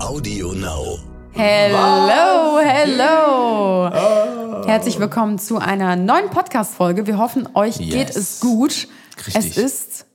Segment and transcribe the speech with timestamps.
[0.00, 0.98] Audio Now.
[1.32, 3.90] Hello, hello.
[4.66, 7.06] Herzlich willkommen zu einer neuen Podcast-Folge.
[7.06, 8.16] Wir hoffen, euch geht Yes.
[8.16, 8.88] es gut.
[9.26, 9.34] Richtig.
[9.36, 10.06] Es ist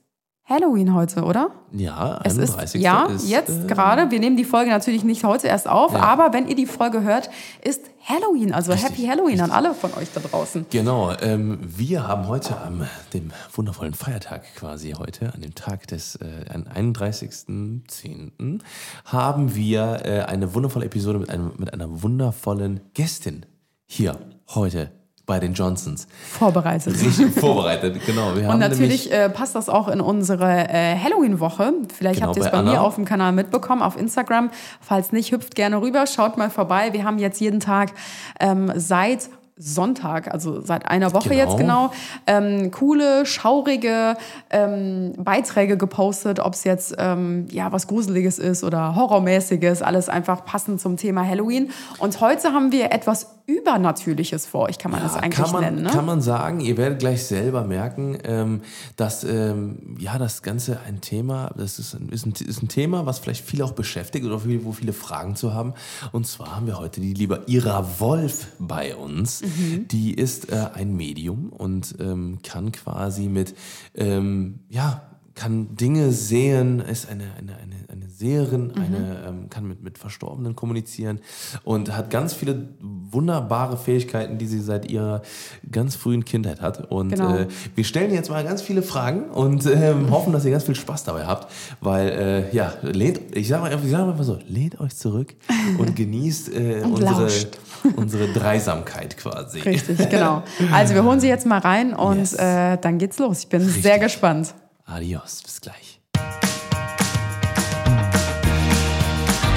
[0.46, 1.50] Halloween heute, oder?
[1.72, 2.74] Ja, Es 31.
[2.74, 4.10] ist, ja, ist, jetzt äh, gerade.
[4.10, 6.00] Wir nehmen die Folge natürlich nicht heute erst auf, Ja.
[6.00, 7.30] aber wenn ihr die Folge hört,
[7.62, 8.52] ist Halloween.
[8.52, 10.66] Also Richtig, Happy Halloween an alle von euch da draußen.
[10.68, 16.16] Genau, ähm, wir haben heute am dem wundervollen Feiertag quasi heute, an dem Tag des
[16.16, 18.60] äh, am 31.10.
[19.06, 23.46] haben wir äh, eine wundervolle Episode mit, einem, mit einer wundervollen Gästin
[23.86, 24.18] hier
[24.54, 24.90] heute
[25.26, 26.06] bei den Johnsons.
[26.32, 26.94] Vorbereitet.
[26.94, 28.36] Richtig vorbereitet, genau.
[28.36, 31.72] Wir Und natürlich äh, passt das auch in unsere äh, Halloween-Woche.
[31.96, 34.50] Vielleicht Genau, habt ihr es bei bei mir auf dem Kanal mitbekommen, auf Instagram.
[34.80, 36.92] Falls nicht, hüpft gerne rüber, schaut mal vorbei.
[36.92, 37.92] Wir haben jetzt jeden Tag
[38.38, 41.42] ähm, seit Sonntag, also seit einer Woche Genau.
[41.44, 41.92] jetzt genau,
[42.26, 44.16] ähm, coole, schaurige
[44.50, 50.44] ähm, Beiträge gepostet, ob es jetzt ähm, ja was Gruseliges ist oder Horrormäßiges, alles einfach
[50.44, 51.70] passend zum Thema Halloween.
[51.98, 54.70] Und heute haben wir etwas Übernatürliches vor.
[54.70, 55.90] Ich kann man das Ja, eigentlich kann man, nennen, ne?
[55.90, 58.62] Kann man sagen, ihr werdet gleich selber merken, ähm,
[58.96, 63.04] dass ähm, ja das Ganze ein Thema, das ist ein, ist, ein, ist ein Thema,
[63.04, 65.74] was vielleicht viele auch beschäftigt oder wo viele Fragen zu haben.
[66.12, 69.42] Und zwar haben wir heute die liebe Ira Wolf bei uns.
[69.42, 69.88] Mhm.
[69.88, 73.54] Die ist äh, ein Medium und ähm, kann quasi mit,
[73.94, 75.02] ähm, ja,
[75.34, 78.82] kann Dinge sehen, ist eine, eine, eine, eine Seherin, Mhm.
[78.82, 81.18] eine, ähm, kann mit, mit Verstorbenen kommunizieren
[81.64, 85.22] und hat ganz viele wunderbare Fähigkeiten, die sie seit ihrer
[85.70, 86.90] ganz frühen Kindheit hat.
[86.90, 87.36] Und Genau.
[87.36, 90.76] äh, wir stellen jetzt mal ganz viele Fragen und ähm, hoffen, dass ihr ganz viel
[90.76, 92.08] Spaß dabei habt, weil,
[92.52, 95.34] äh, ja, lehnt, ich sage mal, ich sag mal einfach so, lehnt euch zurück
[95.78, 97.58] und genießt äh, Und unsere, lauscht.
[97.96, 99.60] unsere Dreisamkeit quasi.
[99.60, 100.42] Richtig, genau.
[100.72, 102.34] Also wir holen sie jetzt mal rein und Yes.
[102.34, 103.40] äh, dann geht's los.
[103.40, 104.54] Ich bin sehr gespannt.
[104.86, 106.00] Adios, bis gleich.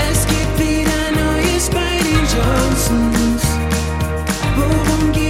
[0.09, 3.43] Es gibt wieder Neues bei den Johnsons.
[4.55, 5.26] Worum geht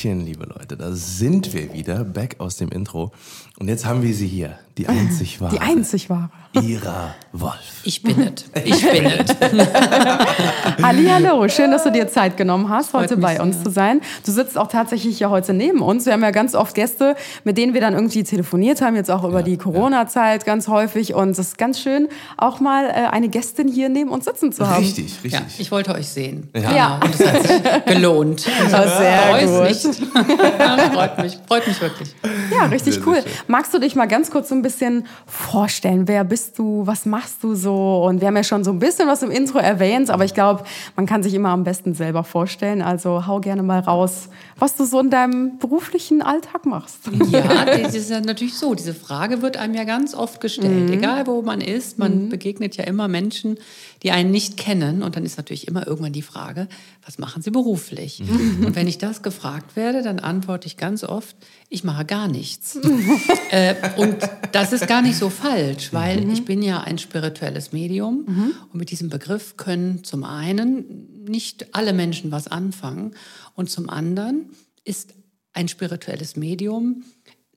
[0.00, 3.12] Hallöchen, liebe Leute, da sind wir wieder, back aus dem Intro.
[3.58, 5.54] Und jetzt haben wir sie hier, die einzig wahre.
[5.54, 6.30] Die einzig wahre.
[6.54, 7.79] Ira Wolf.
[7.82, 8.44] Ich bin es.
[8.64, 9.34] Ich bin es.
[10.82, 13.64] Hallihallo, schön, dass du dir Zeit genommen hast, heute mich bei uns sehr.
[13.64, 14.00] zu sein.
[14.26, 16.04] Du sitzt auch tatsächlich hier heute neben uns.
[16.04, 19.24] Wir haben ja ganz oft Gäste, mit denen wir dann irgendwie telefoniert haben, jetzt auch
[19.24, 21.14] über die Corona-Zeit ganz häufig.
[21.14, 24.68] Und es ist ganz schön, auch mal äh, eine Gästin hier neben uns sitzen zu
[24.68, 24.82] haben.
[24.82, 25.32] Richtig, richtig.
[25.32, 26.50] Ja, ich wollte euch sehen.
[26.54, 26.76] Ja.
[26.76, 27.00] Ja.
[27.02, 28.46] Und es hat sich gelohnt.
[28.70, 29.62] Ja, sehr Freut gut.
[29.62, 30.92] mich.
[30.92, 31.38] freut mich.
[31.46, 32.14] Freut mich wirklich.
[32.60, 33.22] Ja, richtig Sehr, cool.
[33.46, 36.06] Magst du dich mal ganz kurz so ein bisschen vorstellen?
[36.06, 36.86] Wer bist du?
[36.86, 38.04] Was machst du so?
[38.04, 40.64] Und wir haben ja schon so ein bisschen was im Intro erwähnt, aber ich glaube,
[40.96, 42.82] man kann sich immer am besten selber vorstellen.
[42.82, 44.28] Also hau gerne mal raus,
[44.58, 46.98] was du so in deinem beruflichen Alltag machst.
[47.30, 48.74] Ja, das ist ja natürlich so.
[48.74, 50.90] Diese Frage wird einem ja ganz oft gestellt.
[50.90, 53.58] Egal, wo man ist, man begegnet ja immer Menschen,
[54.02, 55.02] die einen nicht kennen.
[55.02, 56.68] Und dann ist natürlich immer irgendwann die Frage,
[57.04, 58.22] was machen sie beruflich?
[58.64, 61.36] Und wenn ich das gefragt werde, dann antworte ich ganz oft,
[61.68, 62.76] ich mache gar nichts.
[63.50, 64.16] äh, und
[64.52, 68.24] das ist gar nicht so falsch, weil ich bin ja ein spirituelles Medium.
[68.72, 73.12] Und mit diesem Begriff können zum einen nicht alle Menschen was anfangen.
[73.54, 74.50] Und zum anderen
[74.84, 75.14] ist
[75.52, 77.04] ein spirituelles Medium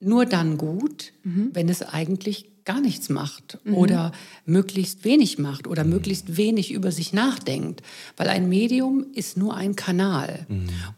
[0.03, 4.11] nur dann gut, wenn es eigentlich gar nichts macht oder
[4.45, 7.81] möglichst wenig macht oder möglichst wenig über sich nachdenkt.
[8.17, 10.45] Weil ein Medium ist nur ein Kanal.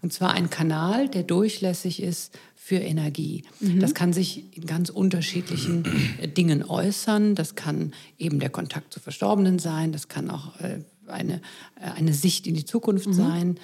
[0.01, 3.43] Und zwar ein Kanal, der durchlässig ist für Energie.
[3.79, 5.85] Das kann sich in ganz unterschiedlichen
[6.19, 7.35] äh, Dingen äußern.
[7.35, 9.91] Das kann eben der Kontakt zu Verstorbenen sein.
[9.91, 11.41] Das kann auch äh, eine,
[11.79, 13.59] äh, eine Sicht in die Zukunft sein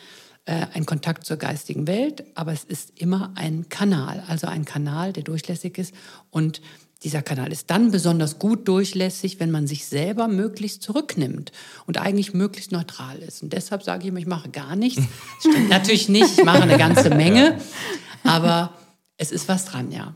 [0.45, 5.13] äh, ein Kontakt zur geistigen Welt, aber es ist immer ein Kanal, also ein Kanal,
[5.13, 5.93] der durchlässig ist.
[6.31, 6.61] Und
[7.03, 11.51] dieser Kanal ist dann besonders gut durchlässig, wenn man sich selber möglichst zurücknimmt
[11.87, 13.41] und eigentlich möglichst neutral ist.
[13.41, 15.01] Und deshalb sage ich immer, ich mache gar nichts.
[15.43, 17.59] Das stimmt natürlich nicht, ich mache eine ganze Menge,
[18.23, 18.73] aber
[19.17, 20.15] es ist was dran, ja.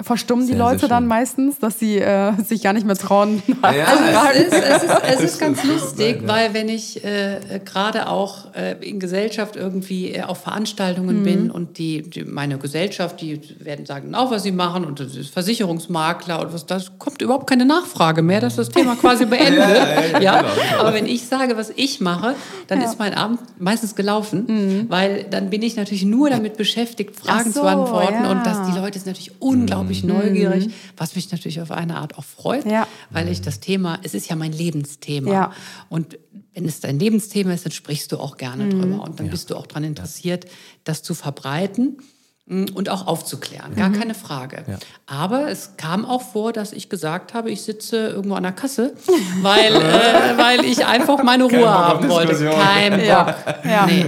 [0.00, 3.42] Verstummen die Sehr, Leute sehr dann meistens, dass sie äh, sich gar nicht mehr trauen?
[4.32, 8.76] Es ist, es ist, es ist ganz lustig, weil wenn ich äh, gerade auch äh,
[8.80, 14.14] in Gesellschaft irgendwie äh, auf Veranstaltungen bin und die, die meine Gesellschaft, die werden sagen
[14.14, 18.22] auch, was sie machen und das ist Versicherungsmakler und was das kommt überhaupt keine Nachfrage
[18.22, 19.58] mehr, dass das Thema quasi beendet.
[19.58, 20.80] ja, ja, genau, genau.
[20.80, 22.34] aber wenn ich sage, was ich mache,
[22.68, 27.52] dann ist mein Abend meistens gelaufen, weil dann bin ich natürlich nur damit beschäftigt, Fragen
[27.52, 28.30] so, zu beantworten ja.
[28.30, 32.24] und dass die Leute sind natürlich unglaublich neugierig, was mich natürlich auf eine Art auch
[32.24, 32.86] freut, Ja.
[33.10, 35.32] weil ich das Thema, es ist ja mein Lebensthema.
[35.32, 35.52] Ja.
[35.88, 36.18] Und
[36.54, 39.56] wenn es dein Lebensthema ist, dann sprichst du auch gerne drüber und dann bist du
[39.56, 40.46] auch daran interessiert,
[40.84, 41.98] das zu verbreiten
[42.48, 44.64] und auch aufzuklären, gar keine Frage.
[45.06, 48.94] Aber es kam auch vor, dass ich gesagt habe, ich sitze irgendwo an der Kasse,
[49.42, 52.34] weil, äh, weil ich einfach meine Ruhe auf haben wollte.
[52.50, 53.04] Kein Bock.
[53.04, 53.34] Ja.
[53.64, 53.86] Ja.
[53.86, 54.06] Nee.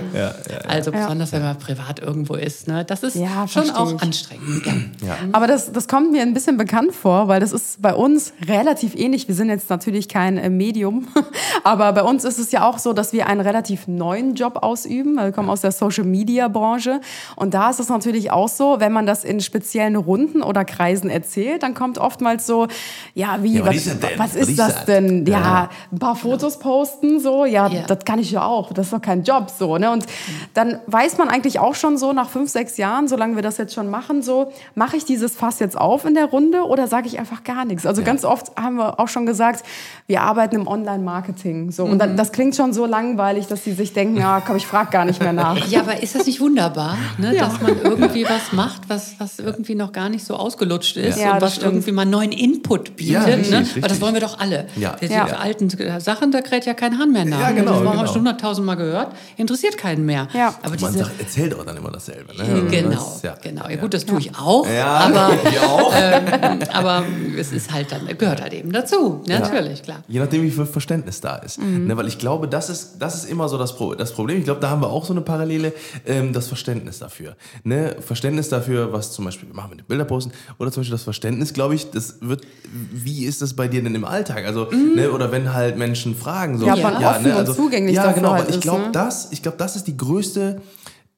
[0.66, 2.66] Also besonders, wenn man privat irgendwo ist.
[2.66, 2.84] Ne?
[2.84, 4.02] Das ist Ja, schon auch ich.
[4.02, 4.64] anstrengend.
[5.06, 5.16] Ja.
[5.32, 8.94] Aber das, das kommt mir ein bisschen bekannt vor, weil das ist bei uns relativ
[8.94, 9.28] ähnlich.
[9.28, 11.08] Wir sind jetzt natürlich kein äh, Medium,
[11.64, 15.14] aber bei uns ist es ja auch so, dass wir einen relativ neuen Job ausüben.
[15.16, 17.00] Wir kommen aus der Social-Media-Branche
[17.36, 21.10] und da ist es natürlich auch so, wenn man das in speziellen Runden oder Kreisen
[21.10, 22.66] erzählt, dann kommt oftmals so,
[23.14, 24.18] ja, wie, Ja, was was, ist das denn?
[24.18, 25.26] was ist das denn?
[25.26, 25.70] Ja, Ja.
[25.92, 27.82] ein paar Fotos posten, so, ja, Ja.
[27.86, 28.72] das kann ich ja auch.
[28.72, 29.90] Das ist doch kein Job, so, ne?
[29.90, 30.06] Und
[30.54, 33.74] dann weiß man eigentlich auch schon so nach fünf, sechs Jahren, solange wir das jetzt
[33.74, 37.18] schon machen, so, mache ich dieses Fass jetzt auf in der Runde oder sage ich
[37.18, 37.86] einfach gar nichts?
[37.86, 39.64] Also ganz oft haben wir auch schon gesagt,
[40.06, 41.84] wir arbeiten im Online-Marketing, so.
[41.84, 44.90] Und dann, das klingt schon so langweilig, dass sie sich denken, ja, komm, ich frage
[44.90, 45.56] gar nicht mehr nach.
[45.68, 47.34] Ja, aber ist das nicht wunderbar, ne?
[47.34, 47.46] Ja.
[47.46, 51.34] dass man irgendwie was macht, was, was irgendwie noch gar nicht so ausgelutscht ist Ja,
[51.34, 51.72] und was stimmt.
[51.72, 53.12] irgendwie mal neuen Input bietet?
[53.14, 53.58] Ja, richtig, ne?
[53.60, 53.76] richtig.
[53.82, 54.66] Aber das wollen wir doch alle.
[54.76, 54.96] Ja.
[55.00, 55.24] Die, die Ja.
[55.26, 55.68] alten
[56.00, 57.40] Sachen, da kräht ja kein Hahn mehr nach.
[57.40, 58.06] Ja, genau, Das haben wir genau.
[58.06, 59.12] schon hunderttausend Mal gehört.
[59.36, 60.28] Interessiert keinen mehr.
[60.34, 60.48] Ja.
[60.62, 62.34] Aber Man diese, sagt, erzählt auch dann immer dasselbe.
[62.36, 62.66] Ne?
[62.70, 63.34] Genau, Das- ja.
[63.42, 63.68] genau.
[63.68, 64.66] Ja, gut, das tue ich auch.
[64.68, 65.28] Ja, Aber,
[65.66, 65.92] auch.
[65.96, 67.04] ähm, aber
[67.38, 69.22] es ist halt dann, gehört halt eben dazu.
[69.26, 69.98] Natürlich, klar.
[70.08, 71.58] Je nachdem, wie viel Verständnis da ist.
[71.60, 74.38] Ne, weil ich glaube, das ist, das ist immer so das, Pro das Problem.
[74.38, 75.72] Ich glaube, da haben wir auch so eine Parallele,
[76.06, 77.36] ähm, das Verständnis dafür.
[77.64, 77.96] Ne?
[78.10, 81.04] Verständnis dafür, was zum Beispiel, wir machen mit den Bilder posten, oder zum Beispiel das
[81.04, 82.44] Verständnis, glaube ich, das wird,
[82.92, 84.46] wie ist das bei dir denn im Alltag?
[84.46, 84.66] Also,
[84.96, 88.32] ne, oder wenn halt Menschen fragen, so, Ja, ob man offen und zugänglich Ja, genau,
[88.32, 88.90] halt aber ich glaube, ne?
[88.90, 90.60] das, ich glaube, das ist die größte,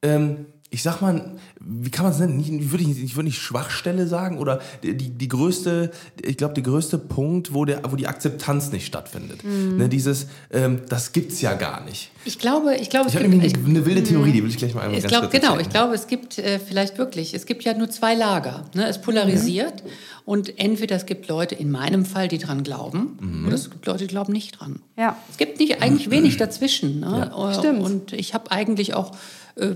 [0.03, 2.39] ähm, ich sag mal, wie kann man es nennen?
[2.39, 6.55] Ich würde nicht, ich würde nicht Schwachstelle sagen oder die, die, die größte, ich glaube,
[6.55, 9.43] der größte Punkt, wo, der, wo die Akzeptanz nicht stattfindet.
[9.43, 9.77] Mhm.
[9.77, 12.09] Ne, dieses, ähm, das gibt's ja gar nicht.
[12.25, 14.73] Ich glaube, ich glaube, Ich es habe ich, eine wilde Theorie, die will ich gleich
[14.73, 15.67] mal einmal Ich ganz glaube, kurz genau, erzählen.
[15.67, 18.65] ich glaube, es gibt äh, vielleicht wirklich, es gibt ja nur zwei Lager.
[18.73, 18.87] Ne?
[18.87, 19.83] Es polarisiert
[20.25, 23.45] und entweder es gibt Leute, in meinem Fall, die dran glauben, Mhm.
[23.45, 24.79] oder es gibt Leute, die glauben nicht dran.
[24.97, 25.17] Ja.
[25.29, 26.99] Es gibt nicht, eigentlich wenig dazwischen.
[27.01, 27.31] Ne?
[27.37, 27.81] Äh, Stimmt.
[27.83, 29.11] Und ich habe eigentlich auch
[29.55, 29.75] äh,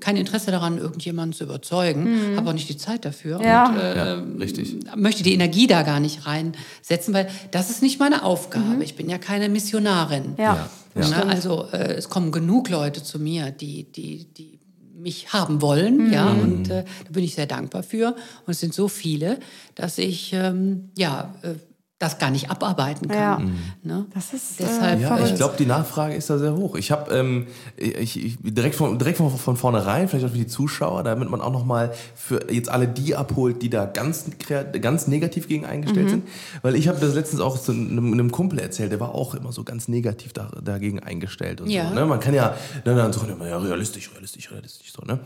[0.00, 3.38] kein Interesse daran, irgendjemanden zu überzeugen, habe auch nicht die Zeit dafür.
[3.38, 3.44] Mhm.
[3.44, 3.68] Ja.
[3.68, 4.76] Und, äh, Ja, richtig.
[4.96, 8.82] möchte die Energie da gar nicht reinsetzen, weil das ist nicht meine Aufgabe.
[8.84, 10.30] Ich bin ja keine Missionarin.
[10.32, 10.34] Mhm.
[10.38, 10.70] Ja.
[10.94, 11.08] Ja.
[11.08, 11.26] Ne?
[11.26, 14.58] Also äh, es kommen genug Leute zu mir, die, die, die
[14.96, 16.40] mich haben wollen, ja, Mhm.
[16.40, 18.08] und äh, da bin ich sehr dankbar für.
[18.46, 19.38] Und es sind so viele,
[19.74, 21.54] dass ich ähm, ja äh,
[22.00, 23.18] das gar nicht abarbeiten kann.
[23.18, 23.38] Ja.
[23.82, 24.06] Ne?
[24.14, 25.28] Das ist, äh, Deshalb Ja, verrückt.
[25.28, 26.74] ich glaube, die Nachfrage ist da sehr hoch.
[26.76, 30.46] Ich habe ähm, ich, ich, direkt, von, direkt von, von vornherein, vielleicht auch für die
[30.46, 34.24] Zuschauer, damit man auch nochmal für jetzt alle die abholt, die da ganz,
[34.80, 36.10] ganz negativ gegen eingestellt Mhm.
[36.10, 36.28] sind.
[36.62, 39.52] Weil ich habe das letztens auch zu einem, einem Kumpel erzählt, der war auch immer
[39.52, 41.90] so ganz negativ da, dagegen eingestellt und Ja.
[41.90, 41.94] so.
[41.94, 42.06] Ne?
[42.06, 42.54] Man kann ja
[42.86, 45.18] ne, dann so, ja, realistisch, realistisch, realistisch, so, ne?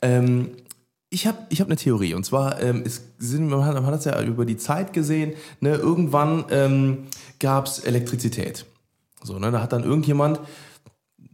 [0.00, 0.48] Ähm,
[1.12, 3.94] ich habe ich hab eine Theorie und zwar ähm, es sind, man hat man hat
[4.00, 7.06] es ja über die Zeit gesehen, ne, irgendwann ähm,
[7.38, 8.64] gab es Elektrizität.
[9.22, 10.44] So, ne, da hat dann irgendjemand ein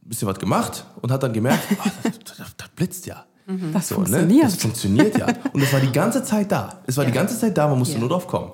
[0.03, 3.25] bisschen was gemacht und hat dann gemerkt, ach, das, das, das blitzt ja.
[3.73, 4.29] Das So, funktioniert.
[4.31, 4.43] Ne?
[4.43, 5.27] Das funktioniert ja.
[5.55, 6.83] Und es war die ganze Zeit da.
[6.87, 7.15] Es war die Ja.
[7.15, 8.01] ganze Zeit da, man musste Ja.
[8.01, 8.53] nur drauf kommen.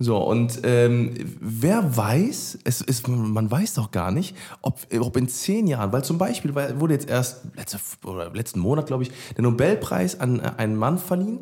[0.00, 5.28] So, und ähm, wer weiß, es ist, man weiß doch gar nicht, ob, ob in
[5.28, 9.10] zehn Jahren, weil zum Beispiel weil wurde jetzt erst letzte, oder letzten Monat, glaube ich,
[9.36, 11.40] der Nobelpreis an äh, einen Mann verliehen.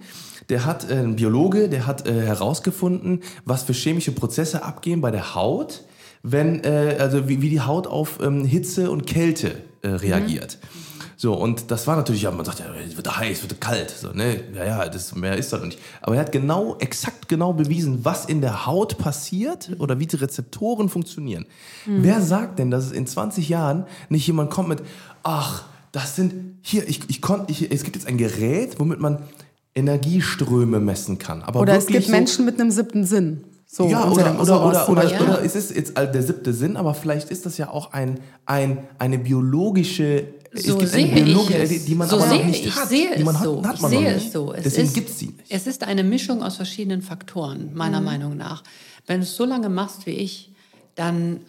[0.49, 5.11] Der hat, äh, ein Biologe, der hat äh, herausgefunden, was für chemische Prozesse abgehen bei
[5.11, 5.85] der Haut,
[6.23, 10.59] wenn, äh, also wie, wie die Haut auf ähm, Hitze und Kälte äh, reagiert.
[11.19, 13.91] So, und das war natürlich, ja, man sagt ja, es wird heiß, es wird kalt.
[13.91, 14.41] So, ne?
[14.55, 15.79] Ja, ja, das, mehr ist das noch nicht.
[16.03, 20.17] Aber er hat genau, exakt genau bewiesen, was in der Haut passiert oder wie die
[20.17, 21.47] Rezeptoren funktionieren.
[21.87, 24.83] Wer sagt denn, dass es in 20 Jahren nicht jemand kommt mit,
[25.23, 29.21] ach, das sind, hier, ich, ich konnte, es gibt jetzt ein Gerät, womit man
[29.75, 31.43] Energieströme messen kann.
[31.43, 33.45] Aber Oder es gibt so, Menschen mit einem siebten Sinn.
[33.67, 35.27] So, ja, oder, oder, oder, oder, Beispiel.
[35.27, 38.79] oder es ist jetzt der siebte Sinn, aber vielleicht ist das ja auch ein, ein,
[38.99, 40.25] eine biologische,
[40.59, 41.85] So es gibt sehe ich biologische, es.
[41.85, 42.89] die man so aber sehe noch nicht ich, hat.
[42.89, 43.65] sehe die man es so.
[43.65, 44.53] hat ich man sehe noch es so.
[44.53, 45.39] Es Deswegen ist, gibt sie nicht.
[45.49, 48.07] Es ist eine Mischung aus verschiedenen Faktoren, meiner Mhm.
[48.07, 48.63] Meinung nach.
[49.07, 50.51] Wenn du es so lange machst wie ich,
[50.95, 51.41] dann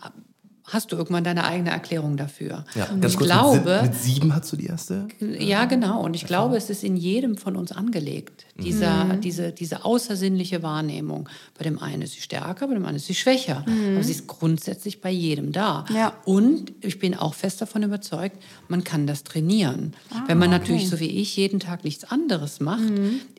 [0.70, 2.66] hast du irgendwann deine eigene Erklärung dafür.
[2.76, 5.08] Ja, Und ganz ich kurz, glaube, mit, mit sieben hast du die erste?
[5.40, 6.04] ja, genau.
[6.04, 9.22] Und ich glaube, es ist in jedem von uns angelegt, dieser, Mhm.
[9.22, 11.30] diese, diese außersinnliche Wahrnehmung.
[11.58, 13.64] Bei dem einen ist sie stärker, bei dem anderen ist sie schwächer.
[13.66, 15.86] Aber sie ist grundsätzlich bei jedem da.
[15.90, 15.96] Mhm.
[15.96, 16.14] Ja.
[16.26, 19.94] Und ich bin auch fest davon überzeugt, man kann das trainieren.
[20.12, 22.84] Ah, Wenn man natürlich, so wie ich, jeden Tag nichts anderes macht,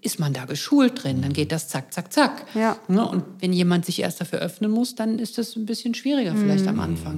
[0.02, 1.20] ist man da geschult drin.
[1.23, 2.47] Dann geht das zack, zack, zack.
[2.54, 2.61] Mhm.
[2.61, 2.76] Ja.
[2.88, 3.06] Ne?
[3.06, 6.62] Und wenn jemand sich erst dafür öffnen muss, dann ist das ein bisschen schwieriger vielleicht
[6.62, 6.68] Mhm.
[6.70, 7.18] am Anfang.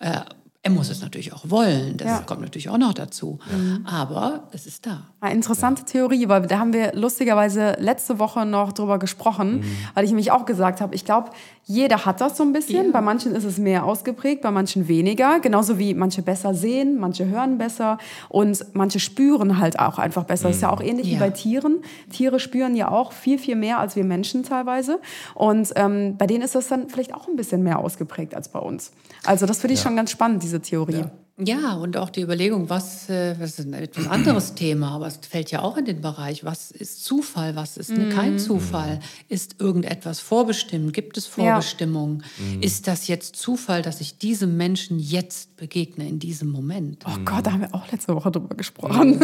[0.00, 0.20] Äh,
[0.62, 2.20] er muss es natürlich auch wollen, das Ja.
[2.20, 2.26] Mhm.
[2.26, 3.38] kommt natürlich auch noch dazu.
[3.84, 5.04] Aber es ist da.
[5.20, 10.10] Eine interessante Theorie, weil da haben wir lustigerweise letzte Woche noch drüber gesprochen, weil ich
[10.10, 11.30] nämlich auch gesagt habe, ich glaube,
[11.64, 12.92] jeder hat das so ein bisschen.
[12.92, 15.38] Bei manchen ist es mehr ausgeprägt, bei manchen weniger.
[15.40, 17.98] Genauso wie manche besser sehen, manche hören besser
[18.28, 20.48] und manche spüren halt auch einfach besser.
[20.48, 21.18] Das ist ja auch ähnlich wie Ja.
[21.18, 21.78] bei Tieren.
[22.10, 24.98] Tiere spüren ja auch viel, viel mehr als wir Menschen teilweise.
[25.34, 28.58] Und ähm, bei denen ist das dann vielleicht auch ein bisschen mehr ausgeprägt als bei
[28.60, 28.92] uns.
[29.24, 31.04] Also das finde ich schon ganz spannend, diese Theorie.
[31.40, 35.20] Ja, und auch die Überlegung, was, äh, was ist ein etwas anderes Thema, aber es
[35.22, 38.08] fällt ja auch in den Bereich, was ist Zufall, was ist Mhm.
[38.08, 38.98] kein Zufall?
[39.28, 40.92] Ist irgendetwas vorbestimmt?
[40.94, 41.32] Gibt es Ja.
[41.44, 42.24] Vorbestimmung?
[42.60, 47.04] Ist das jetzt Zufall, dass ich diesem Menschen jetzt begegne, in diesem Moment?
[47.06, 49.20] Oh Gott, da haben wir auch letzte Woche drüber gesprochen.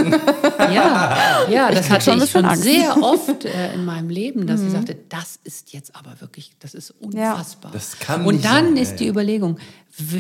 [0.73, 1.17] Ja,
[1.51, 2.63] ja, das hatte schon ich schon Angst.
[2.63, 4.73] sehr oft äh, in meinem Leben, dass ich Mhm.
[4.73, 7.73] sagte, das ist jetzt aber wirklich, das ist unfassbar.
[7.73, 9.11] Das kann Und nicht dann sein, ist ja, die ja.
[9.11, 9.59] Überlegung,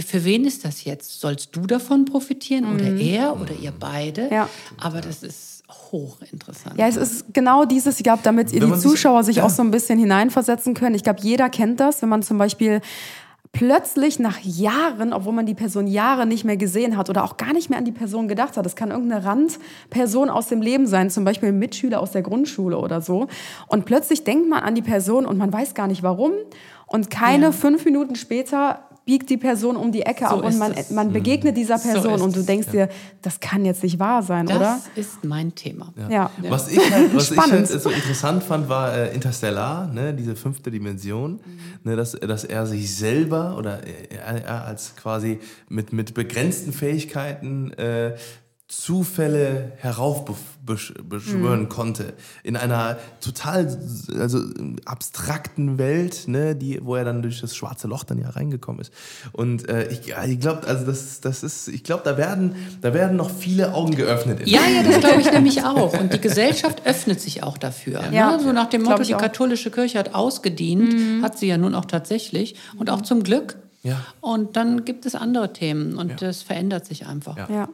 [0.03, 1.21] für wen ist das jetzt?
[1.21, 4.27] Sollst du davon profitieren oder er oder ihr beide?
[4.27, 4.33] Mhm.
[4.33, 4.49] Ja.
[4.81, 6.79] Aber das ist hochinteressant.
[6.79, 9.45] Ja, es ist genau dieses, ich glaube, damit ihr die man sich- Zuschauer sich ja.
[9.45, 10.95] auch so ein bisschen hineinversetzen können.
[10.95, 12.81] Ich glaube, jeder kennt das, wenn man zum Beispiel
[13.53, 17.53] plötzlich nach Jahren, obwohl man die Person Jahre nicht mehr gesehen hat oder auch gar
[17.53, 21.09] nicht mehr an die Person gedacht hat, das kann irgendeine Randperson aus dem Leben sein,
[21.09, 23.29] zum Beispiel ein Mitschüler aus der Grundschule oder so.
[23.69, 26.33] Und plötzlich denkt man an die Person und man weiß gar nicht warum.
[26.87, 27.53] Und keine Ja.
[27.53, 30.91] fünf Minuten später biegt die Person um die Ecke So ab und man, es.
[30.91, 32.89] man begegnet dieser So Person ist und du es, denkst dir,
[33.23, 34.81] das kann jetzt nicht wahr sein, das oder?
[34.97, 35.93] ist mein Thema.
[36.09, 36.31] Ja.
[36.49, 40.71] Was ich halt, was ich halt so interessant fand, war äh, Interstellar, ne, diese fünfte
[40.71, 41.41] Dimension,
[41.83, 43.81] ne, dass, dass er sich selber oder
[44.11, 48.15] er, er als quasi mit, mit begrenzten Fähigkeiten äh,
[48.81, 51.69] Zufälle heraufbeschwören Mhm.
[51.69, 52.13] konnte.
[52.43, 53.79] In einer total
[54.19, 54.41] also,
[54.85, 58.93] abstrakten Welt, ne, die, wo er dann durch das schwarze Loch dann ja reingekommen ist.
[59.33, 63.17] Und äh, ich, ich glaube, also das, das ist, ich glaube, da werden, da werden
[63.17, 64.41] noch viele Augen geöffnet.
[64.41, 65.99] in Ja, ja, das glaube ich nämlich auch.
[65.99, 68.03] Und die Gesellschaft öffnet sich auch dafür.
[68.13, 68.43] Ja, ne?
[68.43, 72.57] So nach dem Motto, die katholische Kirche hat ausgedient, hat sie ja nun auch tatsächlich.
[72.79, 73.57] Und auch zum Glück.
[73.85, 74.01] Ja.
[74.21, 77.37] Und dann gibt es andere Themen und das verändert sich einfach.
[77.37, 77.47] Ja.
[77.55, 77.69] Ja.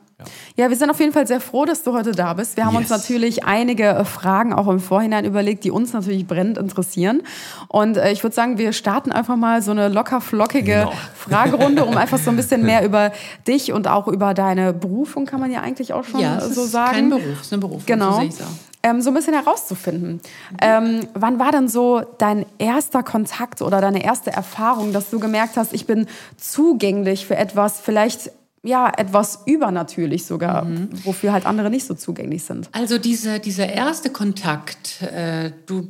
[0.57, 2.57] ja, wir sind auf jeden Fall sehr froh, dass du heute da bist.
[2.59, 2.99] Wir haben uns Yes.
[2.99, 7.23] natürlich einige äh, Fragen auch im Vorhinein überlegt, die uns natürlich brennend interessieren.
[7.69, 10.93] Und äh, ich würde sagen, wir starten einfach mal so eine locker flockige Genau.
[11.15, 13.13] Fragerunde, um einfach so ein bisschen mehr über
[13.47, 16.65] dich und auch über deine Berufung, kann man ja eigentlich auch schon Ja, es so
[16.65, 16.91] ist sagen.
[16.93, 18.21] kein Beruf, es ist eine Berufung, Genau.
[18.29, 18.45] so.
[18.83, 20.21] Ähm, so ein bisschen herauszufinden.
[20.63, 25.59] Ähm, wann war denn so dein erster Kontakt oder deine erste Erfahrung, dass du gemerkt
[25.59, 26.07] hast, ich bin
[26.39, 28.33] zugänglich für etwas, vielleicht
[28.63, 30.67] ja etwas übernatürlich sogar,
[31.05, 32.69] wofür halt andere nicht so zugänglich sind?
[32.73, 35.89] Also dieser, dieser erste Kontakt, äh, du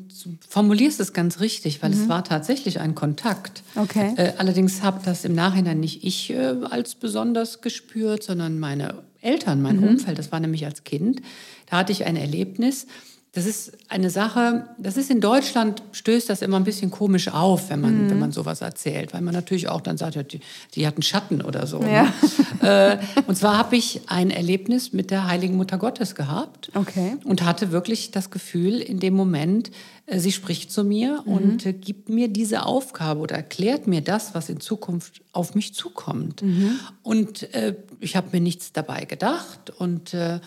[0.49, 3.63] formulierst es ganz richtig, weil es war tatsächlich ein Kontakt.
[3.75, 4.15] Okay.
[4.17, 9.62] Äh, allerdings habe das im Nachhinein nicht ich äh, als besonders gespürt, sondern meine Eltern,
[9.62, 10.19] mein Umfeld.
[10.19, 11.21] Das war nämlich als Kind.
[11.67, 12.87] Da hatte ich ein Erlebnis.
[13.33, 17.71] Das ist eine Sache, das ist in Deutschland, stößt das immer ein bisschen komisch auf,
[17.71, 20.41] wenn man, wenn man sowas erzählt, weil man natürlich auch dann sagt, ja, die,
[20.75, 21.81] die hatten Schatten oder so.
[21.83, 22.13] Ja.
[22.61, 22.99] Ne?
[23.01, 27.19] äh, und zwar habe ich ein Erlebnis mit der Heiligen Mutter Gottes gehabt Okay.
[27.23, 29.71] und hatte wirklich das Gefühl in dem Moment,
[30.07, 31.33] äh, sie spricht zu mir Mhm.
[31.33, 35.73] und äh, gibt mir diese Aufgabe oder erklärt mir das, was in Zukunft auf mich
[35.73, 36.43] zukommt.
[36.43, 36.81] Mhm.
[37.05, 40.41] Und äh, ich habe mir nichts dabei gedacht und äh,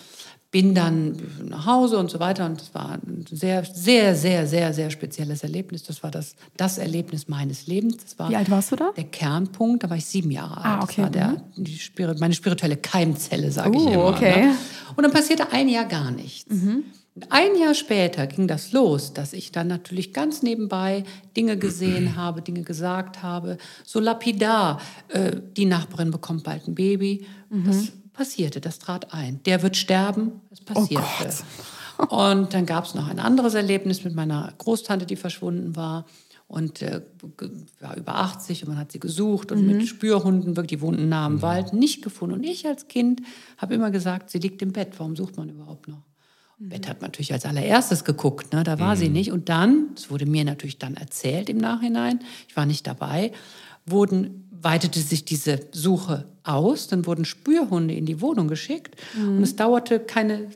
[0.53, 1.17] bin dann
[1.49, 2.45] nach Hause und so weiter.
[2.45, 5.81] Und es war ein sehr, sehr, sehr, sehr, sehr spezielles Erlebnis.
[5.81, 7.97] Das war das, das Erlebnis meines Lebens.
[8.03, 8.91] Das war Wie alt warst du da?
[8.95, 10.65] Der Kernpunkt, da war ich sieben Jahre alt.
[10.65, 10.93] Ah, okay.
[10.97, 14.05] Das war der, die Spirit, meine spirituelle Keimzelle, sage ich Oh, immer.
[14.05, 14.45] okay.
[14.45, 14.55] Ne?
[14.95, 16.45] Und dann passierte ein Jahr gar nichts.
[16.51, 21.03] Und ein Jahr später ging das los, dass ich dann natürlich ganz nebenbei
[21.35, 23.57] Dinge gesehen habe, Dinge gesagt habe.
[23.83, 27.25] So lapidar, äh, die Nachbarin bekommt bald ein Baby.
[27.49, 29.41] Das passierte, das trat ein.
[29.43, 31.03] Der wird sterben, es passierte.
[32.09, 36.05] Und dann gab es noch ein anderes Erlebnis mit meiner Großtante, die verschwunden war.
[36.47, 37.01] Und äh,
[37.79, 41.25] war über 80 und man hat sie gesucht und mit Spürhunden wirklich, die wohnten nah
[41.25, 42.35] am Wald, nicht gefunden.
[42.35, 43.21] Und ich als Kind
[43.57, 46.03] habe immer gesagt, sie liegt im Bett, warum sucht man überhaupt noch?
[46.59, 48.63] Bett hat man natürlich als allererstes geguckt, ne?
[48.63, 49.31] da war sie nicht.
[49.31, 53.31] Und dann, es wurde mir natürlich dann erzählt im Nachhinein, ich war nicht dabei,
[53.85, 56.87] wurden weitete sich diese Suche aus.
[56.87, 59.37] Dann wurden Spürhunde in die Wohnung geschickt Mhm.
[59.37, 60.49] und es dauerte keine,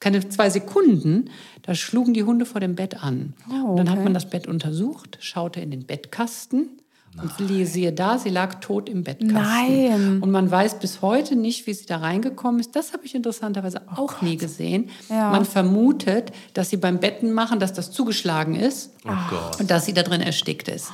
[0.00, 1.30] keine zwei Sekunden.
[1.62, 3.34] Da schlugen die Hunde vor dem Bett an.
[3.50, 4.04] Oh, und dann hat okay.
[4.04, 6.81] man das Bett untersucht, schaute in den Bettkasten
[7.20, 7.30] und
[7.66, 9.34] siehe da, sie lag tot im Bettkasten.
[9.34, 10.22] Nein.
[10.22, 12.74] Und man weiß bis heute nicht, wie sie da reingekommen ist.
[12.74, 14.88] Das habe ich interessanterweise auch nie gesehen.
[15.10, 15.30] Oh Ja.
[15.30, 19.60] Man vermutet, dass sie beim Betten machen, dass das zugeschlagen ist Oh Gott.
[19.60, 20.90] und dass sie da drin erstickt ist.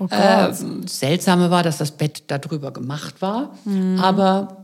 [0.00, 0.12] Oh Gott.
[0.12, 0.52] Äh,
[0.86, 4.00] Seltsame war, dass das Bett darüber gemacht war, Mhm.
[4.00, 4.61] aber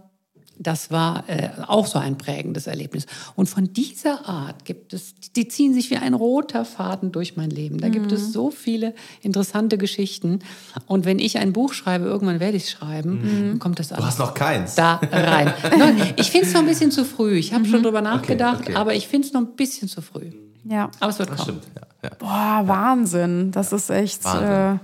[0.58, 3.06] das war äh, auch so ein prägendes Erlebnis.
[3.36, 7.50] Und von dieser Art gibt es, die ziehen sich wie ein roter Faden durch mein
[7.50, 7.78] Leben.
[7.78, 8.12] Da gibt Mhm.
[8.16, 10.40] es so viele interessante Geschichten.
[10.86, 13.48] Und wenn ich ein Buch schreibe, irgendwann werde ich es schreiben, Mhm.
[13.50, 14.74] dann kommt das Du alles hast noch keins.
[14.74, 15.52] da rein.
[15.78, 17.34] Nein, ich finde es noch ein bisschen zu früh.
[17.38, 17.68] Ich habe Mhm.
[17.70, 18.74] schon drüber nachgedacht, okay.
[18.74, 20.30] aber ich finde es noch ein bisschen zu früh.
[20.64, 20.90] ja.
[21.00, 21.60] Aber es wird Das kommen.
[21.62, 22.08] stimmt, ja.
[22.10, 22.16] ja.
[22.18, 23.52] Boah, Wahnsinn.
[23.52, 24.24] Das ist echt.
[24.24, 24.48] Wahnsinn.
[24.76, 24.78] Äh.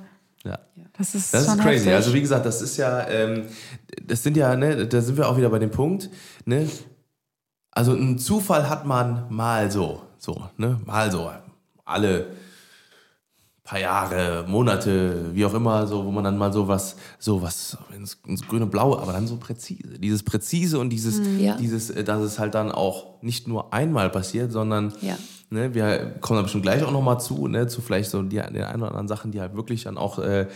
[0.96, 1.76] Das ist, Das ist crazy.
[1.84, 1.92] heftig.
[1.94, 3.44] Also wie gesagt, das ist ja, ähm,
[4.06, 6.10] das sind ja, ne, da sind wir auch wieder bei dem Punkt,
[6.44, 6.68] ne?
[7.70, 10.80] Also einen Zufall hat man mal so, so, ne?
[10.84, 11.30] Mal so.
[11.84, 12.26] Alle
[13.64, 17.78] paar Jahre, Monate, wie auch immer, so, wo man dann mal so was, so was
[17.96, 19.98] ins, ins grüne Blaue, aber dann so präzise.
[19.98, 21.56] Dieses präzise und dieses, Ja.
[21.56, 25.16] dieses, äh, dass es halt dann auch nicht nur einmal passiert, sondern Ja.
[25.50, 28.62] Ne, wir kommen da bestimmt gleich auch nochmal zu, ne, zu vielleicht so die, den
[28.62, 30.46] ein oder anderen Sachen, die halt wirklich dann auch äh,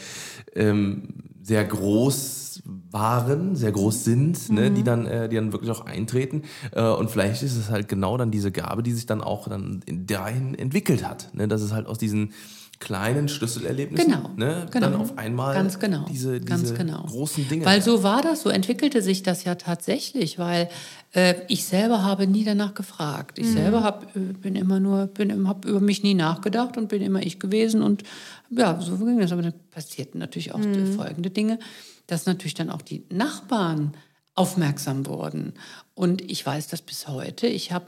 [0.54, 1.08] ähm,
[1.42, 6.42] sehr groß waren, sehr groß sind, ne, die dann, äh, die dann wirklich auch eintreten.
[6.72, 9.80] Äh, und vielleicht ist es halt genau dann diese Gabe, die sich dann auch dann
[9.86, 12.32] in dahin entwickelt hat, ne, dass es halt aus diesen
[12.80, 14.86] kleinen Schlüsselerlebnissen, Genau, ne, genau.
[14.90, 17.02] dann auf einmal Ganz genau, diese, ganz diese genau.
[17.06, 17.64] großen Dinge.
[17.66, 20.68] Weil so war das, so entwickelte sich das ja tatsächlich, weil
[21.12, 23.38] äh, ich selber habe nie danach gefragt.
[23.38, 23.52] Ich Mhm.
[23.52, 27.20] selber hab, äh, bin immer nur, bin, habe über mich nie nachgedacht und bin immer
[27.22, 28.04] ich gewesen und
[28.50, 29.32] ja, so ging das.
[29.32, 30.92] Aber dann passierten natürlich auch Mhm.
[30.94, 31.58] folgende Dinge,
[32.06, 33.92] dass natürlich dann auch die Nachbarn
[34.36, 35.54] aufmerksam wurden.
[35.94, 37.48] Und ich weiß das bis heute.
[37.48, 37.86] Ich habe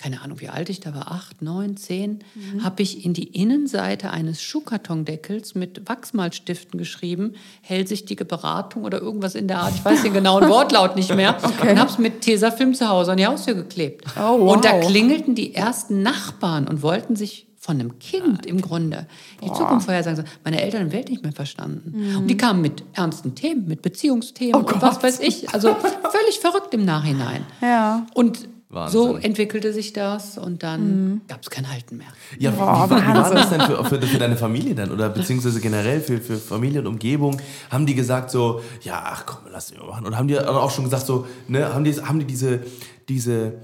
[0.00, 2.64] keine Ahnung, wie alt ich da war, acht, neun, zehn, Mhm.
[2.64, 9.46] habe ich in die Innenseite eines Schuhkartondeckels mit Wachsmalstiften geschrieben, hellsichtige Beratung oder irgendwas in
[9.46, 9.74] der Art.
[9.74, 11.36] Ich weiß den genauen Wortlaut nicht mehr.
[11.60, 14.04] Und habe es mit Tesafilm zu Hause an die Haustür geklebt.
[14.16, 14.54] Oh, wow.
[14.54, 19.06] Und da klingelten die ersten Nachbarn und wollten sich von einem Kind im Grunde
[19.44, 20.24] die Zukunft vorhersagen.
[20.44, 22.16] Meine Eltern haben Welt nicht mehr verstanden.
[22.16, 25.50] Und die kamen mit ernsten Themen, mit Beziehungsthemen und was weiß ich.
[25.52, 25.74] Also
[26.10, 27.44] völlig verrückt im Nachhinein.
[27.60, 28.06] Ja.
[28.14, 29.00] Und Wahnsinn.
[29.00, 31.20] so entwickelte sich das und dann Mhm.
[31.28, 32.06] gab es kein Halten mehr.
[32.38, 34.92] Ja, Boah, wie, wie, war das denn für, für, für deine Familie dann?
[34.92, 37.40] Oder beziehungsweise generell für, für Familie und Umgebung?
[37.70, 40.06] Haben die gesagt so, ja, ach komm, lass mich mal machen?
[40.06, 42.60] Oder haben die auch schon gesagt so, ne, haben die, haben die diese,
[43.08, 43.54] diese,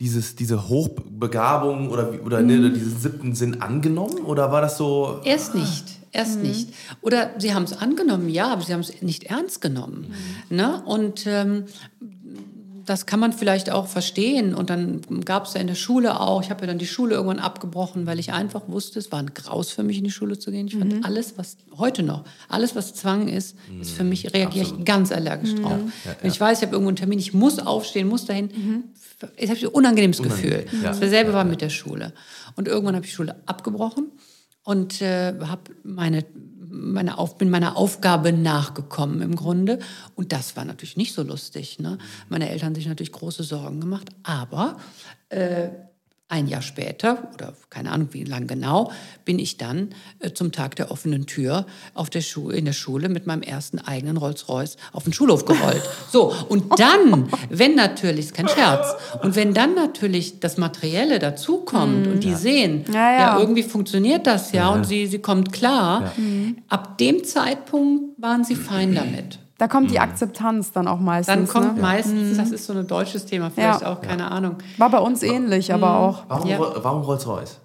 [0.00, 2.74] dieses, diese Hochbegabung oder, oder, ne, Mhm.
[2.74, 4.18] diesen siebten Sinn angenommen?
[4.24, 6.70] Oder war das so, Erst nicht, erst nicht.
[7.02, 10.12] Oder sie haben es angenommen, ja, aber sie haben es nicht ernst genommen.
[10.50, 10.82] Ne?
[10.86, 11.64] Und ähm,
[12.86, 14.54] das kann man vielleicht auch verstehen.
[14.54, 17.14] Und dann gab es ja in der Schule auch, ich habe ja dann die Schule
[17.14, 20.38] irgendwann abgebrochen, weil ich einfach wusste, es war ein Graus für mich, in die Schule
[20.38, 20.66] zu gehen.
[20.66, 24.84] Ich fand alles, was heute noch, alles, was Zwang ist, ist für mich, reagiere ich
[24.84, 25.78] ganz allergisch drauf.
[26.20, 28.50] Wenn ich weiß, ich habe irgendwo einen Termin, ich muss aufstehen, muss dahin,
[29.36, 30.66] ich habe ein unangenehmes Gefühl.
[30.82, 30.92] Ja.
[30.92, 32.12] Dasselbe war mit der Schule.
[32.56, 34.12] Und irgendwann habe ich Schule abgebrochen
[34.64, 36.24] und äh, habe meine,
[36.74, 39.78] meine Auf, bin meiner Aufgabe nachgekommen im Grunde.
[40.14, 41.78] Und das war natürlich nicht so lustig.
[41.78, 41.98] Ne?
[42.28, 44.10] Meine Eltern haben sich natürlich große Sorgen gemacht.
[44.22, 44.78] Aber
[45.28, 45.68] äh,
[46.28, 48.90] ein Jahr später, oder keine Ahnung wie lang genau,
[49.26, 53.08] bin ich dann äh, zum Tag der offenen Tür auf der Schu in der Schule
[53.10, 55.82] mit meinem ersten eigenen Rolls-Royce auf den Schulhof gerollt.
[56.10, 58.86] So, und dann, wenn natürlich, ist kein Scherz,
[59.22, 63.18] und wenn dann natürlich das Materielle dazukommt und die sehen, Ja, ja.
[63.18, 66.12] ja, irgendwie funktioniert das ja, und sie, sie kommt klar,
[66.68, 69.38] ab dem Zeitpunkt waren sie fein damit.
[69.58, 71.34] Da kommt die Akzeptanz dann auch meistens.
[71.34, 71.82] Dann kommt ne?
[71.82, 73.92] meistens, das ist so ein deutsches Thema, vielleicht Ja.
[73.92, 74.56] auch, keine Ahnung.
[74.78, 76.24] War bei uns ähnlich, aber auch.
[76.28, 76.58] warum, Ja.
[76.82, 77.60] warum Rolls-Royce?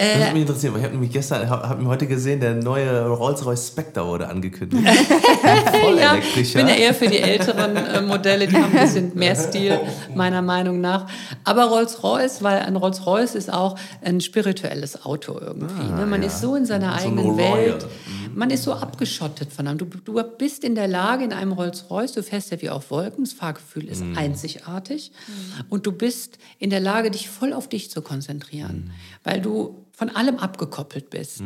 [0.00, 2.38] Äh, Das würde mich interessieren, weil ich habe nämlich gestern, habe hab mir heute gesehen,
[2.40, 4.86] der neue Rolls-Royce Spectre wurde angekündigt.
[4.86, 6.58] Voll Ja, ich elektrischer.
[6.60, 9.78] bin ja eher für die älteren äh, Modelle, die haben ein bisschen mehr Stil,
[10.14, 11.06] meiner Meinung nach.
[11.44, 15.90] Aber Rolls-Royce, weil ein Rolls-Royce ist auch ein spirituelles Auto irgendwie.
[15.92, 16.06] ne?
[16.06, 16.28] Man ja.
[16.28, 17.36] ist so in seiner So eigenen.
[17.36, 17.84] Welt.
[18.38, 19.78] Man ist so abgeschottet von einem.
[19.78, 23.24] Du, du bist in der Lage, in einem Rolls-Royce, du fährst ja wie auf Wolken,
[23.24, 25.10] das Fahrgefühl ist einzigartig.
[25.68, 28.92] Und du bist in der Lage, dich voll auf dich zu konzentrieren,
[29.24, 31.42] weil du von allem abgekoppelt bist.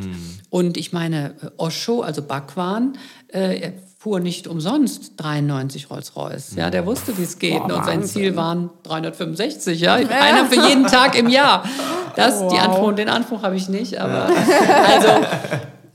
[0.51, 2.95] Und ich meine, äh, Osho, also Bhagwan,
[3.29, 6.53] äh, er fuhr nicht umsonst 93 Rolls-Royce.
[6.57, 7.57] Ja, der wusste, wie es geht.
[7.57, 8.03] Boah, und sein.
[8.03, 9.95] Ziel waren 365, ja.
[9.95, 11.67] Einer für jeden Tag im Jahr.
[12.15, 12.59] Das, die Wow.
[12.59, 14.29] Anspruch, den Anspruch habe ich nicht, aber
[14.87, 15.25] also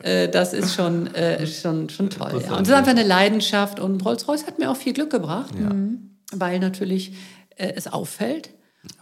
[0.01, 2.43] äh, das ist schon, äh, schon, schon toll.
[2.45, 2.57] Ja.
[2.57, 5.55] Und es ist einfach eine Leidenschaft und Rolls-Royce hat mir auch viel Glück gebracht,
[6.33, 7.13] weil natürlich
[7.57, 8.51] äh, es auffällt.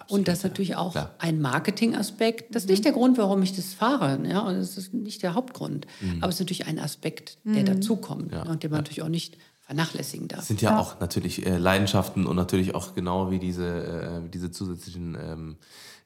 [0.09, 1.15] und das ist natürlich auch Klar.
[1.19, 2.55] ein Marketingaspekt.
[2.55, 4.19] Das ist nicht der Grund, warum ich das fahre.
[4.27, 4.41] Ja?
[4.41, 5.87] Und das ist nicht der Hauptgrund.
[6.21, 8.45] Aber es ist natürlich ein Aspekt, der dazukommt ne?
[8.45, 10.45] und den man natürlich auch nicht vernachlässigen darf.
[10.45, 15.19] sind ja, auch natürlich äh, Leidenschaften und natürlich auch genau wie diese, äh, diese zusätzlichen
[15.21, 15.57] ähm,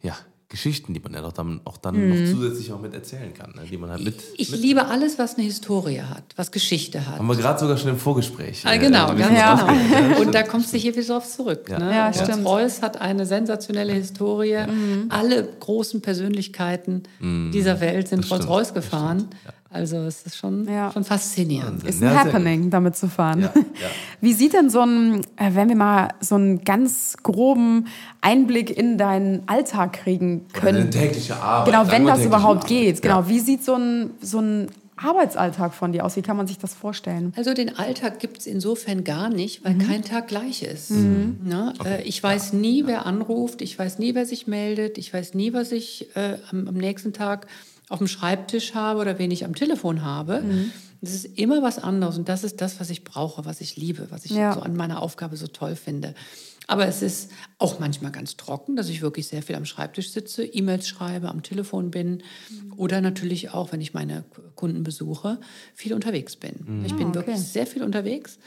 [0.03, 0.17] ja,
[0.51, 3.63] Geschichten, die man ja doch dann, auch dann noch zusätzlich auch mit erzählen kann, ne?
[3.71, 4.17] die man halt mit.
[4.37, 7.21] Ich mit liebe alles, was eine Historie hat, was Geschichte hat.
[7.21, 8.63] haben wir gerade sogar schon im Vorgespräch.
[8.67, 9.73] Ah, äh, genau, ganz bisschen Ja.
[9.73, 10.21] genau.
[10.21, 11.69] Und da kommst du hier wieder drauf zurück.
[11.71, 11.79] Ja.
[11.79, 11.95] Ne?
[11.95, 12.45] Ja, stimmt.
[12.45, 14.59] Royce hat eine sensationelle Historie.
[15.09, 19.29] Alle großen Persönlichkeiten dieser Welt sind stimmt, Rolls Royce das gefahren.
[19.73, 20.91] Also es ist schon, Ja.
[20.91, 21.85] schon faszinierend.
[21.85, 23.43] Ist Ja, Happening, damit zu fahren.
[23.43, 23.63] Ja, ja.
[24.21, 27.87] Wie sieht denn so ein, äh, wenn wir mal so einen ganz groben
[28.21, 30.91] Einblick in deinen Alltag kriegen Eine können?
[30.91, 31.73] tägliche Arbeit.
[31.73, 32.69] Genau, wenn das überhaupt Arbeit.
[32.69, 33.03] geht.
[33.03, 33.29] Genau, Ja.
[33.29, 36.17] wie sieht so ein, so ein Arbeitsalltag von dir aus?
[36.17, 37.33] Wie kann man sich das vorstellen?
[37.37, 39.69] Also den Alltag gibt es insofern gar nicht, Mhm.
[39.69, 40.91] weil kein Tag gleich ist.
[40.91, 41.73] Ne?
[41.85, 45.53] Äh, ich weiß nie, wer anruft, ich weiß nie, wer sich meldet, ich weiß nie,
[45.55, 47.47] was ich äh, am, am nächsten Tag
[47.91, 50.41] auf dem Schreibtisch habe oder wen ich am Telefon habe.
[50.41, 50.73] Mhm.
[51.03, 54.07] Es ist immer was anderes und das ist das, was ich brauche, was ich liebe,
[54.11, 54.53] was ich Ja.
[54.55, 56.15] so an meiner Aufgabe so toll finde.
[56.67, 60.45] Aber es ist auch manchmal ganz trocken, dass ich wirklich sehr viel am Schreibtisch sitze,
[60.45, 62.23] E-Mails schreibe, am Telefon bin
[62.77, 64.25] oder natürlich auch, wenn ich meine
[64.55, 65.41] Kunden besuche,
[65.75, 66.83] viel unterwegs bin.
[66.87, 67.15] Ich bin Ah, okay.
[67.17, 68.39] wirklich sehr viel unterwegs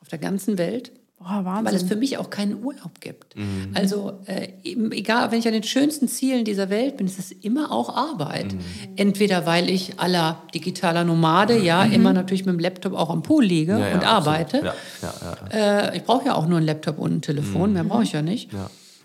[0.00, 0.90] auf der ganzen Welt.
[1.18, 1.64] Boah, Wahnsinn.
[1.64, 3.34] Weil es für mich auch keinen Urlaub gibt.
[3.74, 7.72] Also äh, egal, wenn ich an den schönsten Zielen dieser Welt bin, ist es immer
[7.72, 8.54] auch Arbeit.
[8.96, 13.44] Entweder weil ich aller digitaler Nomade, ja, immer natürlich mit dem Laptop auch am Pool
[13.44, 14.58] liege Ja, ja, und arbeite.
[14.58, 15.14] Ja, ja,
[15.52, 15.88] ja.
[15.88, 18.22] Äh, ich brauche ja auch nur einen Laptop und ein Telefon, mehr brauche ich ja
[18.22, 18.50] nicht.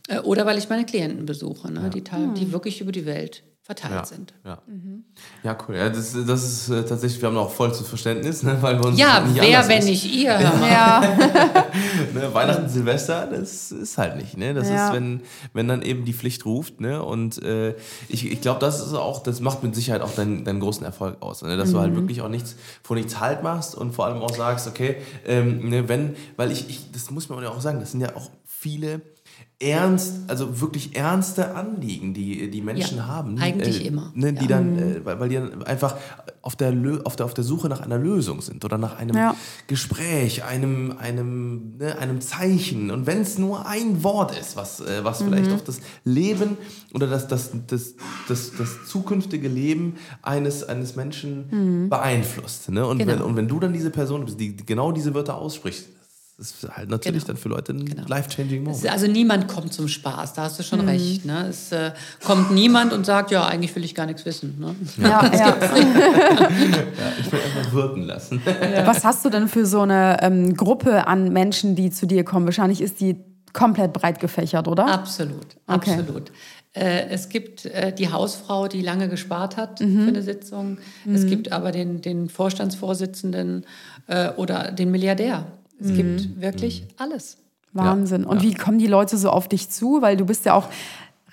[0.08, 2.04] Äh, oder weil ich meine Klienten besuche, ne, die,
[2.38, 4.34] die wirklich über die Welt verteilt Ja, sind.
[4.44, 4.58] ja.
[5.42, 5.78] ja, cool.
[5.78, 9.00] Ja, das, das ist äh, tatsächlich, wir haben auch vollstes Verständnis, ne, weil wir uns
[9.00, 9.86] Ja, nicht wer, wenn ist.
[9.86, 10.32] nicht ihr?
[10.40, 11.02] ja,
[12.14, 14.36] Ne, Weihnachten, Silvester, das ist halt nicht.
[14.38, 14.54] Ne?
[14.54, 14.88] Das Ja.
[14.88, 15.22] ist, wenn,
[15.54, 16.82] wenn dann eben die Pflicht ruft.
[16.82, 17.02] Ne?
[17.02, 17.76] Und äh,
[18.10, 21.22] ich, ich glaube, das ist auch, das macht mit Sicherheit auch deinen, deinen großen Erfolg
[21.22, 21.42] aus.
[21.42, 21.56] Ne?
[21.56, 21.82] Dass du Mhm.
[21.82, 25.70] halt wirklich auch nichts vor nichts halt machst und vor allem auch sagst, okay, ähm,
[25.70, 28.30] ne, wenn, weil ich, ich, das muss man ja auch sagen, das sind ja auch
[28.46, 29.02] viele
[29.60, 33.38] ernst, also wirklich ernste Anliegen, die die Menschen Ja, haben.
[33.40, 34.48] eigentlich äh, immer, Ne, die ja.
[34.50, 35.96] dann, äh, weil, weil die dann einfach
[36.42, 36.74] auf der,
[37.06, 39.36] auf, der, auf der Suche nach einer Lösung sind oder nach einem Ja.
[39.68, 42.92] Gespräch, einem, einem, ne, einem Zeichen.
[42.92, 45.26] Und wenn es nur ein Wort ist, was, äh, was Mhm.
[45.26, 46.58] vielleicht auch das Leben
[46.94, 47.94] oder das, das, das,
[48.28, 51.46] das, das zukünftige Leben eines, eines Menschen
[51.86, 51.90] Mhm.
[51.90, 52.70] beeinflusst.
[52.70, 52.86] Ne?
[52.86, 53.26] Und, wenn, Genau.
[53.26, 55.86] und wenn du dann diese Person bist, die genau diese Wörter ausspricht,
[56.38, 57.28] das ist halt natürlich Genau.
[57.34, 58.08] dann für Leute ein Genau.
[58.08, 58.90] life-changing Moment.
[58.90, 60.88] Also niemand kommt zum Spaß, da hast du schon Mhm.
[60.90, 61.26] recht.
[61.26, 61.48] Ne?
[61.50, 61.92] Es äh,
[62.24, 64.58] kommt niemand und sagt, ja, eigentlich will ich gar nichts wissen.
[64.60, 64.76] Ne?
[65.02, 65.56] ja, ja.
[67.20, 68.42] Ich will einfach wirken lassen.
[68.86, 72.46] Was hast du denn für so eine ähm, Gruppe an Menschen, die zu dir kommen?
[72.46, 73.16] Wahrscheinlich ist die
[73.54, 74.88] komplett breit gefächert, oder?
[74.88, 75.92] Absolut, Okay.
[76.00, 76.32] absolut.
[76.76, 80.02] Äh, es gibt äh, die Hausfrau, die lange gespart hat Mhm.
[80.04, 80.80] für eine Sitzung.
[81.08, 83.66] Es gibt aber den, den Vorstandsvorsitzenden
[84.08, 85.46] äh, oder den Milliardär.
[85.80, 85.96] Es Mhm.
[85.96, 87.38] gibt wirklich alles.
[87.74, 88.24] Wahnsinn.
[88.26, 90.02] Und wie kommen die Leute so auf dich zu?
[90.02, 90.68] Weil du bist ja auch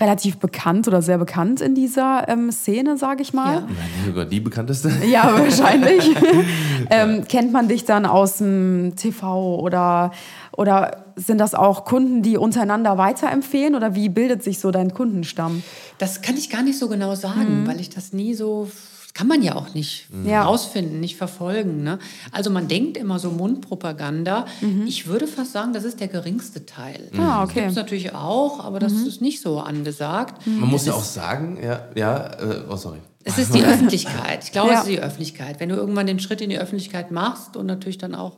[0.01, 3.57] relativ bekannt oder sehr bekannt in dieser ähm, Szene, sage ich mal.
[3.57, 3.61] Ja.
[3.61, 3.77] Nein,
[4.07, 4.91] sogar die bekannteste.
[5.07, 6.09] Ja, wahrscheinlich.
[6.91, 10.13] ähm, kennt man dich dann aus dem TV oder,
[10.57, 15.63] oder sind das auch Kunden, die untereinander weiterempfehlen oder wie bildet sich so dein Kundenstamm?
[15.99, 18.71] Das kann ich gar nicht so genau sagen, weil ich das nie so.
[19.13, 20.45] Das kann man ja auch nicht Ja.
[20.45, 21.83] rausfinden, nicht verfolgen.
[21.83, 21.99] Ne?
[22.31, 24.47] Also man denkt immer so Mundpropaganda.
[24.87, 27.11] Ich würde fast sagen, das ist der geringste Teil.
[27.19, 27.67] Ah, Das gibt okay.
[27.71, 30.47] es natürlich auch, aber das ist nicht so angesagt.
[30.47, 32.99] Man muss ja auch sagen, ja, ja, äh, oh sorry.
[33.25, 34.45] Es ist die Öffentlichkeit.
[34.45, 34.75] Ich glaube, Ja.
[34.77, 35.59] es ist die Öffentlichkeit.
[35.59, 38.37] Wenn du irgendwann den Schritt in die Öffentlichkeit machst und natürlich dann auch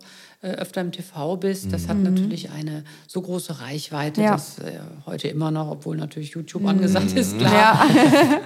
[0.48, 4.32] öfter im TV bist, das hat natürlich eine so große Reichweite, Ja.
[4.32, 4.72] dass äh,
[5.06, 7.86] heute immer noch, obwohl natürlich YouTube angesagt ist, klar.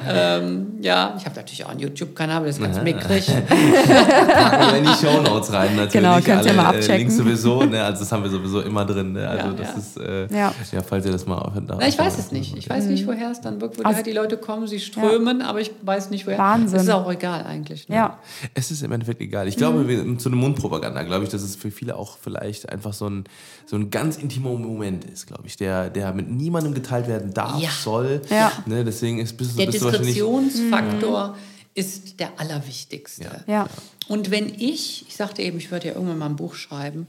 [0.07, 0.41] Ja,
[0.83, 3.27] Ja, ich habe natürlich auch einen YouTube-Kanal, aber das ist ganz mickrig.
[3.27, 5.93] Packen wir in die Shownotes rein natürlich.
[5.93, 6.97] Genau, könnt ihr Alle, mal äh, abchecken.
[6.99, 7.83] Links sowieso, ne?
[7.83, 9.13] also das haben wir sowieso immer drin.
[9.13, 9.27] Ne?
[9.29, 9.75] Also Ja, das ja.
[9.79, 10.55] ist, äh, Ja.
[10.73, 10.83] ja.
[10.83, 11.65] falls ihr das mal aufhört.
[11.69, 12.57] Na, ich weiß es nicht.
[12.57, 15.61] Ich weiß nicht, woher es dann wirklich, woher Also- die Leute kommen, sie strömen, aber
[15.61, 16.39] ich weiß nicht, woher.
[16.39, 16.75] Wahnsinn.
[16.79, 17.89] Das ist auch egal eigentlich.
[17.89, 17.97] Ne?
[17.97, 18.19] ja.
[18.55, 19.49] Es ist im Endeffekt egal.
[19.49, 22.93] Ich glaube, wir, zu einer Mundpropaganda, glaube ich, dass es für viele auch vielleicht einfach
[22.93, 23.25] so ein,
[23.67, 27.61] so ein ganz intimer Moment ist, glaube ich, der, der mit niemandem geteilt werden darf,
[27.61, 27.71] Ja.
[27.71, 28.23] soll.
[28.31, 28.53] Ja.
[28.67, 28.85] Ne?
[28.85, 31.37] Deswegen ist, bist, Der bist Diskretionsfaktor
[31.75, 33.45] ist der allerwichtigste.
[33.47, 33.69] Ja.
[34.09, 37.07] Und wenn ich, ich sagte eben, ich würde ja irgendwann mal ein Buch schreiben,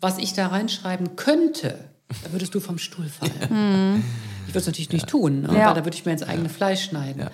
[0.00, 1.78] was ich da reinschreiben könnte,
[2.24, 4.02] da würdest du vom Stuhl fallen.
[4.46, 5.56] Ich würde es natürlich nicht tun, ne?
[5.56, 5.68] Ja.
[5.68, 7.20] weil da würde ich mir ins eigene Fleisch schneiden.
[7.22, 7.30] Ja.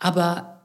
[0.00, 0.55] Aber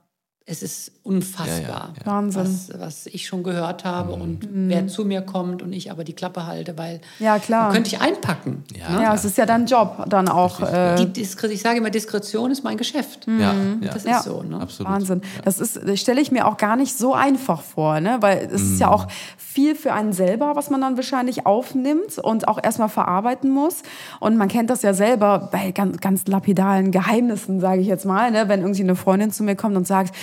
[0.47, 2.06] es ist unfassbar, Ja, ja, ja.
[2.06, 2.41] Wahnsinn.
[2.43, 6.13] Was, was ich schon gehört habe und wer zu mir kommt und ich aber die
[6.13, 7.25] Klappe halte, weil Mhm.
[7.25, 7.65] Ja, klar.
[7.65, 8.63] dann könnte ich einpacken.
[8.75, 9.01] Ja.
[9.01, 10.60] Ja, es ist ja dein Job dann auch.
[10.62, 13.27] Äh, Die Diskre ich sage immer, Diskretion ist mein Geschäft.
[13.27, 13.91] Ja, ja.
[13.93, 14.17] Das Ja.
[14.17, 14.41] ist so.
[14.43, 14.60] Ne?
[14.60, 14.91] absolut.
[14.91, 15.21] Wahnsinn.
[15.45, 18.17] Das ist, das stelle ich mir auch gar nicht so einfach vor, ne?
[18.21, 22.47] Weil es ist ja auch viel für einen selber, was man dann wahrscheinlich aufnimmt und
[22.47, 23.84] auch erstmal verarbeiten muss.
[24.19, 28.32] Und man kennt das ja selber bei ganz, ganz lapidalen Geheimnissen, sage ich jetzt mal,
[28.32, 28.47] ne?
[28.49, 30.13] Wenn irgendwie eine Freundin zu mir kommt und sagt,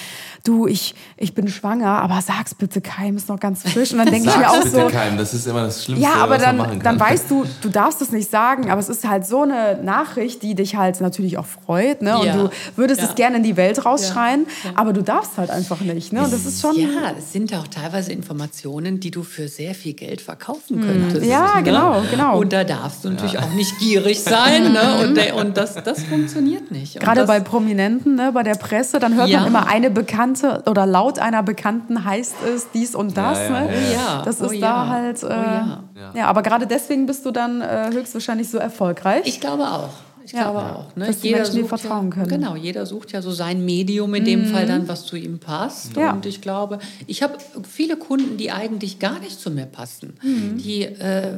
[0.45, 3.93] du, ich, ich bin schwanger, aber sag's bitte keinem, ist noch ganz frisch.
[3.93, 6.07] Und dann denke ich mir Sag's auch bitte so, keinem, das ist immer das Schlimmste,
[6.09, 6.99] ja, aber was man dann, machen kann.
[6.99, 10.43] dann weißt du, du darfst es nicht sagen, aber es ist halt so eine Nachricht,
[10.43, 12.19] die dich halt natürlich auch freut, ne?
[12.19, 12.37] Und Ja.
[12.37, 13.09] du würdest Ja.
[13.09, 14.71] es gerne in die Welt rausschreien, Ja.
[14.75, 16.23] aber du darfst halt einfach nicht, ne?
[16.25, 16.77] Und das ist schon.
[16.77, 21.23] Ja, es sind auch teilweise Informationen, die du für sehr viel Geld verkaufen könntest.
[21.25, 21.31] Mhm.
[21.31, 21.63] Ja, ne?
[21.63, 22.39] genau, genau.
[22.39, 24.73] Und da darfst du natürlich auch nicht gierig sein.
[24.73, 24.79] Ne?
[25.09, 26.97] Und, und das, das funktioniert nicht.
[26.97, 29.41] Und Gerade das, bei Prominenten, ne, bei der Presse, dann hört Ja.
[29.41, 33.39] man immer eine Bekannte oder laut einer Bekannten heißt es dies und das.
[33.39, 33.75] ja, ne?
[33.75, 34.23] ja, ja.
[34.25, 34.61] Das Oh ist ja.
[34.61, 35.23] da halt.
[35.23, 35.83] Äh, Oh ja.
[36.15, 36.27] ja.
[36.27, 39.23] aber gerade deswegen bist du dann äh, höchstwahrscheinlich so erfolgreich.
[39.27, 39.91] Ich glaube auch.
[40.25, 40.43] Ich Ja.
[40.51, 40.95] glaube auch.
[40.97, 41.07] Ne?
[41.07, 42.27] Dass die Menschen dir sucht vertrauen ja, können.
[42.27, 42.31] Mhm.
[42.31, 45.97] Genau, jeder sucht ja so sein Medium in dem Fall dann, was zu ihm passt.
[45.97, 46.13] Ja.
[46.13, 47.35] Und ich glaube, ich habe
[47.67, 50.59] viele Kunden, die eigentlich gar nicht zu mir passen, Mhm.
[50.59, 51.33] die äh,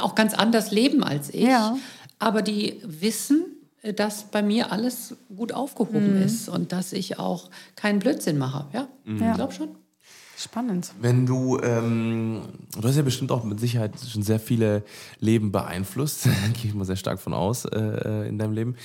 [0.00, 1.76] auch ganz anders leben als ich, Ja.
[2.18, 3.44] aber die wissen,
[3.96, 6.22] dass bei mir alles gut aufgehoben Mhm.
[6.22, 8.66] ist und dass ich auch keinen Blödsinn mache.
[8.72, 9.30] Ja, Ja.
[9.30, 9.68] ich glaube schon.
[10.36, 10.92] Spannend.
[10.98, 12.40] Wenn du, ähm,
[12.80, 14.84] du hast ja bestimmt auch mit Sicherheit schon sehr viele
[15.18, 18.76] Leben beeinflusst, gehe ich mal sehr stark von aus äh, in deinem Leben.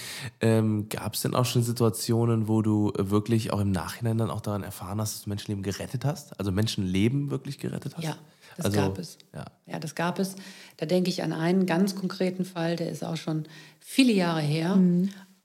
[0.42, 4.30] Ähm, Gab es denn auch schon Situationen, wo du äh, wirklich auch im Nachhinein dann
[4.32, 6.38] auch daran erfahren hast, dass du Menschenleben gerettet hast?
[6.38, 8.04] Also Menschenleben wirklich gerettet hast?
[8.04, 8.18] Ja,
[8.58, 9.18] das also, gab es.
[9.34, 9.46] Ja.
[9.68, 10.36] Ja, das gab es.
[10.78, 13.46] Da denke ich an einen ganz konkreten Fall, der ist auch schon
[13.80, 14.80] viele Jahre her.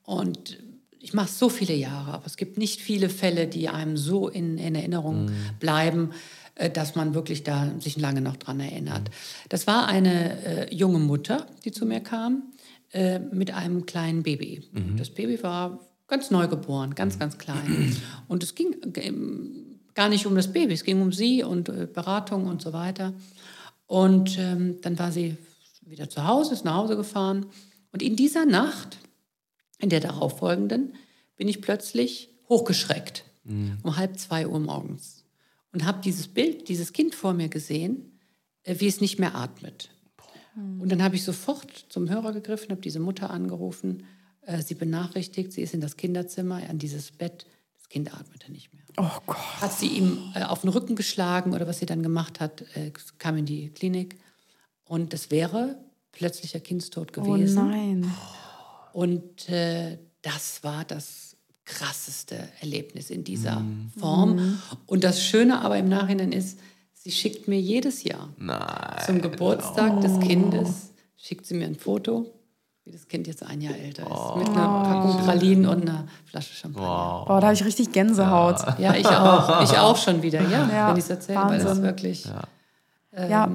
[0.04, 0.58] Und
[0.98, 4.58] ich mache so viele Jahre, aber es gibt nicht viele Fälle, die einem so in,
[4.58, 6.10] in Erinnerung bleiben,
[6.56, 9.10] äh, dass man wirklich da sich lange noch dran erinnert.
[9.48, 12.52] Das war eine äh, junge Mutter, die zu mir kam
[12.92, 14.68] äh, mit einem kleinen Baby.
[14.96, 17.96] Das Baby war ganz neu geboren, ganz, ganz klein.
[18.28, 21.86] Und es ging ähm, gar nicht um das Baby, es ging um sie und äh,
[21.92, 23.12] Beratung und so weiter.
[23.86, 25.36] Und ähm, dann war sie
[25.82, 27.46] wieder zu Hause, ist nach Hause gefahren.
[27.92, 28.98] Und in dieser Nacht,
[29.78, 30.94] in der darauffolgenden,
[31.36, 33.24] bin ich plötzlich hochgeschreckt
[33.82, 35.24] um halb zwei Uhr morgens
[35.72, 38.18] und habe dieses Bild, dieses Kind vor mir gesehen,
[38.62, 39.90] äh, wie es nicht mehr atmet.
[40.80, 44.04] Und dann habe ich sofort zum Hörer gegriffen, habe diese Mutter angerufen,
[44.42, 47.46] äh, sie benachrichtigt, sie ist in das Kinderzimmer, an dieses Bett,
[47.78, 48.79] das Kind atmete nicht mehr.
[48.96, 49.36] Oh Gott.
[49.60, 52.92] Hat sie ihm äh, auf den Rücken geschlagen oder was sie dann gemacht hat, äh,
[53.18, 54.16] kam in die Klinik
[54.84, 55.76] und es wäre
[56.12, 57.68] plötzlicher Kindstod Oh gewesen.
[57.68, 58.12] nein.
[58.92, 63.64] Und äh, das war das krasseste Erlebnis in dieser
[63.98, 64.60] Form.
[64.86, 66.58] Und das Schöne aber im Nachhinein ist,
[66.94, 68.34] sie schickt mir jedes Jahr
[69.06, 72.26] zum Geburtstag des Kindes, schickt sie mir ein Foto,
[72.84, 76.54] wie das Kind jetzt ein Jahr älter ist, mit einer Packung Pralinen und einer Flasche
[76.54, 77.24] Champagner.
[77.26, 78.56] Boah, da habe ich richtig Gänsehaut.
[78.78, 79.62] Ja, ich auch.
[79.62, 81.84] Ich auch schon wieder, ja, Ja, wenn ich es erzähle, weil das Wahnsinn.
[81.84, 82.24] wirklich...
[83.28, 83.48] Ja.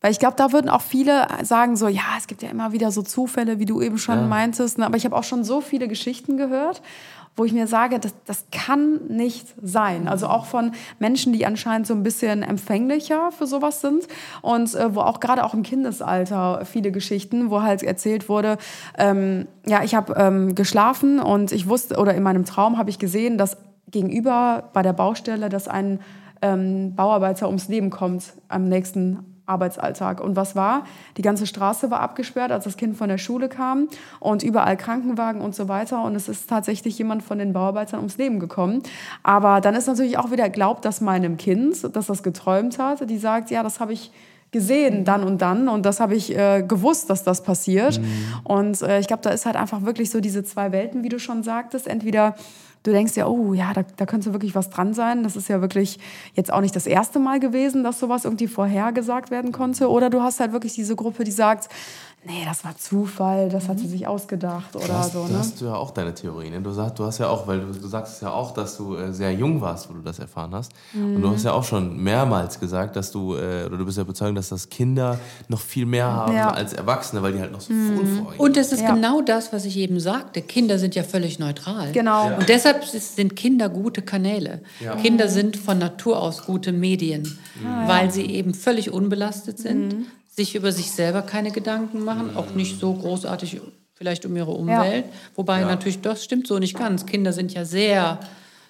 [0.00, 2.90] Weil ich glaube, da würden auch viele sagen so, ja, es gibt ja immer wieder
[2.90, 4.78] so Zufälle, wie du eben schon meintest.
[4.78, 4.86] Ne?
[4.86, 6.80] Aber ich habe auch schon so viele Geschichten gehört,
[7.36, 10.08] wo ich mir sage, das, das kann nicht sein.
[10.08, 14.06] Also auch von Menschen, die anscheinend so ein bisschen empfänglicher für sowas sind
[14.42, 18.58] und äh, wo auch gerade auch im Kindesalter viele Geschichten, wo halt erzählt wurde,
[18.98, 22.98] ähm, ja, ich habe ähm, geschlafen und ich wusste, oder in meinem Traum habe ich
[22.98, 23.56] gesehen, dass
[23.90, 26.00] gegenüber bei der Baustelle, dass ein
[26.42, 30.20] ähm, Bauarbeiter ums Leben kommt am nächsten Arbeitsalltag.
[30.20, 30.84] Und was war?
[31.16, 35.42] Die ganze Straße war abgesperrt, als das Kind von der Schule kam und überall Krankenwagen
[35.42, 36.02] und so weiter.
[36.04, 38.82] Und es ist tatsächlich jemand von den Bauarbeitern ums Leben gekommen.
[39.22, 43.18] Aber dann ist natürlich auch wieder glaubt, dass meinem Kind, dass das geträumt hat, die
[43.18, 44.10] sagt, ja, das habe ich
[44.52, 48.00] gesehen dann und dann und das habe ich äh, gewusst, dass das passiert.
[48.42, 51.18] Und äh, ich glaube, da ist halt einfach wirklich so diese zwei Welten, wie du
[51.20, 51.86] schon sagtest.
[51.86, 52.34] Entweder
[52.82, 55.22] du denkst ja, oh ja, da, da könnte wirklich was dran sein.
[55.22, 55.98] Das ist ja wirklich
[56.34, 59.90] jetzt auch nicht das erste Mal gewesen, dass sowas irgendwie vorhergesagt werden konnte.
[59.90, 61.68] Oder du hast halt wirklich diese Gruppe, die sagt,
[62.24, 65.22] nee, das war Zufall, das hat sie sich ausgedacht oder Da hast, so.
[65.24, 65.38] da Ne?
[65.38, 66.50] hast du ja auch deine Theorie.
[66.50, 66.60] Ne?
[66.60, 68.94] Du, sagst, du hast ja auch, weil du, du sagst es ja auch, dass du
[68.96, 70.72] äh, sehr jung warst, wo du das erfahren hast.
[70.94, 71.22] Und Mhm.
[71.22, 74.36] du hast ja auch schon mehrmals gesagt, dass du, äh, oder du bist ja überzeugt,
[74.36, 76.50] dass das Kinder noch viel mehr haben Ja.
[76.50, 78.94] als Erwachsene, weil die halt noch so unvoreingenommen Und es ist Ja.
[78.94, 80.42] genau das, was ich eben sagte.
[80.42, 81.92] Kinder sind ja völlig neutral.
[81.92, 82.28] Genau.
[82.30, 82.36] Ja.
[82.36, 84.60] Und deshalb sind Kinder gute Kanäle.
[85.02, 87.38] Kinder sind von Natur aus gute Medien,
[87.86, 92.80] weil sie eben völlig unbelastet sind, sich über sich selber keine Gedanken machen, auch nicht
[92.80, 93.60] so großartig
[93.94, 95.04] vielleicht um ihre Umwelt.
[95.34, 97.04] Wobei natürlich das stimmt so nicht ganz.
[97.04, 98.18] Kinder sind ja sehr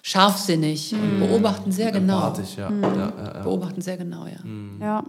[0.01, 2.33] scharfsinnig und beobachten sehr genau.
[2.57, 2.69] Ja.
[2.69, 3.43] ja, ja, ja.
[3.43, 4.39] Beobachten sehr genau, ja.
[4.79, 5.03] Ja.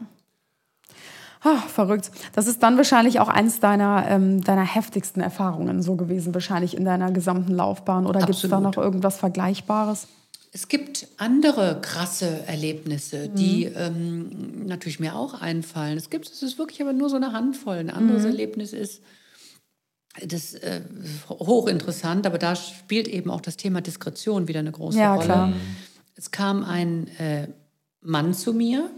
[1.44, 2.12] Ah, verrückt.
[2.34, 6.84] Das ist dann wahrscheinlich auch eins deiner, ähm, deiner heftigsten Erfahrungen so gewesen, wahrscheinlich in
[6.84, 8.06] deiner gesamten Laufbahn.
[8.06, 10.06] Oder gibt es da noch irgendwas Vergleichbares?
[10.54, 15.96] Es gibt andere krasse Erlebnisse, die ähm, natürlich mir auch einfallen.
[15.96, 17.76] Es gibt, es ist wirklich aber nur so eine Handvoll.
[17.76, 19.02] Ein anderes Erlebnis ist,
[20.26, 20.82] das äh,
[21.30, 25.24] hochinteressant, aber da spielt eben auch das Thema Diskretion wieder eine große Ja, Rolle.
[25.24, 25.52] klar.
[26.16, 27.48] Es kam ein äh,
[28.02, 28.90] Mann zu mir,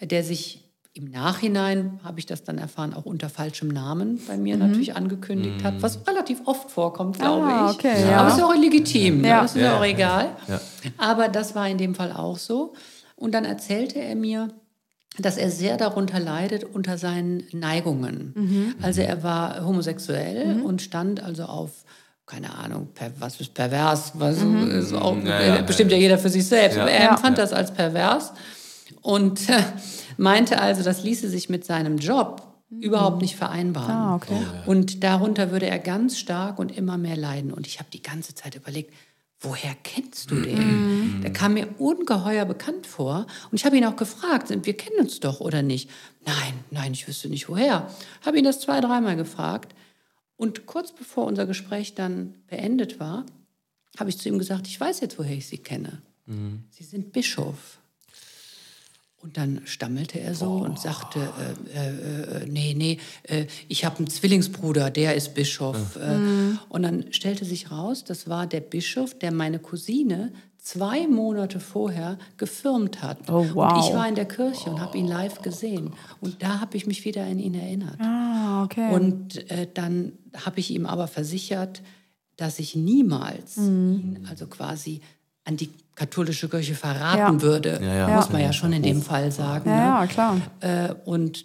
[0.00, 4.56] der sich im Nachhinein, habe ich das dann erfahren, auch unter falschem Namen bei mir
[4.56, 7.76] natürlich angekündigt hat, was relativ oft vorkommt, glaube Ah, ich.
[7.76, 8.18] okay, ja.
[8.20, 9.40] Aber ist ja auch legitim, Ja.
[9.40, 9.44] ne?
[9.44, 10.30] ist ja auch egal.
[10.48, 10.60] Ja.
[10.96, 12.72] Aber das war in dem Fall auch so.
[13.14, 14.48] Und dann erzählte er mir,
[15.20, 18.74] dass er sehr darunter leidet unter seinen Neigungen.
[18.82, 21.70] Also er war homosexuell und stand also auf
[22.26, 26.28] keine Ahnung, per, was ist pervers, was ist auch, Ja, ja, bestimmt ja, jeder für
[26.28, 26.76] sich selbst.
[26.76, 26.82] Ja.
[26.82, 27.10] Aber er Ja.
[27.12, 28.34] empfand das als pervers
[29.02, 29.62] und äh,
[30.16, 33.90] meinte also, das ließe sich mit seinem Job überhaupt nicht vereinbaren.
[33.90, 34.38] Ah, okay.
[34.66, 37.52] Und darunter würde er ganz stark und immer mehr leiden.
[37.52, 38.92] Und ich habe die ganze Zeit überlegt,
[39.40, 41.20] woher kennst du den?
[41.22, 43.26] Der kam mir ungeheuer bekannt vor.
[43.50, 45.88] Und ich habe ihn auch gefragt, wir kennen uns doch oder nicht?
[46.26, 47.88] Nein, nein, ich wüsste nicht woher.
[48.24, 49.74] Habe ihn das zwei, dreimal gefragt.
[50.36, 53.24] Und kurz bevor unser Gespräch dann beendet war,
[53.98, 56.02] habe ich zu ihm gesagt, ich weiß jetzt, woher ich Sie kenne.
[56.70, 57.77] Sie sind Bischof.
[59.20, 61.18] Und dann stammelte er so und sagte,
[61.74, 65.96] äh, äh, äh, nee, nee, äh, ich habe einen Zwillingsbruder, der ist Bischof.
[65.96, 71.58] Äh, Und dann stellte sich raus, das war der Bischof, der meine Cousine zwei Monate
[71.58, 73.28] vorher gefirmt hat.
[73.28, 73.72] Oh, wow.
[73.72, 75.94] Und ich war in der Kirche und habe ihn live gesehen.
[76.20, 77.98] Und da habe ich mich wieder an ihn erinnert.
[78.00, 78.94] Ah, okay.
[78.94, 80.12] Und äh, dann
[80.44, 81.82] habe ich ihm aber versichert,
[82.36, 85.00] dass ich niemals ihn also quasi
[85.44, 87.42] an die katholische Kirche verraten Ja.
[87.42, 87.78] würde.
[87.82, 88.08] Ja, ja.
[88.16, 88.52] Muss man Ja.
[88.52, 89.68] schon in dem Fall sagen.
[89.68, 89.82] ja, ne?
[89.82, 90.36] ja, klar.
[90.60, 91.44] Äh, und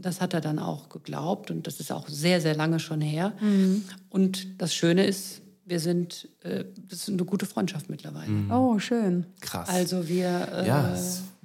[0.00, 3.32] das hat er dann auch geglaubt und das ist auch sehr, sehr lange schon her.
[3.40, 3.84] Mhm.
[4.10, 8.30] Und das Schöne ist, wir sind, äh, das ist eine gute Freundschaft mittlerweile.
[8.50, 9.26] Oh, schön.
[9.40, 9.68] Krass.
[9.68, 10.92] Also wir, äh, Ja,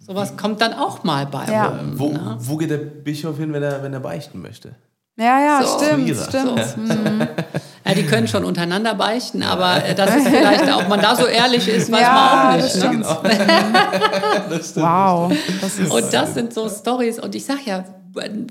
[0.05, 1.67] sowas kommt dann auch mal bei Ja.
[1.67, 1.93] rum.
[1.99, 4.75] wo, wo geht der Bischof hin, wenn er, wenn er beichten möchte?
[5.19, 5.79] Ja, ja, So.
[5.79, 6.77] stimmt, stimmt.
[6.77, 7.27] Mhm.
[7.87, 11.25] Ja, die können schon untereinander beichten, aber äh, das ist vielleicht, ob man da so
[11.25, 12.75] ehrlich ist, weiß Ja, man auch nicht.
[12.75, 13.03] das Ne?
[14.63, 14.75] stimmt.
[14.85, 15.33] Wow.
[15.61, 17.19] Das ist, Und das sind so Stories.
[17.19, 17.83] Und ich sag ja,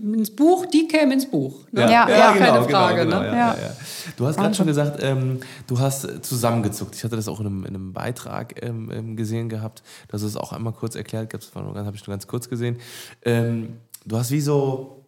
[0.03, 1.65] ins Buch, die kämen ins Buch.
[1.73, 1.83] Ne?
[1.83, 3.05] Ja, ja, keine Frage.
[3.05, 3.27] genau, ne?
[3.27, 3.39] ja, Ja.
[3.55, 3.57] ja.
[3.63, 3.71] Ja.
[4.17, 6.95] Du hast gerade schon gesagt, ähm, du hast zusammengezuckt.
[6.95, 10.27] Ich hatte das auch in einem, in einem Beitrag ähm, ähm, gesehen gehabt, dass du
[10.29, 11.53] es auch einmal kurz erklärt hast.
[11.55, 12.79] Das habe ich nur ganz kurz gesehen.
[13.25, 15.05] Ähm, du hast wie so,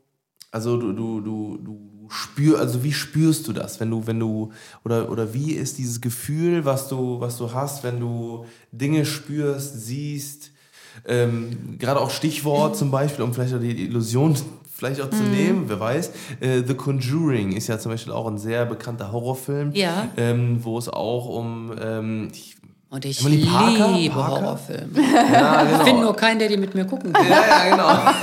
[0.50, 4.52] also du, du, du, du spür, also wie spürst du das, wenn du, wenn du,
[4.84, 9.84] oder, oder wie ist dieses Gefühl, was du, was du hast, wenn du Dinge spürst,
[9.86, 10.50] siehst,
[11.06, 14.36] ähm, gerade auch Stichwort zum Beispiel, um vielleicht auch die Illusion
[14.74, 16.12] vielleicht auch zu nehmen, wer weiß.
[16.40, 20.08] Äh, The Conjuring ist ja zum Beispiel auch ein sehr bekannter Horrorfilm, Ja.
[20.16, 22.56] ähm, wo es auch um ähm, ich,
[22.90, 23.92] Und ich Emily Parker?
[23.92, 24.40] liebe Parker?
[24.40, 24.98] Horrorfilme.
[24.98, 25.76] ja, genau.
[25.76, 27.28] Ich finde nur keinen, der die mit mir gucken will.
[27.28, 28.14] Ja, ja,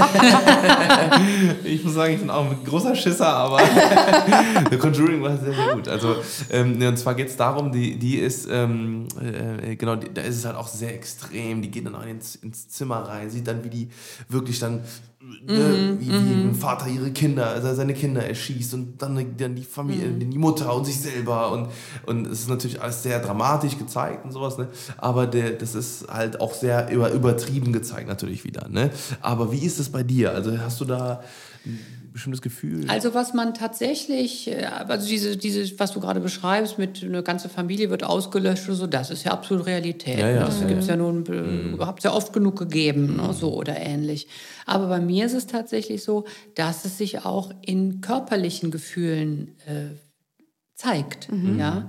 [1.13, 1.55] genau.
[1.63, 3.59] ich muss sagen, ich bin auch ein großer Schisser, aber
[4.71, 5.87] The Conjuring war sehr, sehr gut.
[5.87, 6.15] Also,
[6.49, 10.37] ähm, und zwar geht es darum, die, die ist, ähm, äh, genau, die, da ist
[10.37, 11.61] es halt auch sehr extrem.
[11.61, 13.89] Die geht dann auch ins, ins Zimmer rein, sieht dann, wie die
[14.29, 14.81] wirklich dann,
[15.45, 19.63] ne, wie, wie ein Vater ihre Kinder, also seine Kinder erschießt und dann, dann die
[19.63, 21.51] Familie, die Mutter und sich selber.
[21.51, 21.69] Und,
[22.05, 24.67] und es ist natürlich alles sehr dramatisch gezeigt und sowas, ne?
[24.97, 28.67] Aber der, das ist halt auch sehr über, übertrieben gezeigt, natürlich wieder.
[28.69, 28.91] Ne?
[29.21, 30.31] Aber wie ist es bei dir?
[30.31, 31.23] Also hast du da
[32.15, 32.89] bestimmtes Gefühl?
[32.89, 37.49] Also was man tatsächlich, äh, also diese, diese, was du gerade beschreibst, mit eine ganze
[37.49, 40.19] Familie wird ausgelöscht oder so, das ist ja absolut Realität.
[40.19, 43.17] Ja, ja, das ja, gibt es ja nun, äh, habt es ja oft genug gegeben,
[43.17, 44.27] ne, so oder ähnlich.
[44.65, 46.25] Aber bei mir ist es tatsächlich so,
[46.55, 49.95] dass es sich auch in körperlichen Gefühlen äh,
[50.73, 51.29] zeigt.
[51.57, 51.87] Ja?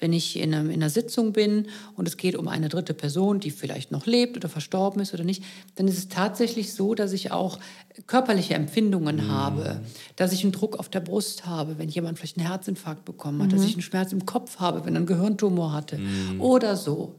[0.00, 3.40] Wenn ich in, einem, in einer Sitzung bin und es geht um eine dritte Person,
[3.40, 5.42] die vielleicht noch lebt oder verstorben ist oder nicht,
[5.74, 7.58] dann ist es tatsächlich so, dass ich auch
[8.06, 9.80] körperliche Empfindungen habe,
[10.14, 13.52] dass ich einen Druck auf der Brust habe, wenn jemand vielleicht einen Herzinfarkt bekommen hat,
[13.52, 15.98] dass ich einen Schmerz im Kopf habe, wenn er einen Gehirntumor hatte
[16.38, 17.16] oder so.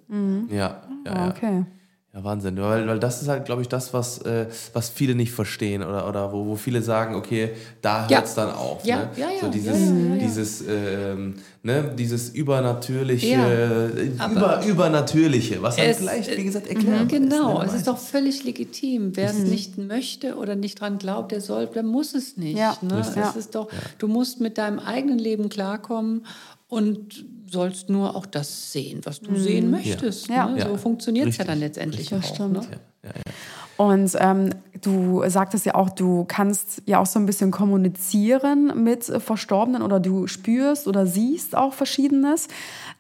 [0.49, 1.29] ja, ja, Ah, ja.
[1.29, 1.65] okay.
[2.11, 2.57] Ja, Wahnsinn.
[2.57, 6.07] Weil, weil das ist halt, glaube ich, das, was, äh, was viele nicht verstehen oder,
[6.09, 7.51] oder wo, wo viele sagen, okay,
[7.83, 8.17] da Ja.
[8.17, 8.83] hört es dann auf.
[8.83, 9.09] Ja, ne?
[9.15, 10.17] ja, ja, so ja, dieses, ja, ja, ja.
[10.17, 11.93] dieses, ähm, ne?
[11.95, 17.61] dieses übernatürliche, Ja, äh, über, übernatürliche, was halt Es- vielleicht, wie gesagt, Mhm, erklärt Genau,
[17.61, 17.69] ist.
[17.73, 19.15] es ist doch völlig legitim.
[19.15, 22.57] Wer es nicht möchte oder nicht dran glaubt, der soll, der muss es nicht.
[22.57, 23.01] Ja, ne?
[23.01, 23.67] Es ist doch,
[23.99, 26.25] du musst mit deinem eigenen Leben klarkommen
[26.69, 30.27] und sollst nur auch das sehen, was du sehen möchtest.
[30.27, 30.47] Ja.
[30.47, 30.59] Ne?
[30.59, 30.67] Ja.
[30.69, 31.47] So funktioniert es ja Richtig.
[31.53, 32.35] dann letztendlich Das auch.
[32.35, 32.53] stimmt.
[32.53, 32.79] Ne?
[33.03, 33.33] Ja, ja, ja.
[33.77, 34.49] Und ähm,
[34.81, 40.01] du sagtest ja auch, du kannst ja auch so ein bisschen kommunizieren mit Verstorbenen oder
[40.01, 42.49] du spürst oder siehst auch Verschiedenes.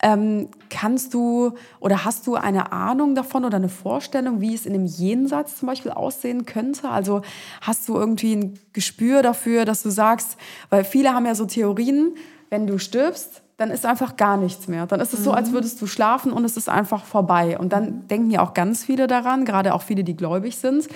[0.01, 4.71] Ähm, kannst du oder hast du eine Ahnung davon oder eine Vorstellung, wie es in
[4.71, 6.87] dem Jenseits zum Beispiel aussehen könnte?
[6.89, 7.23] Also
[7.59, 10.37] hast du irgendwie ein Gespür dafür, dass du sagst,
[10.69, 12.13] weil viele haben ja so Theorien,
[12.49, 14.87] wenn du stirbst, dann ist einfach gar nichts mehr.
[14.87, 17.59] Dann ist es so, als würdest du schlafen und es ist einfach vorbei.
[17.59, 20.87] Und dann denken ja auch ganz viele daran, gerade auch viele, die gläubig sind.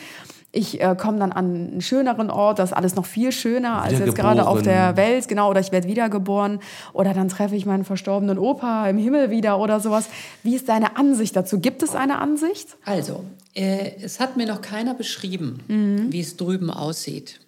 [0.56, 3.98] Ich äh, komme dann an einen schöneren Ort, das ist alles noch viel schöner als
[4.00, 4.96] jetzt gerade auf der.
[4.96, 6.60] Welt, genau, oder ich werde wiedergeboren
[6.94, 10.08] oder dann treffe ich meinen verstorbenen Opa im Himmel wieder oder sowas.
[10.44, 11.60] Wie ist deine Ansicht dazu?
[11.60, 12.78] Gibt es eine Ansicht?
[12.86, 13.24] Also,
[13.56, 16.14] äh, es hat mir noch keiner beschrieben, Mhm.
[16.14, 17.40] wie es drüben aussieht.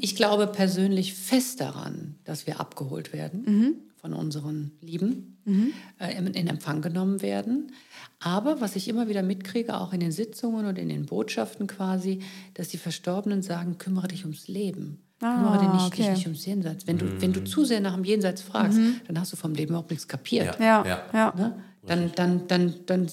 [0.00, 3.74] Ich glaube persönlich fest daran, dass wir abgeholt werden Mhm.
[4.02, 5.38] Von unseren Lieben,
[6.00, 7.70] äh, in, Empfang genommen werden.
[8.18, 12.18] Aber was ich immer wieder mitkriege, auch in den Sitzungen und in den Botschaften quasi,
[12.54, 14.98] dass die Verstorbenen sagen, kümmere dich ums Leben.
[15.20, 16.12] kümmere dich nicht, dich okay.
[16.14, 16.86] nicht ums Jenseits.
[16.88, 19.70] Wenn du, wenn du zu sehr nach dem Jenseits fragst, dann hast du vom Leben
[19.70, 20.58] überhaupt nichts kapiert.
[20.58, 20.84] Ja.
[20.84, 21.34] Ja, Ja.
[21.36, 21.62] Ne?
[21.86, 23.06] Dann, dann, dann, dann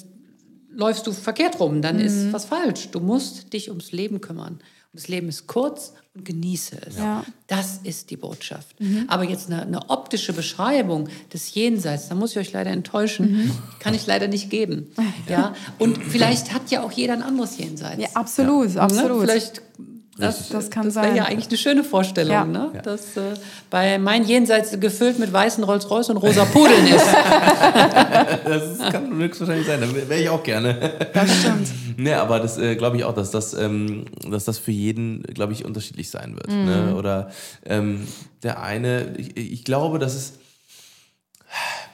[0.71, 2.01] läufst du verkehrt rum, dann Mhm.
[2.01, 2.89] ist was falsch.
[2.89, 4.53] Du musst dich ums Leben kümmern.
[4.53, 4.61] Und
[4.93, 6.97] das Leben ist kurz und genieße es.
[6.97, 7.19] Ja.
[7.27, 7.33] Mhm.
[7.47, 8.75] Das ist die Botschaft.
[9.07, 13.51] Aber jetzt eine, eine optische Beschreibung des Jenseits, da muss ich euch leider enttäuschen, Mhm.
[13.79, 14.91] kann ich leider nicht geben.
[15.27, 15.55] Ja?
[15.79, 18.01] Und vielleicht hat ja auch jeder ein anderes Jenseits.
[18.01, 18.81] ja absolut, Ne?
[18.81, 19.21] absolut.
[19.21, 19.61] Vielleicht,
[20.19, 21.05] das, Das kann das sein.
[21.05, 22.45] wäre ja eigentlich eine schöne Vorstellung, Ja.
[22.45, 22.71] ne?
[22.83, 23.21] dass äh,
[23.69, 27.05] bei mein Jenseits gefüllt mit weißen Rolls-Royce und rosa Pudeln ist.
[28.45, 29.81] Das kann höchstwahrscheinlich sein.
[29.81, 30.91] Da wäre ich auch gerne.
[31.13, 31.67] Das stimmt.
[31.97, 35.53] Ne, aber das äh, glaube ich auch, dass das, ähm, dass das für jeden, glaube
[35.53, 36.47] ich, unterschiedlich sein wird.
[36.49, 36.65] Mhm.
[36.65, 36.95] Ne?
[36.97, 37.29] Oder
[37.65, 38.07] ähm,
[38.43, 40.39] der eine, ich, ich glaube, das ist,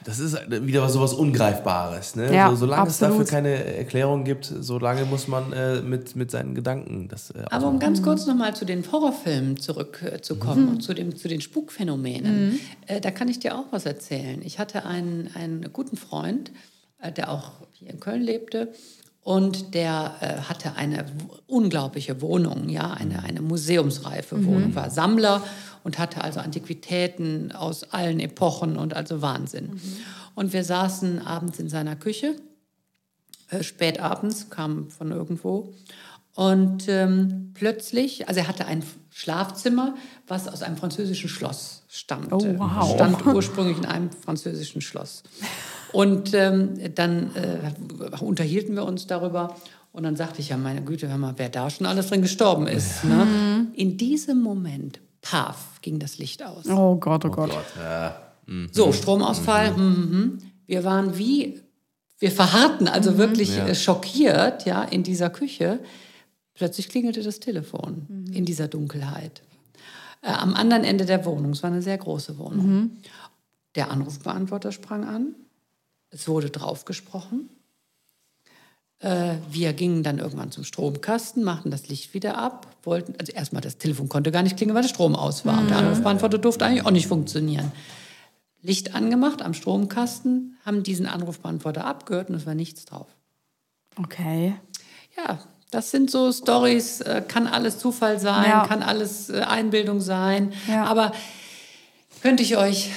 [0.06, 2.14] das ist wieder so was Ungreifbares.
[2.14, 2.32] Ne?
[2.32, 3.28] Ja, so, solange es dafür absolut.
[3.28, 7.80] keine Erklärung gibt, solange muss man äh, mit, mit seinen Gedanken das äh, Aber um
[7.80, 13.10] ganz kurz nochmal zu den Horrorfilmen zurückzukommen und zu, dem, zu den Spukphänomenen, äh, da
[13.10, 14.42] kann ich dir auch was erzählen.
[14.44, 16.52] Ich hatte einen, einen guten Freund,
[17.00, 18.72] äh, der auch hier in Köln lebte.
[19.22, 21.04] Und der äh, hatte eine
[21.48, 25.42] unglaubliche Wohnung, ja, eine, eine museumsreife Wohnung, war Sammler
[25.86, 29.80] und hatte also Antiquitäten aus allen Epochen und also Wahnsinn.
[30.34, 32.34] Und wir saßen abends in seiner Küche
[33.50, 35.72] äh, spät abends, kam von irgendwo.
[36.34, 39.94] Und ähm, plötzlich, also er hatte ein Schlafzimmer,
[40.26, 42.34] was aus einem französischen Schloss stammte.
[42.34, 42.92] Oh, wow.
[42.92, 45.22] Stand ursprünglich in einem französischen Schloss.
[45.92, 47.70] Und ähm, dann äh,
[48.24, 49.54] unterhielten wir uns darüber.
[49.92, 52.66] Und dann sagte ich ja, meine Güte, hör mal, wer da schon alles drin gestorben
[52.66, 53.04] ist.
[53.04, 53.68] Ne?
[53.74, 55.00] In diesem Moment,
[55.30, 56.66] paf, ging das Licht aus.
[56.68, 57.50] Oh Gott, oh Gott.
[58.72, 59.72] So, Stromausfall.
[59.72, 59.82] Mhm.
[59.84, 60.38] mhm.
[60.68, 61.62] Wir waren wie,
[62.18, 65.78] wir verharrten, also wirklich äh, schockiert, ja, in dieser Küche.
[66.54, 69.42] Plötzlich klingelte das Telefon in dieser Dunkelheit.
[70.22, 72.96] Äh, am anderen Ende der Wohnung, es war eine sehr große Wohnung.
[73.76, 75.34] Der Anrufbeantworter sprang an.
[76.10, 77.48] Es wurde draufgesprochen.
[79.00, 83.60] Äh, wir gingen dann irgendwann zum Stromkasten, machten das Licht wieder ab, wollten, also erstmal
[83.60, 85.58] das Telefon konnte gar nicht klingeln, weil der Strom aus war.
[85.58, 87.72] Und der Anrufbeantworter durfte eigentlich auch nicht funktionieren.
[88.62, 93.06] Licht angemacht am Stromkasten, haben diesen Anrufbeantworter abgehört und es war nichts drauf.
[93.98, 94.54] Okay.
[95.16, 95.38] Ja,
[95.70, 98.66] das sind so Stories, äh, kann alles Zufall sein, Ja.
[98.66, 100.84] kann alles äh, Einbildung sein, Ja.
[100.84, 101.12] aber
[102.22, 102.90] könnte ich euch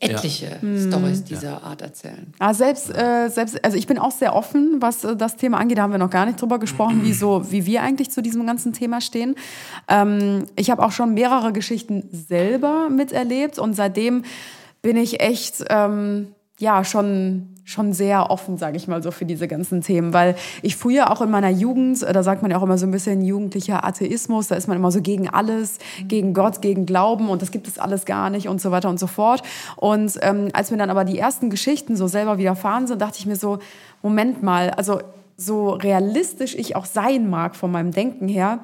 [0.00, 0.58] etliche
[0.88, 2.32] Stories dieser Art erzählen.
[2.38, 5.78] Ah, selbst, äh, selbst, also ich bin auch sehr offen, was äh, das Thema angeht.
[5.78, 8.46] Da haben wir noch gar nicht drüber gesprochen, wie, so, wie wir eigentlich zu diesem
[8.46, 9.34] ganzen Thema stehen.
[9.88, 14.24] Ähm, ich habe auch schon mehrere Geschichten selber miterlebt und seitdem
[14.82, 16.28] bin ich echt, ähm,
[16.58, 20.12] ja, schon, schon sehr offen, sage ich mal so, für diese ganzen Themen.
[20.12, 22.86] Weil ich früher auch in meiner Jugend, äh, da sagt man ja auch immer so
[22.86, 27.28] ein bisschen jugendlicher Atheismus, da ist man immer so gegen alles, gegen Gott, gegen Glauben
[27.28, 29.42] und das gibt es alles gar nicht und so weiter und so fort.
[29.76, 33.26] Und ähm, als mir dann aber die ersten Geschichten so selber widerfahren sind, dachte ich
[33.26, 33.58] mir so,
[34.02, 35.00] Moment mal, also
[35.36, 38.60] so realistisch ich auch sein mag von meinem Denken her,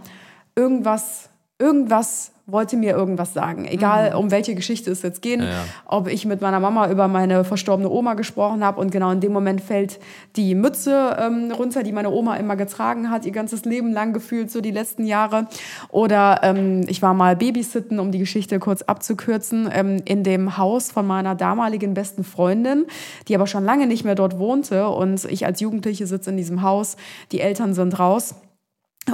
[0.55, 3.67] irgendwas, irgendwas wollte mir irgendwas sagen.
[3.67, 5.41] Egal, um welche Geschichte es jetzt geht.
[5.85, 9.33] Ob ich mit meiner Mama über meine verstorbene Oma gesprochen habe und genau in dem
[9.33, 9.99] Moment fällt
[10.37, 14.53] die Mütze ähm, runter, die meine Oma immer getragen hat, ihr ganzes Leben lang gefühlt,
[14.53, 15.49] so die letzten Jahre.
[15.89, 20.93] Oder ähm, ich war mal Babysitten, um die Geschichte kurz abzukürzen, ähm, in dem Haus
[20.93, 22.87] von meiner damaligen besten Freundin,
[23.27, 24.89] die aber schon lange nicht mehr dort wohnte.
[24.89, 26.97] Und ich als Jugendliche sitze in diesem Haus,
[27.33, 28.37] die Eltern sind raus.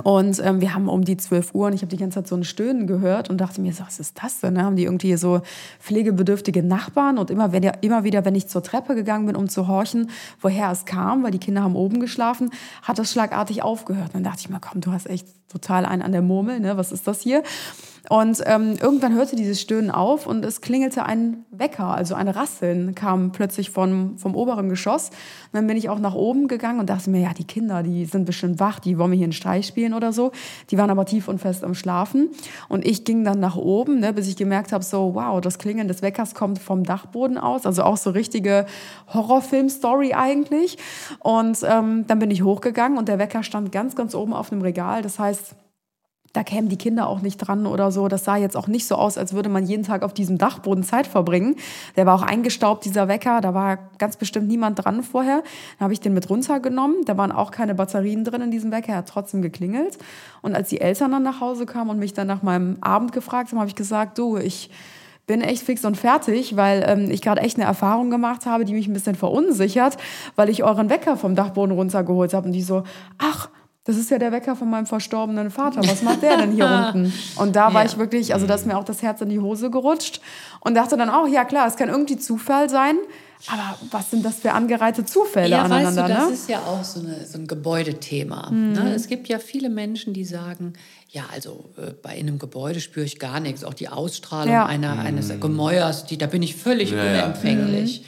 [0.05, 2.35] Und ähm, wir haben um die 12 Uhr und ich habe die ganze Zeit so
[2.35, 4.55] ein Stöhnen gehört und dachte mir, so, was ist das denn?
[4.55, 5.43] Da haben die irgendwie so
[5.81, 9.69] pflegebedürftige Nachbarn und immer, wenn, immer wieder, wenn ich zur Treppe gegangen bin, um zu
[9.69, 10.09] horchen,
[10.41, 12.51] woher es kam, weil die Kinder haben oben geschlafen,
[12.83, 14.09] hat das schlagartig aufgehört.
[14.09, 16.79] Und dann dachte ich mir, komm, du hast echt total einen an der Murmel, ne?
[16.79, 17.43] was ist das hier?
[18.09, 22.95] Und ähm, irgendwann hörte dieses Stöhnen auf und es klingelte ein Wecker, also ein Rasseln
[22.97, 25.11] kam plötzlich von, vom oberen Geschoss.
[25.11, 28.05] Und dann bin ich auch nach oben gegangen und dachte mir, ja, die Kinder, die
[28.05, 30.33] sind bestimmt wach, die wollen mir hier einen Streich spielen oder so.
[30.71, 32.31] Die waren aber tief und fest am Schlafen.
[32.69, 35.87] Und ich ging dann nach oben, ne, bis ich gemerkt habe, so, wow, das Klingeln
[35.87, 37.67] des Weckers kommt vom Dachboden aus.
[37.67, 38.67] Also auch so richtige
[39.15, 40.77] Horrorfilm-Story eigentlich.
[41.21, 44.63] Und ähm, dann bin ich hochgegangen und der Wecker stand ganz, ganz oben auf einem
[44.63, 45.03] Regal.
[45.03, 45.55] Das heißt,
[46.33, 48.09] da kämen die Kinder auch nicht dran oder so.
[48.09, 50.83] Das sah jetzt auch nicht so aus, als würde man jeden Tag auf diesem Dachboden
[50.83, 51.57] Zeit verbringen.
[51.97, 53.41] Der war auch eingestaubt, dieser Wecker.
[53.41, 55.43] Da war ganz bestimmt niemand dran vorher.
[55.79, 57.05] Dann habe ich den mit runtergenommen.
[57.05, 58.93] Da waren auch keine Batterien drin in diesem Wecker.
[58.93, 59.99] Er hat trotzdem geklingelt.
[60.41, 63.51] Und als die Eltern dann nach Hause kamen und mich dann nach meinem Abend gefragt
[63.51, 64.71] haben, habe ich gesagt, du, ich
[65.27, 68.73] bin echt fix und fertig, weil ähm, ich gerade echt eine Erfahrung gemacht habe, die
[68.73, 69.97] mich ein bisschen verunsichert,
[70.35, 72.47] weil ich euren Wecker vom Dachboden runtergeholt habe.
[72.47, 72.85] Und die so,
[73.19, 73.49] ach,
[73.85, 75.81] das ist ja der Wecker von meinem verstorbenen Vater.
[75.87, 77.13] Was macht der denn hier unten?
[77.37, 77.89] Und da war Ja.
[77.91, 80.21] ich wirklich, also da ist mir auch das Herz in die Hose gerutscht
[80.61, 82.97] und dachte dann auch, ja klar, es kann irgendwie Zufall sein,
[83.49, 86.35] aber was sind das für angereihte Zufälle Ja, weißt du, aneinander, das ne?
[86.35, 88.51] ist ja auch so, eine, so ein Gebäudethema.
[88.53, 88.93] Ne?
[88.95, 90.75] Es gibt ja viele Menschen, die sagen,
[91.09, 93.65] ja, also äh, bei einem Gebäude spüre ich gar nichts.
[93.65, 94.67] Auch die Ausstrahlung Ja.
[94.67, 97.25] einer, eines Gemäuers, die, da bin ich völlig Ja, ja.
[97.25, 98.05] unempfänglich.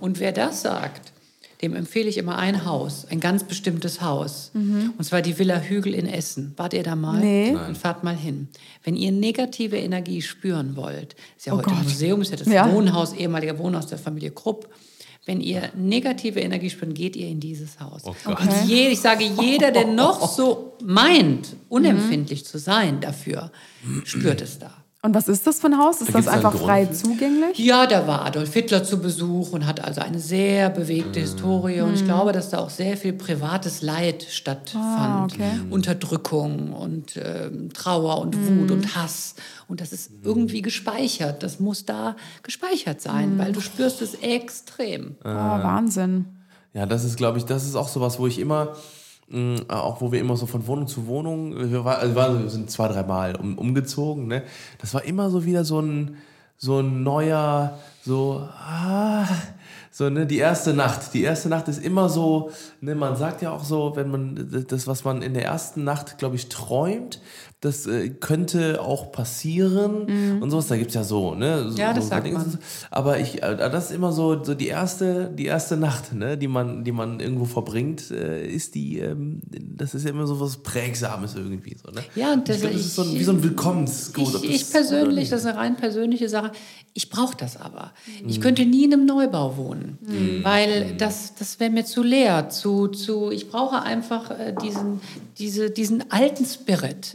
[0.00, 1.11] Und wer das sagt,
[1.62, 4.50] dem empfehle ich immer ein Haus, ein ganz bestimmtes Haus.
[4.54, 6.54] Und zwar die Villa Hügel in Essen.
[6.56, 7.20] Wart ihr da mal?
[7.20, 7.52] Nee.
[7.52, 8.48] Dann fahrt mal hin.
[8.82, 11.82] Wenn ihr negative Energie spüren wollt, ist ja Oh heute Gott.
[11.84, 12.72] Museum, ist ja das Ja.
[12.72, 14.68] Wohnhaus, ehemaliger Wohnhaus der Familie Krupp.
[15.24, 18.02] Wenn ihr negative Energie spürt, geht ihr in dieses Haus.
[18.06, 18.40] Oh Gott.
[18.40, 23.52] Und je, ich sage, jeder, der noch so meint, unempfindlich zu sein dafür,
[24.04, 24.81] spürt es da.
[25.04, 26.00] Und was ist das für ein Haus?
[26.00, 27.58] Ist das da einen einfach frei zugänglich?
[27.58, 31.24] Ja, da war Adolf Hitler zu Besuch und hat also eine sehr bewegte Mhm.
[31.24, 31.80] Historie.
[31.80, 34.84] Und ich glaube, dass da auch sehr viel privates Leid stattfand.
[34.84, 35.50] Ah, okay.
[35.70, 38.60] Unterdrückung und ähm, Trauer und Mhm.
[38.60, 39.34] Wut und Hass.
[39.66, 41.42] Und das ist irgendwie gespeichert.
[41.42, 43.38] Das muss da gespeichert sein, Mhm.
[43.38, 45.16] weil du spürst es extrem.
[45.24, 46.26] Oh, Wahnsinn.
[46.74, 48.76] Ja, das ist, glaube ich, das ist auch sowas, wo ich immer,
[49.32, 52.70] mh, auch wo wir immer so von Wohnung zu Wohnung, wir, war, also wir sind
[52.70, 54.44] zwei, dreimal um, umgezogen, ne?
[54.78, 56.16] Das war immer so wieder so ein,
[56.56, 59.26] so ein neuer, so, ah,
[59.90, 61.12] so, ne, die erste Nacht.
[61.12, 64.86] Die erste Nacht ist immer so, ne, man sagt ja auch so, wenn man das,
[64.86, 67.20] was man in der ersten Nacht, glaube ich, träumt,
[67.62, 70.66] das äh, könnte auch passieren und sowas.
[70.66, 71.70] Da gibt es ja so, ne?
[71.70, 72.38] So, Ja, das so sagt Dinge.
[72.38, 72.58] man.
[72.90, 76.48] Aber ich, äh, das ist immer so, so die erste, die erste Nacht, ne, die
[76.48, 80.56] man, die man irgendwo verbringt, äh, ist die, ähm, das ist ja immer so was
[80.58, 82.02] Prägsames irgendwie, so, ne?
[82.16, 84.34] Ja, und ich glaub, das ist so ein, wie so ein Willkommensgruß.
[84.36, 86.50] ob Ich, das- ich persönlich, das ist eine rein persönliche Sache,
[86.94, 87.92] ich brauche das aber.
[88.26, 89.98] Ich könnte nie in einem Neubau wohnen,
[90.42, 92.48] weil das, das wäre mir zu leer.
[92.50, 95.00] Zu, zu, ich brauche einfach äh, diesen,
[95.38, 97.14] diese, diesen alten Spirit,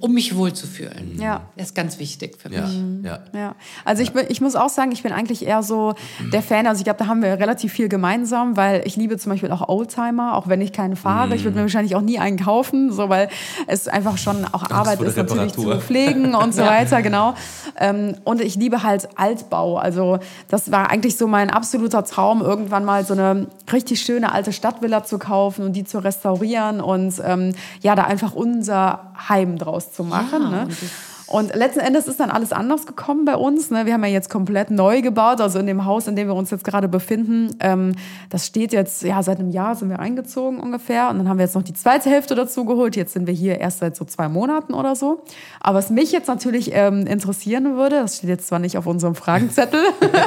[0.00, 1.18] um mich wohlzufühlen.
[1.20, 1.42] Ja.
[1.56, 3.04] Das ist ganz wichtig für ja, mich.
[3.04, 3.18] ja.
[3.32, 5.94] Ja, also ich, bin, ich muss auch sagen, ich bin eigentlich eher so
[6.32, 6.66] der Fan.
[6.66, 9.68] Also ich glaube, da haben wir relativ viel gemeinsam, weil ich liebe zum Beispiel auch
[9.68, 11.34] Oldtimer, auch wenn ich keinen fahre.
[11.34, 13.28] Ich würde mir wahrscheinlich auch nie einen kaufen, so weil
[13.66, 17.34] es einfach schon auch Arbeit vor der ist, natürlich zu pflegen und so weiter, genau.
[17.78, 19.76] Ähm, und ich liebe halt Altbau.
[19.76, 20.18] Also
[20.48, 25.04] das war eigentlich so mein absoluter Traum, irgendwann mal so eine richtig schöne alte Stadtvilla
[25.04, 30.04] zu kaufen und die zu restaurieren und ähm, ja, da einfach unser Heim draus zu
[30.04, 30.42] machen.
[30.42, 30.68] Ja, ne?
[31.28, 33.70] Und letzten Endes ist dann alles anders gekommen bei uns.
[33.70, 33.84] Ne?
[33.84, 36.50] Wir haben ja jetzt komplett neu gebaut, also in dem Haus, in dem wir uns
[36.50, 37.54] jetzt gerade befinden.
[37.60, 37.96] Ähm,
[38.30, 41.10] das steht jetzt, ja, seit einem Jahr sind wir eingezogen ungefähr.
[41.10, 42.96] Und dann haben wir jetzt noch die zweite Hälfte dazu geholt.
[42.96, 45.22] Jetzt sind wir hier erst seit so zwei Monaten oder so.
[45.60, 49.14] Aber was mich jetzt natürlich ähm, interessieren würde, das steht jetzt zwar nicht auf unserem
[49.14, 49.82] Fragenzettel.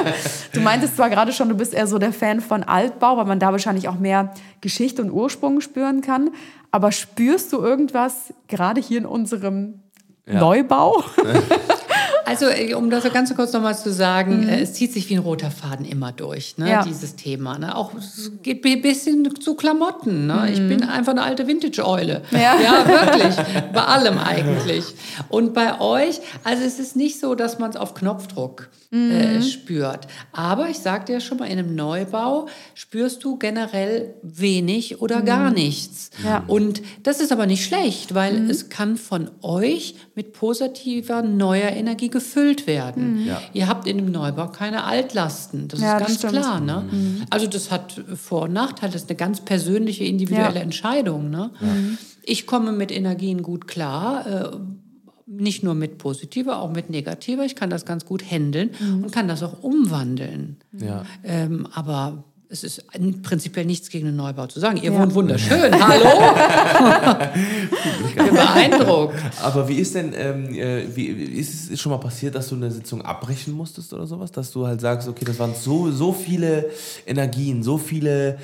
[0.54, 3.40] du meintest zwar gerade schon, du bist eher so der Fan von Altbau, weil man
[3.40, 6.30] da wahrscheinlich auch mehr Geschichte und Ursprung spüren kann.
[6.72, 9.82] Aber spürst du irgendwas gerade hier in unserem
[10.26, 11.04] Neubau?
[12.24, 15.20] Also, äh, um das ganz kurz nochmal zu sagen, äh, es zieht sich wie ein
[15.20, 16.70] roter Faden immer durch, ne, Mhm.
[16.70, 16.84] Ja.
[16.84, 17.58] dieses Thema.
[17.58, 17.74] Ne?
[17.76, 20.26] Auch es geht ein bisschen zu Klamotten.
[20.26, 20.48] Ne?
[20.52, 22.22] Ich bin einfach eine alte Vintage-Eule.
[22.30, 22.38] Mhm.
[22.38, 22.60] Ja.
[22.60, 23.36] ja, wirklich.
[23.72, 24.84] bei allem eigentlich.
[25.28, 29.10] Und bei euch, also es ist nicht so, dass man es auf Knopfdruck Mhm.
[29.10, 30.06] äh, spürt.
[30.32, 35.50] Aber ich sagte ja schon mal, in einem Neubau spürst du generell wenig oder gar
[35.50, 36.10] nichts.
[36.18, 36.26] Mhm.
[36.26, 36.40] Ja.
[36.40, 36.50] Mhm.
[36.50, 42.08] Und das ist aber nicht schlecht, weil es kann von euch mit positiver neuer Energie
[42.10, 43.24] gefüllt werden.
[43.26, 43.40] Ja.
[43.54, 45.68] Ihr habt in dem Neubau keine Altlasten.
[45.68, 46.34] Das Ja, ist das ganz.
[46.36, 46.40] Mhm.
[46.40, 46.60] klar.
[46.60, 46.84] Ne?
[47.30, 48.92] Also das hat Vor- und Nachteile.
[48.92, 50.60] Das ist eine ganz persönliche, individuelle Ja.
[50.62, 51.30] Entscheidung.
[51.30, 51.50] Ne?
[52.24, 54.26] Ich komme mit Energien gut klar.
[54.26, 54.56] Äh,
[55.26, 57.44] nicht nur mit positiver, auch mit negativer.
[57.44, 58.70] Ich kann das ganz gut handeln
[59.02, 60.58] und kann das auch umwandeln.
[60.78, 61.04] Ja.
[61.24, 62.84] Ähm, aber es ist
[63.22, 64.76] prinzipiell nichts gegen den Neubau zu sagen.
[64.76, 65.72] Ihr wohnt wunderschön.
[65.72, 66.34] Hallo?
[68.06, 69.14] ich bin beeindruckt.
[69.40, 72.70] Aber wie ist denn, ähm, äh, wie, ist es schon mal passiert, dass du eine
[72.70, 74.32] Sitzung abbrechen musstest oder sowas?
[74.32, 76.70] Dass du halt sagst, okay, das waren so, so viele
[77.06, 78.38] Energien, so viele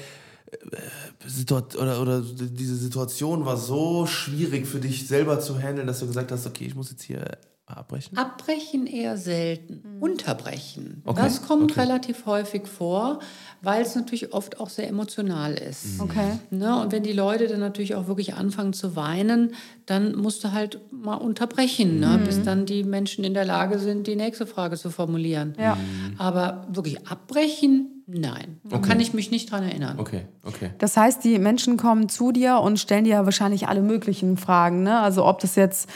[0.50, 6.06] äh, oder, oder diese Situation war so schwierig für dich selber zu handeln, dass du
[6.06, 7.36] gesagt hast, okay, ich muss jetzt hier
[7.76, 8.16] abbrechen?
[8.16, 9.82] Abbrechen eher selten.
[10.00, 11.02] Unterbrechen.
[11.04, 11.80] Okay, Das kommt okay.
[11.80, 13.18] relativ häufig vor,
[13.62, 16.00] weil es natürlich oft auch sehr emotional ist.
[16.00, 16.38] Okay.
[16.50, 16.80] Ne?
[16.80, 19.54] Und wenn die Leute dann natürlich auch wirklich anfangen zu weinen,
[19.86, 22.20] dann musst du halt mal unterbrechen, ne?
[22.24, 25.54] bis dann die Menschen in der Lage sind, die nächste Frage zu formulieren.
[25.58, 25.76] Ja.
[26.18, 28.60] Aber wirklich abbrechen, nein.
[28.64, 29.98] Da kann ich mich nicht dran erinnern.
[29.98, 30.70] Okay, okay.
[30.78, 34.82] Das heißt, die Menschen kommen zu dir und stellen dir ja wahrscheinlich alle möglichen Fragen.
[34.82, 34.98] Ne?
[35.00, 35.88] Also ob das jetzt,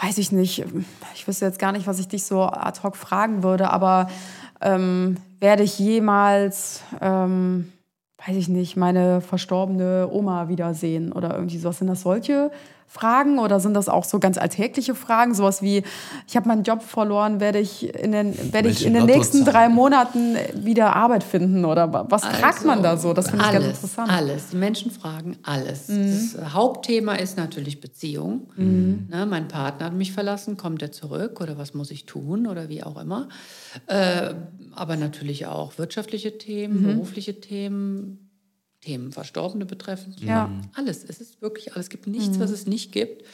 [0.00, 0.64] weiß ich nicht,
[1.14, 4.08] ich wüsste jetzt gar nicht, was ich dich so ad hoc fragen würde, aber
[4.60, 7.72] ähm, werde ich jemals, ähm,
[8.26, 11.78] weiß ich nicht, meine verstorbene Oma wiedersehen oder irgendwie sowas?
[11.78, 12.50] Sind das solche
[12.88, 15.34] Fragen oder sind das auch so ganz alltägliche Fragen?
[15.34, 15.82] Sowas wie,
[16.28, 19.68] ich habe meinen Job verloren, werde ich in den, werde ich in den nächsten drei
[19.68, 23.12] Monaten wieder Arbeit finden oder wa- was fragt man da so?
[23.12, 24.08] Das finde ich alles, ganz interessant.
[24.10, 24.14] Mhm.
[24.16, 24.48] Alles.
[24.50, 25.86] Die Menschen fragen alles.
[25.88, 28.48] Das äh, Hauptthema ist natürlich Beziehung.
[28.56, 32.68] Ne, mein Partner hat mich verlassen, kommt er zurück oder was muss ich tun oder
[32.68, 33.28] wie auch immer.
[33.88, 34.34] Äh,
[34.74, 36.86] aber natürlich auch wirtschaftliche Themen, Mhm.
[36.94, 38.25] berufliche Themen,
[38.86, 40.20] Themen Verstorbene betreffend.
[40.20, 40.48] Ja.
[40.74, 41.02] Alles.
[41.02, 41.86] Es ist wirklich alles.
[41.86, 43.24] Es gibt nichts, was es nicht gibt.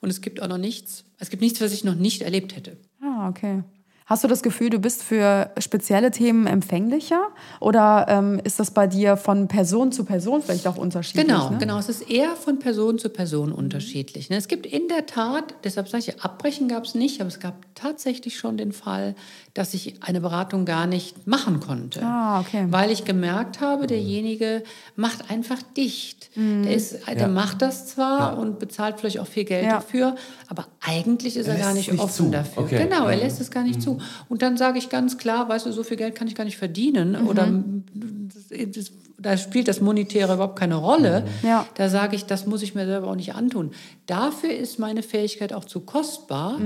[0.00, 2.76] Und es gibt auch noch nichts, es gibt nichts, was ich noch nicht erlebt hätte.
[3.00, 3.62] Ah, okay.
[4.06, 7.28] Hast du das Gefühl, du bist für spezielle Themen empfänglicher?
[7.58, 11.26] Oder ähm, ist das bei dir von Person zu Person vielleicht auch unterschiedlich?
[11.26, 11.56] Genau, ne?
[11.58, 11.78] genau.
[11.78, 14.28] Es ist eher von Person zu Person unterschiedlich.
[14.28, 14.36] ne?
[14.36, 17.54] Es gibt in der Tat, deshalb sage ich, Abbrechen gab es nicht, aber es gab
[17.74, 19.14] tatsächlich schon den Fall,
[19.54, 22.02] dass ich eine Beratung gar nicht machen konnte.
[22.02, 22.66] Ah, okay.
[22.68, 24.64] Weil ich gemerkt habe, derjenige
[24.96, 26.28] macht einfach dicht.
[26.36, 27.28] Der, ist, der Ja.
[27.28, 28.38] macht das zwar Ja.
[28.38, 29.76] und bezahlt vielleicht auch viel Geld Ja.
[29.76, 30.14] dafür,
[30.48, 32.30] aber eigentlich ist er, Er gar nicht offen zu.
[32.30, 32.64] dafür.
[32.64, 32.86] Okay.
[32.86, 33.22] Genau, er Mhm.
[33.22, 33.93] lässt es gar nicht zu.
[34.28, 36.58] Und dann sage ich ganz klar, weißt du, so viel Geld kann ich gar nicht
[36.58, 37.48] verdienen oder
[37.94, 41.24] das, das, da spielt das Monetäre überhaupt keine Rolle.
[41.42, 41.66] Ja.
[41.74, 43.72] Da sage ich, das muss ich mir selber auch nicht antun.
[44.06, 46.58] Dafür ist meine Fähigkeit auch zu kostbar,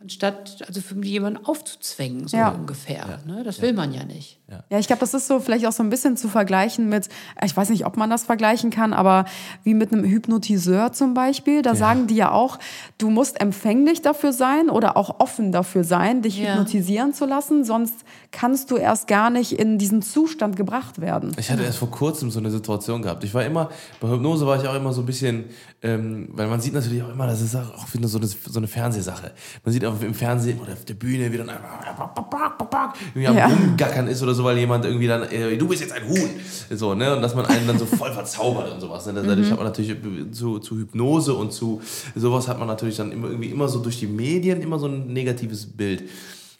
[0.00, 2.50] anstatt also für jemanden aufzuzwängen, so Ja.
[2.50, 3.18] ungefähr.
[3.26, 3.42] Ne?
[3.42, 4.38] Das will man ja nicht.
[4.70, 7.08] Ja, ich glaube, das ist so vielleicht auch so ein bisschen zu vergleichen mit,
[7.44, 9.26] ich weiß nicht, ob man das vergleichen kann, aber
[9.62, 11.60] wie mit einem Hypnotiseur zum Beispiel.
[11.60, 12.58] Da sagen die ja auch,
[12.96, 16.52] du musst empfänglich dafür sein oder auch offen dafür sein, dich Ja.
[16.52, 17.94] hypnotisieren zu lassen, sonst
[18.30, 21.34] kannst du erst gar nicht in diesen Zustand gebracht werden.
[21.38, 23.24] Ich hatte erst vor kurzem so eine Situation gehabt.
[23.24, 23.68] Ich war immer,
[24.00, 25.44] bei Hypnose war ich auch immer so ein bisschen,
[25.82, 28.66] ähm, weil man sieht natürlich auch immer, das ist auch wieder so eine, so eine
[28.68, 29.32] Fernsehsache.
[29.64, 31.78] Man sieht auch im Fernsehen oder auf der Bühne, wie dann einfach
[33.14, 33.46] irgendwie am Ja.
[33.46, 36.30] Rumgackern ist oder so, weil jemand irgendwie dann, äh, du bist jetzt ein Huhn.
[36.70, 37.14] So, ne?
[37.14, 39.06] Und dass man einen dann so voll verzaubert und sowas.
[39.06, 39.14] Ne?
[39.14, 41.80] Dadurch hat man natürlich äh, zu, zu Hypnose und zu
[42.14, 45.12] sowas hat man natürlich dann immer, irgendwie immer so durch die Medien immer so ein
[45.12, 46.04] negatives Bild.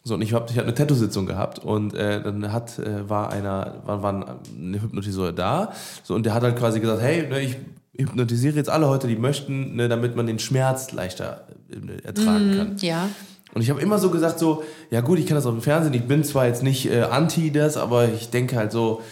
[0.05, 3.31] So, und ich habe ich hab eine Tattoo-Sitzung gehabt und äh, dann hat, äh, war
[3.31, 5.72] einer, war, war ein Hypnotiseur da
[6.03, 7.57] so, und der hat halt quasi gesagt, hey, ne, ich
[7.99, 12.76] hypnotisiere jetzt alle heute, die möchten, ne, damit man den Schmerz leichter äh, ertragen kann.
[12.78, 13.09] Ja.
[13.55, 15.94] Und ich habe immer so gesagt, so, ja gut, ich kann das auf dem Fernsehen,
[15.94, 19.03] ich bin zwar jetzt nicht äh, anti das, aber ich denke halt so,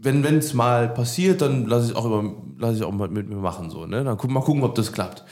[0.00, 3.36] wenn es mal passiert, dann lasse ich auch immer, lasse ich auch mal mit mir
[3.36, 4.04] machen, so, ne?
[4.04, 5.24] Dann guck, mal gucken, ob das klappt.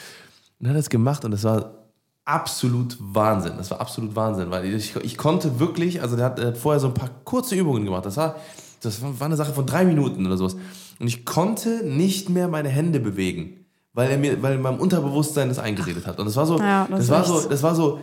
[0.59, 1.87] Und er hat das gemacht und das war
[2.25, 3.53] absolut Wahnsinn.
[3.57, 6.81] Das war absolut Wahnsinn, weil ich, ich konnte wirklich, also der hat, der hat vorher
[6.81, 8.05] so ein paar kurze Übungen gemacht.
[8.05, 8.37] Das war,
[8.83, 10.57] das war war eine Sache von drei Minuten oder sowas.
[10.99, 15.59] Und ich konnte nicht mehr meine Hände bewegen, weil er mir, weil mein Unterbewusstsein das
[15.59, 16.19] eingeredet hat.
[16.19, 18.01] Und das war so, Ja, das das, war so, das war so,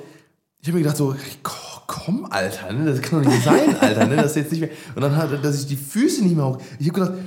[0.60, 2.86] ich habe mir gedacht so, ko- komm, Alter, ne?
[2.86, 4.16] das kann doch nicht sein, Alter, ne?
[4.16, 4.70] das ist jetzt nicht mehr.
[4.96, 6.58] Und dann hat, dass ich die Füße nicht mehr hoch.
[6.80, 7.18] Ich habe gedacht,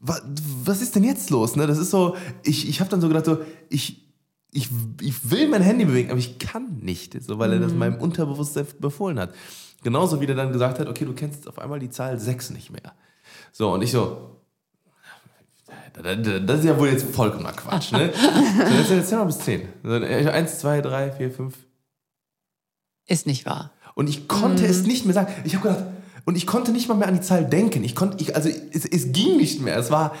[0.00, 0.22] was,
[0.64, 1.56] was ist denn jetzt los?
[1.56, 1.66] Ne?
[1.66, 3.38] Das ist so, ich, ich habe dann so gedacht, so,
[3.70, 4.02] ich,
[4.50, 4.68] ich,
[5.00, 8.66] ich will mein Handy bewegen, aber ich kann nicht, so, weil er das meinem Unterbewusstsein
[8.80, 9.32] befohlen hat.
[9.82, 12.50] Genauso wie der dann gesagt hat, okay, du kennst jetzt auf einmal die Zahl 6
[12.50, 12.92] nicht mehr.
[13.52, 14.33] So, und ich so,
[16.02, 18.12] das ist ja wohl jetzt vollkommener Quatsch, ne?
[18.88, 19.68] So, jetzt, mal bis 10.
[19.82, 21.54] So, Eins, zwei, drei, vier, fünf.
[23.06, 23.72] Ist nicht wahr.
[23.94, 25.32] Und ich konnte es nicht mehr sagen.
[25.44, 25.84] Ich habe gedacht,
[26.24, 27.84] und ich konnte nicht mal mehr an die Zahl denken.
[27.84, 29.76] Ich konnte, ich, also es, es ging nicht mehr.
[29.76, 30.14] Es war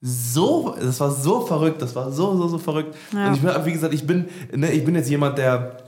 [0.00, 2.94] so, das war so verrückt, das war so, so, so verrückt.
[3.12, 3.28] Ja.
[3.28, 5.78] Und ich bin, wie gesagt, ich bin, ne, ich bin jetzt jemand, der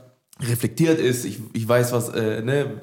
[0.41, 1.25] reflektiert ist.
[1.25, 2.81] Ich, ich weiß, was, äh, ne,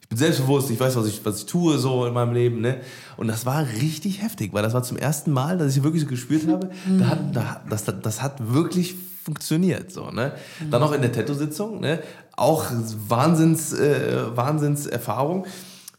[0.00, 2.60] ich, bin selbstbewusst, ich weiß, was ich, was ich tue so in meinem Leben.
[2.60, 2.80] Ne?
[3.16, 6.08] Und das war richtig heftig, weil das war zum ersten Mal, dass ich wirklich so
[6.08, 9.92] gespürt habe, da hat, da, das, das, hat wirklich funktioniert.
[9.92, 10.32] So, ne?
[10.70, 12.00] Dann noch in der Tattoo-Sitzung, ne?
[12.36, 12.64] auch
[13.08, 15.46] Wahnsinns, äh, Wahnsinnserfahrung.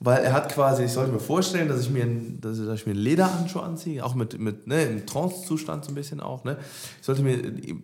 [0.05, 2.91] Weil er hat quasi, ich sollte mir vorstellen, dass ich mir, ein- dass ich, mir
[2.91, 6.43] einen Lederhandschuh anziehe, auch mit, mit ne, im Trance-Zustand so ein bisschen auch.
[6.43, 6.57] Ne?
[6.99, 7.37] Ich sollte mir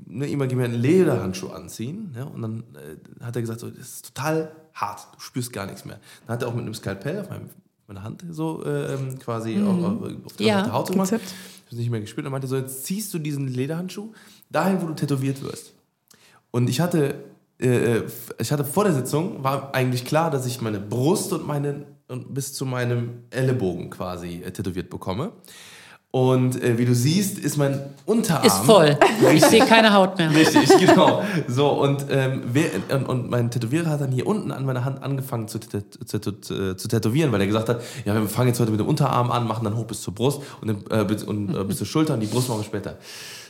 [0.06, 2.12] ne, immer einen Lederhandschuh anziehen.
[2.14, 2.26] Ne?
[2.26, 5.86] Und dann äh, hat er gesagt, so, das ist total hart, du spürst gar nichts
[5.86, 6.00] mehr.
[6.26, 7.50] Dann hat er auch mit einem Skalpell auf meinem,
[7.88, 11.10] meiner Hand so äh, quasi auf, auf, auf, der- Ja, auf der Haut gemacht.
[11.12, 11.30] getippt.
[11.30, 12.26] Ich habe es nicht mehr gespürt.
[12.26, 14.12] Er meinte so, jetzt ziehst du diesen Lederhandschuh
[14.50, 15.74] dahin, wo du tätowiert wirst.
[16.52, 17.16] Und ich hatte,
[17.60, 18.02] äh,
[18.40, 22.34] ich hatte vor der Sitzung, war eigentlich klar, dass ich meine Brust und meine und
[22.34, 25.32] bis zu meinem Ellenbogen quasi äh, tätowiert bekomme.
[26.12, 28.44] Und äh, wie du siehst, ist mein Unterarm.
[28.44, 28.98] Ist voll.
[29.32, 30.34] Ich sehe keine Haut mehr.
[30.34, 31.22] Richtig, genau.
[31.48, 35.04] So, und, ähm, wer, und, und mein Tätowierer hat dann hier unten an meiner Hand
[35.04, 38.60] angefangen zu, tät- zu, zu, zu tätowieren, weil er gesagt hat, ja, wir fangen jetzt
[38.60, 41.56] heute mit dem Unterarm an, machen dann hoch bis zur Brust und, äh, bis, und
[41.56, 42.98] äh, bis zur Schulter und die Brust machen wir später.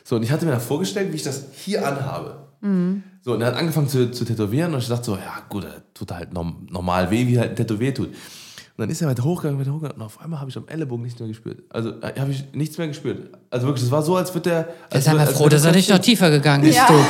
[0.03, 2.35] So, und ich hatte mir dann vorgestellt, wie ich das hier anhabe.
[3.21, 5.81] So, und er hat angefangen zu, zu tätowieren und ich dachte so, ja gut, er
[5.93, 8.09] tut halt norm, normal weh, wie halt ein Tätowier tut.
[8.79, 11.03] Und dann ist er weiter hochgegangen, weiter hochgegangen und auf einmal habe ich am Ellenbogen
[11.03, 11.63] nichts mehr gespürt.
[11.69, 13.29] Also äh, habe ich nichts mehr gespürt.
[13.49, 14.69] Also wirklich, es war so, als würde der...
[14.93, 16.93] mal würde- als froh, dass er nicht noch tiefer gegangen ist, du.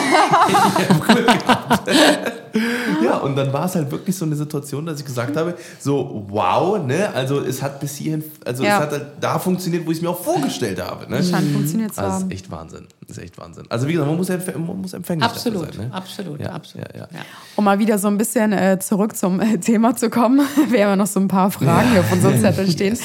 [3.03, 6.25] Ja, und dann war es halt wirklich so eine Situation, dass ich gesagt habe, so
[6.29, 8.77] wow, ne, also es hat bis hierhin, also Ja.
[8.77, 11.09] es hat halt da funktioniert, wo ich es mir auch vorgestellt habe.
[11.09, 11.23] Ne?
[11.23, 12.31] Scheint funktioniert zu Also es haben.
[12.31, 13.65] ist echt Wahnsinn, das ist echt Wahnsinn.
[13.69, 15.87] Also wie gesagt, man muss, empf man muss empfänglich Absolut, sein.
[15.87, 15.93] Ne?
[15.93, 16.87] absolut, Ja, absolut.
[16.95, 17.21] ja, ja.
[17.55, 20.39] Um mal wieder so ein bisschen äh, zurück zum äh, Thema zu kommen.
[20.69, 22.97] Wir haben ja noch so ein paar Fragen hier auf unserem Zettel stehen.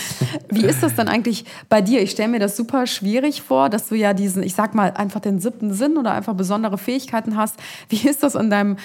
[0.51, 2.03] Wie ist das dann eigentlich bei dir?
[2.03, 5.21] Ich stelle mir das super schwierig vor, dass du ja diesen, ich sag mal, einfach
[5.21, 7.57] den siebten Sinn oder einfach besondere Fähigkeiten hast.
[7.89, 8.77] Wie ist das in deinem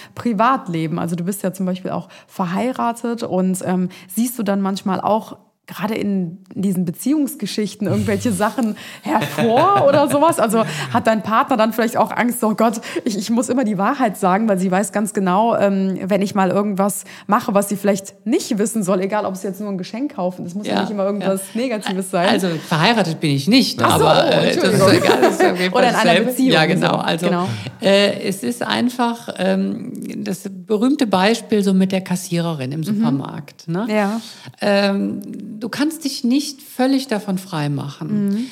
[0.49, 0.99] Privatleben?
[0.99, 5.37] Also du bist ja zum Beispiel auch verheiratet und ähm, siehst du dann manchmal auch
[5.69, 10.39] gerade in diesen Beziehungsgeschichten irgendwelche Sachen hervor oder sowas?
[10.39, 13.77] Also hat dein Partner dann vielleicht auch Angst, oh Gott, ich, ich muss immer die
[13.77, 17.77] Wahrheit sagen, weil sie weiß ganz genau, ähm, wenn ich mal irgendwas mache, was sie
[17.77, 20.81] vielleicht nicht wissen soll, egal ob es jetzt nur ein Geschenk kaufen, das muss ja,
[20.81, 22.27] nicht immer irgendwas Negatives sein.
[22.27, 25.21] Also verheiratet bin ich nicht, so, aber oh, äh, das ist egal.
[25.21, 26.19] Das ist Oder in einer.
[26.19, 26.93] Beziehung, Ja, genau.
[26.93, 26.97] so.
[26.97, 27.47] Also Genau.
[27.81, 29.93] Äh, es ist einfach ähm,
[30.23, 33.67] das berühmte Beispiel so mit der Kassiererin im Supermarkt.
[33.67, 33.83] Ne?
[33.83, 33.89] Mhm.
[33.89, 34.21] Ja.
[34.61, 35.21] Ähm,
[35.59, 38.29] du kannst dich nicht völlig davon frei machen.
[38.29, 38.45] Mhm.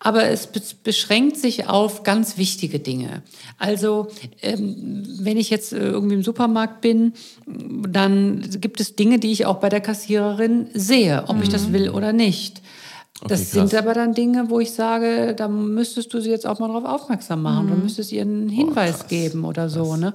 [0.00, 3.22] Aber es be- beschränkt sich auf ganz wichtige Dinge.
[3.58, 4.08] Also,
[4.42, 7.12] ähm, wenn ich jetzt äh, irgendwie im Supermarkt bin,
[7.46, 11.52] dann gibt es Dinge, die ich auch bei der Kassiererin sehe, ob ich Mhm.
[11.52, 12.62] das will oder nicht.
[13.26, 13.80] Das Okay, sind krass.
[13.82, 17.42] aber dann Dinge, wo ich sage, da müsstest du sie jetzt auch mal darauf aufmerksam
[17.42, 17.66] machen.
[17.66, 17.70] Mhm.
[17.70, 19.96] Du müsstest ihr einen Hinweis geben oder so.
[19.96, 20.14] Ne?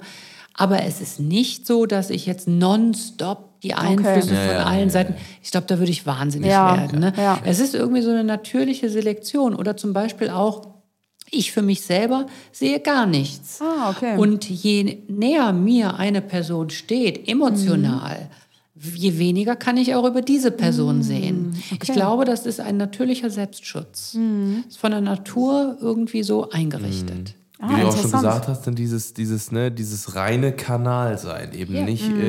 [0.54, 4.84] Aber es ist nicht so, dass ich jetzt nonstop die Einflüsse Ja, von ja, allen
[4.84, 7.00] ja, Seiten, ich glaube, da würde ich wahnsinnig Ja, werden.
[7.00, 7.12] Ne?
[7.16, 7.40] ja.
[7.44, 10.68] Es ist irgendwie so eine natürliche Selektion oder zum Beispiel auch,
[11.30, 13.60] ich für mich selber sehe gar nichts.
[13.60, 14.16] Ah, okay.
[14.18, 18.28] Und je näher mir eine Person steht, emotional,
[18.94, 21.56] je weniger kann ich auch über diese Person sehen.
[21.70, 24.16] Ich glaube, das ist ein natürlicher Selbstschutz.
[24.68, 27.34] Ist von der Natur irgendwie so eingerichtet.
[27.60, 31.52] Ah, Wie du auch schon gesagt hast, dann dieses, dieses, ne, dieses reine Kanal sein.
[31.54, 32.20] Eben nicht Mhm.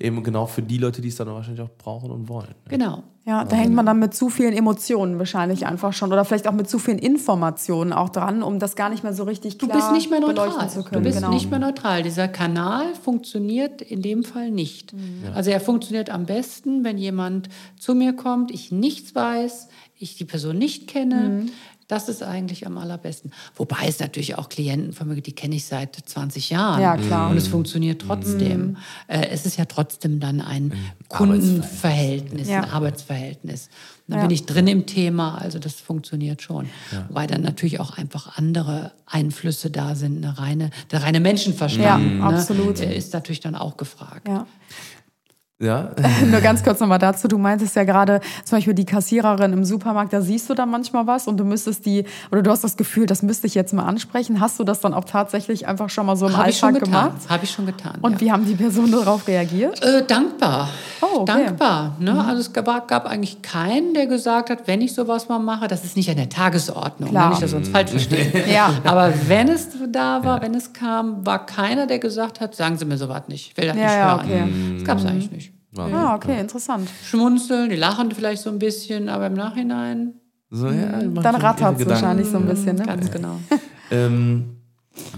[0.00, 2.46] äh, eben genau für die Leute, die es dann wahrscheinlich auch brauchen und wollen.
[2.48, 2.54] Ne?
[2.70, 3.02] Genau.
[3.26, 6.52] Ja, da hängt man dann mit zu vielen Emotionen wahrscheinlich einfach schon oder vielleicht auch
[6.52, 9.76] mit zu vielen Informationen auch dran, um das gar nicht mehr so richtig Du klar
[9.78, 10.70] bist nicht mehr neutral.
[10.70, 11.02] zu können.
[11.02, 11.34] Du bist genau.
[11.34, 12.02] nicht mehr neutral.
[12.02, 14.94] Dieser Kanal funktioniert in dem Fall nicht.
[15.34, 19.68] Also er funktioniert am besten, wenn jemand zu mir kommt, ich nichts weiß,
[19.98, 21.42] ich die Person nicht kenne.
[21.44, 21.50] Mhm.
[21.88, 23.32] Das ist eigentlich am allerbesten.
[23.56, 26.82] Wobei es natürlich auch Klienten von mir, gibt, die kenne ich seit 20 Jahren.
[26.82, 27.30] Ja, klar.
[27.30, 28.76] Und es funktioniert trotzdem.
[29.06, 30.74] Äh, es ist ja trotzdem dann ein
[31.08, 32.62] Kundenverhältnis, Ja.
[32.62, 33.68] ein Arbeitsverhältnis.
[34.06, 34.26] Und dann Ja.
[34.26, 36.68] bin ich drin im Thema, also das funktioniert schon.
[37.08, 40.18] Wobei dann natürlich auch einfach andere Einflüsse da sind.
[40.24, 42.80] Eine reine, der reine Menschenverstand Ja, ne, absolut.
[42.80, 44.28] äh, ist natürlich dann auch gefragt.
[44.28, 44.46] Ja.
[45.60, 45.90] Ja,
[46.30, 47.26] Nur ganz kurz nochmal dazu.
[47.26, 51.08] Du meintest ja gerade zum Beispiel die Kassiererin im Supermarkt, da siehst du dann manchmal
[51.08, 53.82] was und du müsstest die, oder du hast das Gefühl, das müsste ich jetzt mal
[53.84, 54.38] ansprechen.
[54.38, 57.08] Hast du das dann auch tatsächlich einfach schon mal so im ich schon Alltag getan.
[57.10, 57.28] gemacht?
[57.28, 57.98] Habe ich schon getan.
[58.02, 58.20] Und ja.
[58.20, 59.82] wie haben die Personen darauf reagiert?
[59.82, 60.68] Äh, dankbar.
[61.00, 61.32] Oh, okay.
[61.32, 61.44] Mhm.
[61.46, 61.96] Dankbar.
[61.98, 62.24] Ne?
[62.24, 65.84] Also es gab, gab eigentlich keinen, der gesagt hat, wenn ich sowas mal mache, das
[65.84, 67.24] ist nicht an der Tagesordnung, Klar.
[67.24, 67.30] ne?
[67.30, 68.32] nicht, dass wir uns falsch verstehen.
[68.48, 68.74] Ja.
[68.84, 72.84] Aber wenn es da war, wenn es kam, war keiner, der gesagt hat, sagen Sie
[72.84, 74.20] mir sowas nicht, ich will das Ja, nicht ja, hören.
[74.24, 74.40] okay.
[74.44, 74.74] Mhm.
[74.78, 75.47] Das gab es eigentlich nicht.
[75.72, 75.96] Wahnsinn.
[75.96, 76.88] Ah, okay, interessant.
[77.04, 80.14] Schmunzeln, die lachen vielleicht so ein bisschen, aber im Nachhinein
[80.50, 82.76] So, ja, machen Dann rattert es wahrscheinlich so ein bisschen.
[82.76, 82.84] Ne?
[82.84, 83.38] ganz genau.
[83.90, 84.58] Ähm,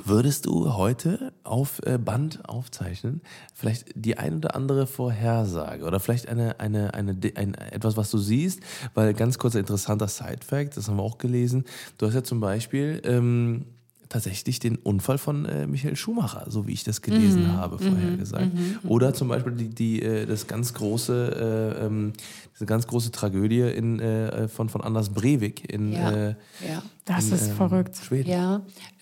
[0.04, 3.22] Würdest du heute auf äh, Band aufzeichnen,
[3.54, 8.18] vielleicht die ein oder andere Vorhersage oder vielleicht eine, eine, eine, ein, etwas, was du
[8.18, 8.60] siehst?
[8.94, 11.64] Weil ganz kurzer interessanter Side-Fact, das haben wir auch gelesen.
[11.98, 13.66] Du hast ja zum Beispiel ähm,
[14.10, 17.52] tatsächlich den Unfall von äh, Michael Schumacher, so wie ich das gelesen Mhm.
[17.52, 18.50] habe, vorhergesagt.
[18.86, 22.12] Oder zum Beispiel die, die, äh, das ganz große, äh, ähm,
[22.60, 26.10] diese ganz große Tragödie in, äh, von, von Anders Breivik in, Ja.
[26.10, 26.34] äh,
[26.68, 26.82] Ja.
[27.06, 27.96] Das in, ist ähm, verrückt.
[27.96, 28.30] Schweden.
[28.30, 28.60] Ja,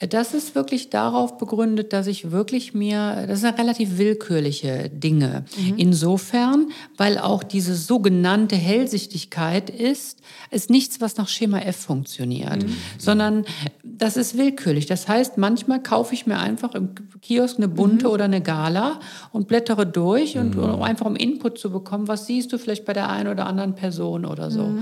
[0.08, 5.44] das ist wirklich darauf begründet, dass ich wirklich mir, das sind relativ willkürliche Dinge.
[5.76, 12.64] Insofern, weil auch diese sogenannte Hellsichtigkeit ist, ist nichts, was nach Schema F funktioniert,
[12.98, 13.44] sondern
[13.82, 14.86] das ist willkürlich.
[14.86, 16.90] Das heißt, manchmal kaufe ich mir einfach im
[17.20, 19.00] Kiosk eine bunte oder eine Gala
[19.32, 22.92] und blättere durch und um einfach um Input zu bekommen, was siehst du vielleicht bei
[22.94, 24.72] der einen oder anderen Person oder so.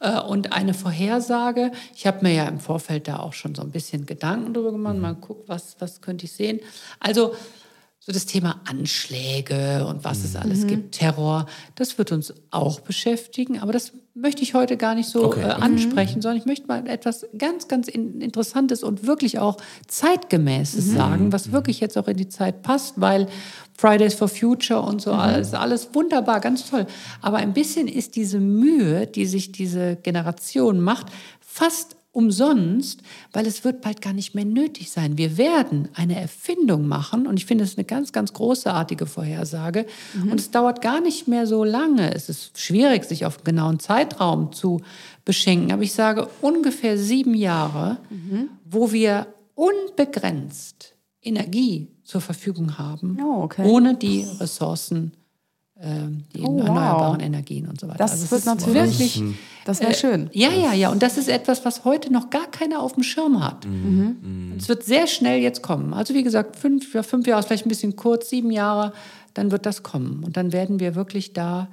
[0.00, 3.70] Äh, Und eine Vorhersage, ich habe mir ja im Vorfeld da auch schon so ein
[3.70, 6.60] bisschen Gedanken drüber gemacht, mal gucken, was, was könnte ich sehen.
[7.00, 7.34] Also
[8.04, 13.60] so das Thema Anschläge und was es alles gibt, Terror, das wird uns auch beschäftigen,
[13.60, 15.62] aber das möchte ich heute gar nicht so Okay, äh, okay.
[15.62, 19.56] ansprechen, sondern ich möchte mal etwas ganz, ganz in, Interessantes und wirklich auch
[19.88, 23.26] zeitgemäßes sagen, was wirklich jetzt auch in die Zeit passt, weil
[23.76, 26.86] Fridays for Future und so, alles, alles wunderbar, ganz toll.
[27.22, 31.06] Aber ein bisschen ist diese Mühe, die sich diese Generation macht,
[31.40, 33.00] fast umsonst,
[33.32, 35.18] weil es wird bald gar nicht mehr nötig sein.
[35.18, 39.86] Wir werden eine Erfindung machen und ich finde es eine ganz, ganz großartige Vorhersage
[40.30, 42.14] und es dauert gar nicht mehr so lange.
[42.14, 44.80] Es ist schwierig, sich auf einen genauen Zeitraum zu
[45.24, 47.98] beschenken, aber ich sage ungefähr sieben Jahre,
[48.64, 53.64] wo wir unbegrenzt Energie zur Verfügung haben, Oh, okay.
[53.66, 55.12] ohne die Ressourcen, ähm,
[56.34, 56.66] die Oh, wow.
[56.66, 57.98] erneuerbaren Energien und so weiter.
[57.98, 59.22] Das Also wird ist natürlich- wirklich
[59.64, 60.30] Das wäre schön.
[60.32, 60.90] ja, ja, ja.
[60.90, 63.66] Und das ist etwas, was heute noch gar keiner auf dem Schirm hat.
[63.66, 64.16] Mhm.
[64.52, 65.92] Und Es wird sehr schnell jetzt kommen.
[65.94, 68.92] Also wie gesagt, fünf, ja, fünf Jahre, ist vielleicht ein bisschen kurz, sieben Jahre,
[69.34, 70.22] dann wird das kommen.
[70.24, 71.68] Und dann werden wir wirklich da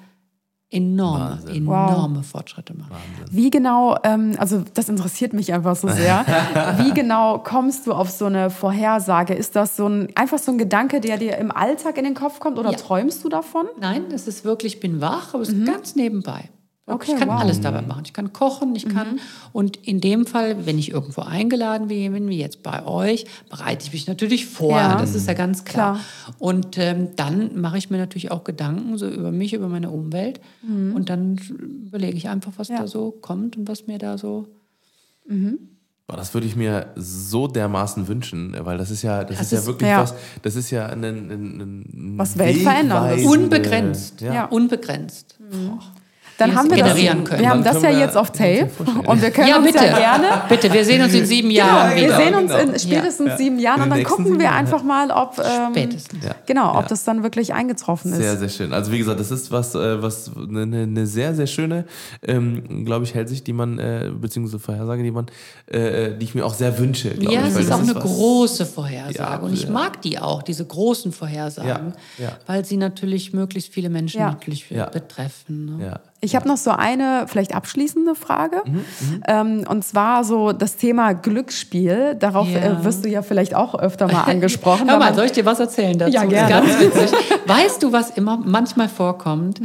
[0.72, 1.56] enorme, Wahnsinn.
[1.68, 2.92] enorme Fortschritte machen.
[3.30, 6.26] Wie genau, ähm, also das interessiert mich einfach so sehr.
[6.78, 9.34] Wie genau kommst du auf so eine Vorhersage?
[9.34, 12.40] Ist das so ein einfach so ein Gedanke, der dir im Alltag in den Kopf
[12.40, 12.78] kommt oder Ja.
[12.78, 13.66] träumst du davon?
[13.80, 16.50] Nein, es ist wirklich, ich bin wach, aber es ist ganz nebenbei.
[16.92, 17.40] Okay, ich kann wow.
[17.42, 18.04] alles dabei machen.
[18.06, 19.20] Ich kann kochen, ich kann.
[19.54, 23.94] Und in dem Fall, wenn ich irgendwo eingeladen bin, wie jetzt bei euch, bereite ich
[23.94, 24.72] mich natürlich vor.
[24.78, 24.98] Ja.
[25.00, 25.94] Das ist ja ganz klar.
[25.96, 26.36] Klar.
[26.40, 30.40] Und ähm, dann mache ich mir natürlich auch Gedanken so über mich, über meine Umwelt.
[30.64, 31.38] Und dann
[31.88, 32.80] überlege ich einfach, was Ja.
[32.80, 34.48] da so kommt und was mir da so.
[36.08, 39.52] Boah, das würde ich mir so dermaßen wünschen, weil das ist ja, das, Das ist
[39.54, 40.02] ja ist- wirklich ja.
[40.02, 43.26] was, das ist ja ein, ein, ein Was Weltveränderndes.
[43.26, 44.20] Unbegrenzt.
[44.22, 44.34] Ja.
[44.34, 44.46] Ja.
[44.46, 45.38] Unbegrenzt.
[46.48, 47.42] Dann haben wir das, generieren können.
[47.42, 49.72] wir haben Dann das ja wir jetzt auf Tape ja und wir können Ja, uns
[49.72, 49.86] bitte.
[49.86, 52.16] ja gerne Bitte, wir sehen uns in sieben Jahren wir wieder.
[52.18, 52.64] sehen uns genau.
[52.74, 56.24] in spätestens sieben Jahren In und dann gucken wir einfach mal, ob ähm, Spätestens.
[56.26, 56.36] Ja.
[56.46, 56.88] genau, ob Ja.
[56.90, 58.18] das dann wirklich eingetroffen ist.
[58.18, 58.74] Sehr, sehr schön.
[58.74, 61.86] Also wie gesagt, das ist was, äh, was eine, eine- sehr, sehr schöne,
[62.26, 65.26] ähm, glaube ich, Hellsicht, die man, äh, beziehungsweise Vorhersage, die man,
[65.68, 67.10] äh, die ich mir auch sehr wünsche.
[67.20, 69.18] Ja, ich, es ist das auch eine was- große Vorhersage.
[69.18, 69.70] Ja, und ich ja.
[69.72, 72.32] mag die auch, diese großen Vorhersagen, Ja, ja.
[72.48, 74.28] weil sie natürlich möglichst viele Menschen Ja.
[74.32, 74.86] natürlich Ja.
[74.90, 75.78] betreffen.
[75.78, 75.86] Ne?
[75.86, 76.00] Ja.
[76.24, 78.58] Ich habe noch so eine vielleicht abschließende Frage.
[78.66, 78.86] Mhm,
[79.28, 82.16] Ähm, und zwar so das Thema Glücksspiel.
[82.20, 82.60] Darauf Ja.
[82.60, 84.88] äh, wirst du ja vielleicht auch öfter mal angesprochen.
[84.88, 86.12] Hör mal, soll ich dir was erzählen dazu?
[86.14, 86.68] Ja, Das gerne.
[86.70, 87.20] Ist ganz witzig.
[87.48, 89.60] Weißt du, was immer manchmal vorkommt?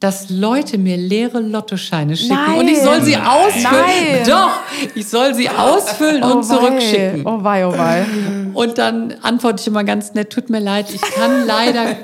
[0.00, 2.58] Dass Leute mir leere Lottoscheine schicken Nein.
[2.60, 3.72] und ich soll sie ausfüllen.
[3.72, 4.28] Nein.
[4.28, 4.50] Doch,
[4.94, 7.26] ich soll sie ausfüllen und oh wei, zurückschicken.
[7.26, 8.04] Oh wei, oh wei.
[8.54, 11.96] Und dann antworte ich immer ganz nett, tut mir leid, ich kann leider.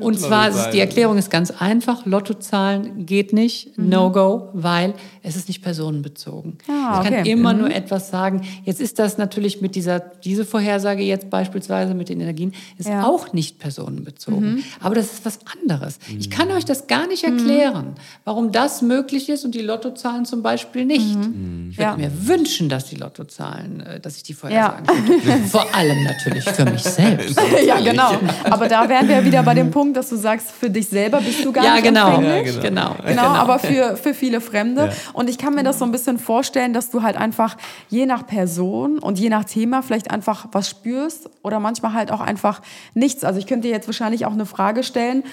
[0.00, 3.88] Und zwar, ist, die Erklärung ist ganz einfach, Lottozahlen geht nicht, Mhm.
[3.90, 6.58] no-go, weil es ist nicht personenbezogen.
[6.68, 7.30] Ah, ich kann okay.
[7.30, 8.42] immer nur etwas sagen.
[8.64, 13.04] Jetzt ist das natürlich mit dieser, diese Vorhersage jetzt beispielsweise mit den Energien, ist Ja.
[13.04, 14.64] auch nicht personenbezogen.
[14.80, 15.98] Aber das ist was anderes.
[16.18, 17.38] Ich kann euch das gar nicht Mhm.
[17.38, 17.86] erklären,
[18.24, 21.14] warum das möglich ist und die Lottozahlen zum Beispiel nicht.
[21.16, 21.68] Mhm.
[21.72, 21.96] Ich würde Ja.
[21.96, 25.38] mir wünschen, dass die Lottozahlen, äh, dass ich die vorhersagen könnte.
[25.48, 27.40] Vor allem natürlich für mich selbst.
[27.64, 28.12] ja, genau.
[28.44, 31.44] Aber da wären wir wieder bei dem Punkt, dass du sagst, für dich selber bist
[31.44, 32.16] du gar Ja, nicht genau.
[32.16, 32.54] empfänglich.
[32.56, 32.96] Ja, genau.
[33.06, 34.92] Genau, aber für, für viele Fremde.
[35.12, 37.56] Und ich kann mir das so ein bisschen vorstellen, dass du halt einfach
[37.88, 42.20] je nach Person und je nach Thema vielleicht einfach was spürst oder manchmal halt auch
[42.20, 42.60] einfach
[42.94, 43.24] nichts.
[43.24, 45.24] Also ich könnte dir jetzt wahrscheinlich auch eine Frage stellen.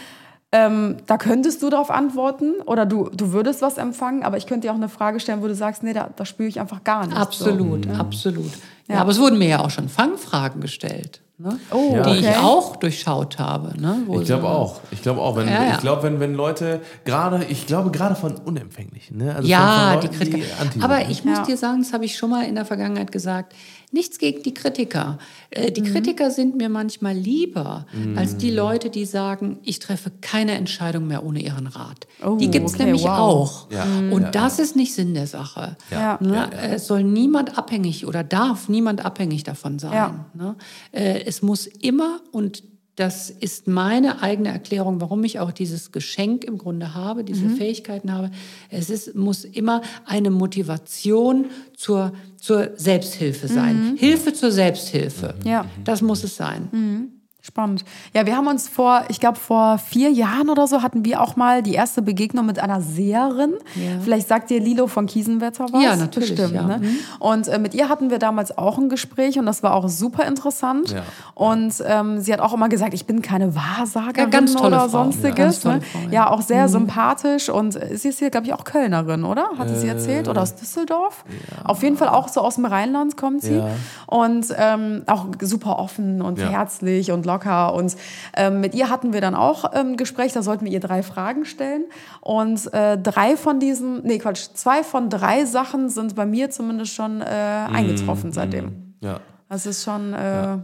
[0.55, 4.67] Ähm, da könntest du darauf antworten oder du, du würdest was empfangen, aber ich könnte
[4.67, 7.05] dir auch eine Frage stellen, wo du sagst, nee, da, da spüre ich einfach gar
[7.05, 7.19] nichts.
[7.19, 8.51] Absolut, absolut.
[8.87, 8.95] Ja.
[8.95, 9.01] Ja.
[9.01, 11.57] aber es wurden mir ja auch schon Fangfragen gestellt, ne?
[11.71, 12.35] Oh, die ich okay.
[12.39, 13.73] auch durchschaut habe.
[13.81, 14.03] Ne?
[14.05, 14.79] Wo Ich glaube so- auch.
[14.91, 15.71] Ich glaube auch, wenn, Ja, ja.
[15.71, 19.35] ich glaube, wenn, wenn Leute gerade, ich glaube gerade von Unempfänglichen, ne?
[19.35, 20.61] Also Ja, von, die von Leuten, Kritiker.
[20.61, 23.53] Anti Aber ich muss dir sagen, das habe ich schon mal in der Vergangenheit gesagt,
[23.95, 25.17] Nichts gegen die Kritiker.
[25.49, 25.73] Äh, Mhm.
[25.73, 27.85] die Kritiker sind mir manchmal lieber
[28.17, 32.05] als die Leute, die sagen, ich treffe keine Entscheidung mehr ohne ihren Rat.
[32.23, 33.09] Oh, die gibt es okay, nämlich wow.
[33.19, 33.71] auch.
[33.71, 35.77] Ja, Und ja, das ist nicht Sinn der Sache.
[35.89, 36.17] Ja.
[36.21, 36.49] Ne?
[36.75, 39.93] Es soll niemand abhängig oder darf niemand abhängig davon sein.
[39.93, 40.25] Ja.
[40.33, 40.55] Ne?
[40.91, 42.63] Äh, Es muss immer, und
[42.95, 47.57] das ist meine eigene Erklärung, warum ich auch dieses Geschenk im Grunde habe, diese Mhm.
[47.57, 48.31] Fähigkeiten habe.
[48.69, 53.95] Es ist, muss immer eine Motivation zur, zur Selbsthilfe sein.
[53.97, 55.35] Hilfe zur Selbsthilfe.
[55.43, 55.49] Mhm.
[55.49, 55.65] Ja.
[55.83, 57.11] Das muss es sein.
[57.45, 57.85] Spannend.
[58.11, 61.35] Ja, wir haben uns vor, ich glaube, vor vier Jahren oder so hatten wir auch
[61.35, 63.53] mal die erste Begegnung mit einer Seherin.
[63.75, 63.99] Ja.
[64.03, 65.83] Vielleicht sagt dir Lilo von Kiesenwetter was.
[65.83, 66.63] Ja, natürlich, Bestimmt, ja.
[66.63, 66.67] Mhm.
[66.69, 66.81] Ne?
[67.19, 70.25] Und äh, mit ihr hatten wir damals auch ein Gespräch und das war auch super
[70.25, 70.89] interessant.
[70.89, 71.03] Ja.
[71.35, 74.87] Und ähm, sie hat auch immer gesagt, ich bin keine Wahrsagerin oder Frau.
[74.87, 75.27] sonstiges.
[75.27, 75.81] Ja, ganz tolle ne?
[75.81, 76.11] Frau, ja.
[76.11, 76.21] ja.
[76.21, 76.27] Mhm.
[76.29, 79.49] auch sehr sympathisch und äh, sie ist hier, glaube ich, auch Kölnerin, oder?
[79.59, 80.27] Hatte sie erzählt?
[80.27, 81.23] Oder aus Düsseldorf?
[81.63, 83.61] Auf jeden Fall auch so aus dem Rheinland kommt sie.
[84.07, 87.34] Und ähm, auch super offen und herzlich und locker.
[87.73, 87.95] Und
[88.35, 91.03] ähm, mit ihr hatten wir dann auch ähm, ein Gespräch, da sollten wir ihr drei
[91.03, 91.85] Fragen stellen.
[92.21, 96.93] Und äh, drei von diesen, nee Quatsch, zwei von drei Sachen sind bei mir zumindest
[96.93, 97.75] schon äh, Mhm.
[97.75, 98.95] eingetroffen seitdem.
[99.01, 99.19] Ja.
[99.49, 100.57] Das ist schon äh,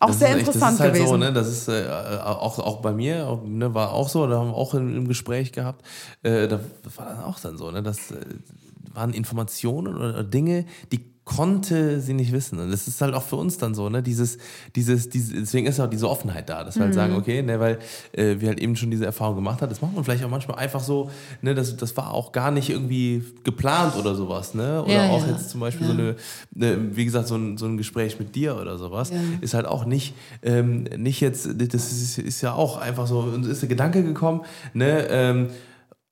[0.00, 1.08] auch Das sehr echt- interessant das ist halt gewesen.
[1.08, 1.32] So, ne?
[1.32, 1.86] Das ist äh,
[2.24, 5.06] auch, auch bei mir, auch, ne, war auch so, da haben wir auch im, im
[5.08, 5.84] Gespräch gehabt,
[6.22, 6.58] äh, da
[6.96, 7.82] war dann auch dann so, ne?
[7.82, 8.16] Das äh,
[8.92, 12.58] waren Informationen oder Dinge, die konnte sie nicht wissen.
[12.60, 14.02] Und das ist halt auch für uns dann so, ne?
[14.02, 14.36] Dieses,
[14.76, 16.98] dieses, dieses deswegen ist auch diese Offenheit da, dass wir halt Mhm.
[16.98, 17.78] sagen, okay, ne, weil
[18.12, 19.70] äh, wir halt eben schon diese Erfahrung gemacht haben.
[19.70, 21.10] Das macht man vielleicht auch manchmal einfach so,
[21.40, 24.82] ne, das, das war auch gar nicht irgendwie geplant oder sowas, ne?
[24.84, 25.32] Oder Ja, auch ja.
[25.32, 26.16] jetzt zum Beispiel so eine,
[26.54, 29.10] ne, wie gesagt, so ein, so ein Gespräch mit dir oder sowas,
[29.40, 33.46] ist halt auch nicht, ähm, nicht jetzt, das ist, ist ja auch einfach so, uns
[33.46, 34.42] ist der Gedanke gekommen,
[34.74, 35.48] ne, ähm,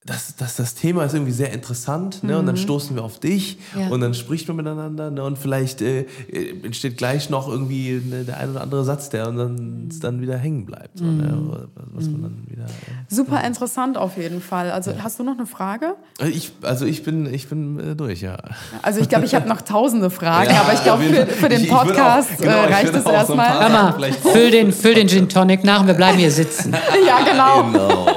[0.05, 2.37] das, das, das Thema ist irgendwie sehr interessant, ne?
[2.37, 3.87] Und dann stoßen wir auf dich Ja.
[3.87, 5.23] und dann spricht man miteinander, ne?
[5.23, 9.29] Und vielleicht äh, äh, entsteht gleich noch irgendwie ne, der ein oder andere Satz, der
[9.29, 10.99] und dann, dann wieder hängen bleibt.
[10.99, 11.69] So, ne?
[11.93, 12.65] Was man dann wieder.
[12.65, 14.73] Äh, Super interessant auf jeden Fall.
[14.73, 15.95] Also hast du noch eine Frage?
[16.21, 18.39] ich, also ich bin, ich bin äh, durch, ja.
[18.83, 21.61] Also ich glaube, ich habe noch tausende Fragen, Ja, aber ich glaube, für, für den
[21.61, 23.93] Ich- ich würd auch- Podcast genau, äh, ich reicht es so erstmal.
[23.95, 26.73] vielleicht füll den, füll den Gin Tonic nach und wir bleiben hier sitzen.
[27.07, 27.71] ja, genau.
[27.71, 28.07] Genau.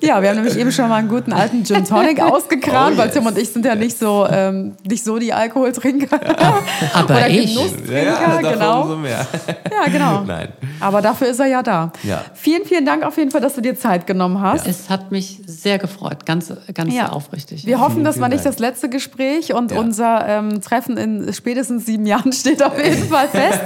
[0.00, 3.06] Ja, wir haben nämlich eben schon mal einen guten alten Gin Tonic ausgekramt, Oh, weil
[3.06, 3.14] yes.
[3.14, 6.18] Tim und ich sind ja nicht so, ähm, nicht so die Alkoholtrinker.
[6.94, 7.54] Aber Oder ich.
[7.54, 8.82] Genusstrinker, Ja, davon genau.
[8.82, 9.26] umso mehr.
[9.70, 10.22] Ja, genau.
[10.26, 10.48] Nein.
[10.80, 11.92] Aber dafür ist er ja da.
[12.02, 12.22] Ja.
[12.34, 14.66] Vielen, vielen Dank auf jeden Fall, dass du dir Zeit genommen hast.
[14.66, 17.10] Es hat mich sehr gefreut, ganz, ganz Ja.
[17.10, 17.66] aufrichtig.
[17.66, 19.78] Wir hoffen, das war nicht das letzte Gespräch und Ja.
[19.78, 23.60] unser ähm, Treffen in spätestens sieben Jahren steht auf jeden Fall fest.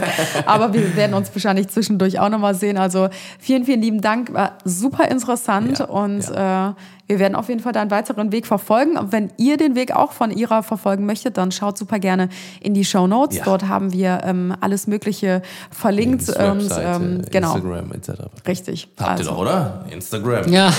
[0.47, 2.79] Aber wir werden uns wahrscheinlich zwischendurch auch nochmal sehen.
[2.79, 3.09] Also
[3.39, 4.33] vielen, vielen lieben Dank.
[4.33, 6.73] War super interessant Ja, und Äh,
[7.09, 8.99] wir werden auf jeden Fall deinen weiteren Weg verfolgen.
[8.99, 12.29] Und wenn ihr den Weg auch von ihrer verfolgen möchtet, dann schaut super gerne
[12.61, 13.39] in die Show Notes.
[13.39, 13.45] Ja.
[13.45, 15.41] Dort haben wir ähm, alles Mögliche
[15.71, 16.29] verlinkt.
[16.29, 18.11] Und, Webseite, ähm, genau, Instagram etc.
[18.47, 18.89] richtig.
[19.01, 19.87] Habt ihr doch, oder?
[19.91, 20.53] Instagram.
[20.53, 20.71] Ja.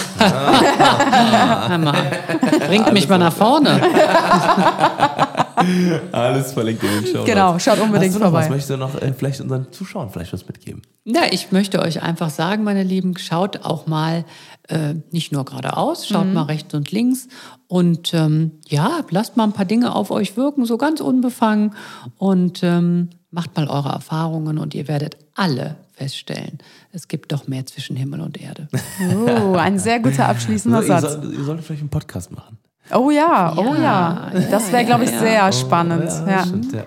[1.80, 2.12] Mal.
[2.68, 3.82] Bringt mich mal nach vorne.
[6.12, 7.24] Alles verlinkt in den Show.
[7.26, 8.44] Genau, schaut unbedingt Hast du noch vorbei.
[8.44, 10.82] Was möchtest du noch äh, vielleicht unseren Zuschauern vielleicht was mitgeben?
[11.06, 14.26] Ja, ich möchte euch einfach sagen, meine Lieben, schaut auch mal
[14.70, 16.34] äh, nicht nur geradeaus, schaut Mhm.
[16.34, 17.28] mal rechts und links
[17.67, 21.74] und ähm, ja, lasst mal ein paar Dinge auf euch wirken, so ganz unbefangen
[22.17, 26.59] und ähm, macht mal eure Erfahrungen und ihr werdet alle feststellen,
[26.93, 28.67] es gibt doch mehr zwischen Himmel und Erde.
[29.43, 31.13] Oh, ein sehr guter abschließender ihr, Satz.
[31.13, 32.57] soll, ihr solltet vielleicht einen Podcast machen.
[32.91, 34.32] Oh ja, oh ja.
[34.34, 36.05] Ja, Das wäre, glaube ich, ja, sehr spannend.
[36.05, 36.84] Ja, Ja, stimmt, ja.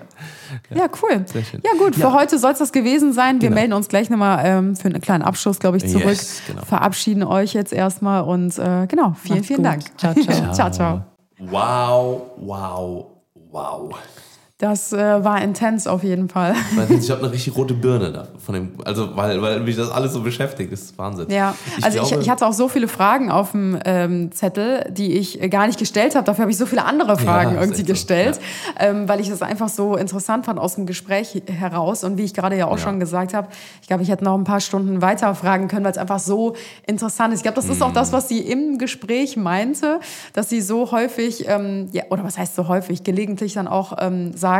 [0.73, 1.23] Ja cool.
[1.25, 1.61] Sehr schön.
[1.63, 3.41] Ja gut, für heute soll es das gewesen sein.
[3.41, 3.59] Wir Genau.
[3.61, 6.05] melden uns gleich nochmal ähm, für einen kleinen Abschluss, glaube ich, zurück.
[6.05, 6.63] Yes, genau.
[6.63, 9.65] Verabschieden euch jetzt erstmal und äh, genau, vielen, Macht's vielen gut.
[9.65, 9.83] Dank.
[9.97, 10.51] Ciao, ciao.
[10.53, 11.01] ciao, ciao.
[11.39, 13.05] Wow, wow,
[13.51, 13.95] wow.
[14.63, 16.55] Das äh, war intens auf jeden Fall.
[16.97, 20.13] Ich habe eine richtig rote Birne da von dem, also weil, weil mich das alles
[20.13, 21.25] so beschäftigt, das ist Wahnsinn.
[21.29, 25.17] Ja, also ich, glaube- ich hatte auch so viele Fragen auf dem ähm, Zettel, die
[25.17, 26.23] ich gar nicht gestellt habe.
[26.25, 28.39] Dafür habe ich so viele andere Fragen ist irgendwie echt so, gestellt,
[28.79, 32.05] ähm, weil ich das einfach so interessant fand aus dem Gespräch heraus.
[32.05, 32.83] Und wie ich gerade ja auch Ja.
[32.85, 33.49] schon gesagt habe,
[33.81, 36.55] ich glaube, ich hätte noch ein paar Stunden weiter fragen können, weil es einfach so
[36.87, 37.39] interessant ist.
[37.39, 37.95] Ich glaube, das ist auch Mhm.
[37.95, 39.99] das, was sie im Gespräch meinte,
[40.31, 44.31] dass sie so häufig, ähm, ja, oder was heißt so häufig, gelegentlich dann auch ähm,
[44.37, 44.52] sagt,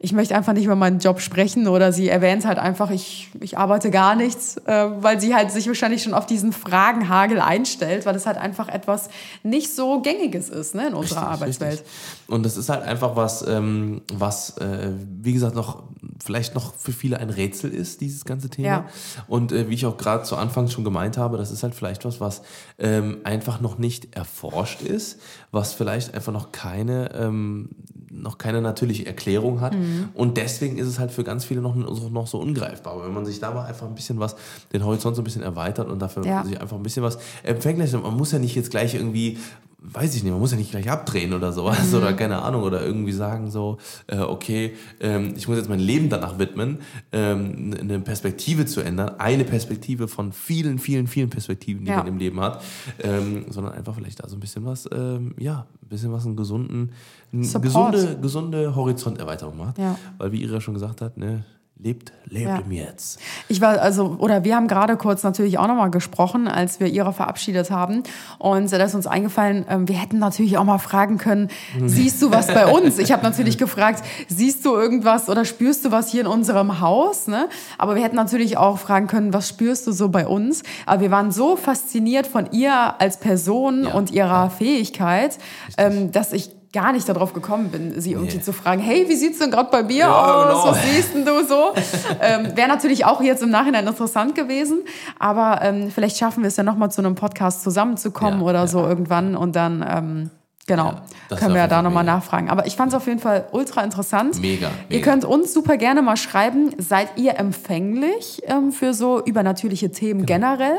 [0.00, 3.58] ich möchte einfach nicht über meinen Job sprechen oder sie erwähnt halt einfach, ich, ich
[3.58, 8.14] arbeite gar nichts, äh, weil sie halt sich wahrscheinlich schon auf diesen Fragenhagel einstellt, weil
[8.14, 9.08] es halt einfach etwas
[9.42, 11.72] nicht so gängiges ist ne, in unserer Richtig, Arbeitswelt.
[11.72, 11.88] richtig.
[12.28, 14.90] Und das ist halt einfach was, ähm, was, äh,
[15.20, 15.82] wie gesagt, noch
[16.22, 18.66] vielleicht noch für viele ein Rätsel ist, dieses ganze Thema.
[18.68, 18.86] Ja.
[19.28, 22.04] Und äh, wie ich auch gerade zu Anfang schon gemeint habe, das ist halt vielleicht
[22.04, 22.42] was, was
[22.78, 25.20] ähm, einfach noch nicht erforscht ist,
[25.52, 27.70] was vielleicht einfach noch keine, ähm,
[28.10, 29.74] noch keine natürliche Erklärung hat.
[29.74, 30.08] Mhm.
[30.14, 32.94] Und deswegen ist es halt für ganz viele noch, noch so ungreifbar.
[32.94, 34.34] Aber wenn man sich da mal einfach ein bisschen was,
[34.72, 36.44] den Horizont so ein bisschen erweitert und dafür Ja.
[36.44, 38.02] sich einfach ein bisschen was empfänglich ist.
[38.02, 39.38] Man muss ja nicht jetzt gleich irgendwie,
[39.80, 42.84] weiß ich nicht, man muss ja nicht gleich abdrehen oder sowas oder keine Ahnung oder
[42.84, 46.78] irgendwie sagen so, äh, okay, ähm, ich muss jetzt mein Leben danach widmen,
[47.12, 51.98] ähm, eine Perspektive zu ändern, eine Perspektive von vielen, vielen, vielen Perspektiven, die Ja.
[51.98, 52.60] man im Leben hat,
[53.02, 56.34] ähm, sondern einfach vielleicht da so ein bisschen was, ähm, ja, ein bisschen was einen
[56.36, 56.90] gesunden,
[57.32, 59.78] eine gesunde, gesunde Horizonterweiterung macht.
[59.78, 59.96] Ja.
[60.18, 61.44] Weil wie Ira schon gesagt hat, ne,
[61.80, 62.56] lebt, lebt Ja.
[62.58, 63.20] im Jetzt.
[63.48, 67.12] Ich war also, oder wir haben gerade kurz natürlich auch nochmal gesprochen, als wir Ira
[67.12, 68.02] verabschiedet haben.
[68.38, 71.48] Und da ist uns eingefallen, ähm, wir hätten natürlich auch mal fragen können,
[71.86, 72.98] siehst du was bei uns?
[72.98, 77.28] Ich habe natürlich gefragt, siehst du irgendwas oder spürst du was hier in unserem Haus?
[77.28, 77.48] Ne?
[77.78, 80.64] Aber wir hätten natürlich auch fragen können, was spürst du so bei uns?
[80.84, 83.94] Aber wir waren so fasziniert von ihr als Person Ja.
[83.94, 85.38] und ihrer Fähigkeit,
[85.76, 88.42] ähm, dass ich gar nicht darauf gekommen bin, sie irgendwie Nee.
[88.42, 90.44] zu fragen, hey, wie sieht's denn gerade bei mir Ja, aus?
[90.48, 90.66] genau.
[90.72, 91.72] Was siehst denn du so?
[92.20, 94.80] ähm, Wäre natürlich auch jetzt im Nachhinein interessant gewesen,
[95.18, 98.66] aber ähm, vielleicht schaffen wir es ja nochmal zu einem Podcast zusammenzukommen Ja, oder ja.
[98.66, 100.30] so irgendwann und dann, ähm,
[100.68, 100.92] genau,
[101.30, 102.48] Ja, können wir ja da nochmal nachfragen.
[102.48, 104.40] Aber ich fand es auf jeden Fall ultra interessant.
[104.40, 105.10] Mega, Ihr mega.
[105.10, 110.56] könnt uns super gerne mal schreiben, seid ihr empfänglich ähm, für so übernatürliche Themen Genau.
[110.56, 110.78] generell?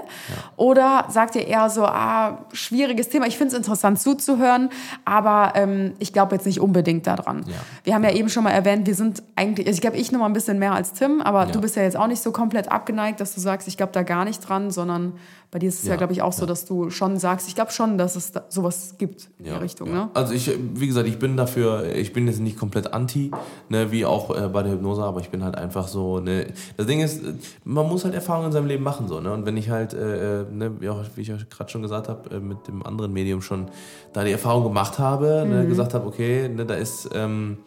[0.56, 4.70] Oder sagt ihr eher so, ah, schwieriges Thema, ich finde es interessant zuzuhören,
[5.06, 7.44] aber ähm, ich glaube jetzt nicht unbedingt daran.
[7.48, 7.56] Ja.
[7.84, 10.20] Wir haben ja eben schon mal erwähnt, wir sind eigentlich, also ich glaube, ich noch
[10.20, 11.52] mal ein bisschen mehr als Tim, aber Ja.
[11.52, 14.04] du bist ja jetzt auch nicht so komplett abgeneigt, dass du sagst, ich glaube da
[14.04, 15.14] gar nicht dran, sondern
[15.52, 16.47] bei dir ist es ja, Ja, glaube ich, auch so, ja.
[16.47, 19.88] dass du schon sagst, ich glaube schon, dass es da sowas gibt in die Richtung.
[19.89, 19.93] ja.
[20.06, 20.10] Ne?
[20.14, 23.32] Also ich, wie gesagt, ich bin dafür, ich bin jetzt nicht komplett anti,
[23.70, 26.47] ne, wie auch äh, bei der Hypnose, aber ich bin halt einfach so, ne,
[26.78, 27.22] das Ding ist,
[27.64, 30.41] man muss halt Erfahrungen in seinem Leben machen, so, ne, und wenn ich halt, äh,
[30.41, 33.12] äh, ne, wie, auch, wie ich euch gerade schon gesagt habe, äh, mit dem anderen
[33.12, 33.70] Medium schon
[34.14, 35.70] da die Erfahrung gemacht habe, ne, Mhm.
[35.70, 37.58] gesagt habe, okay, ne, da ist, ähm,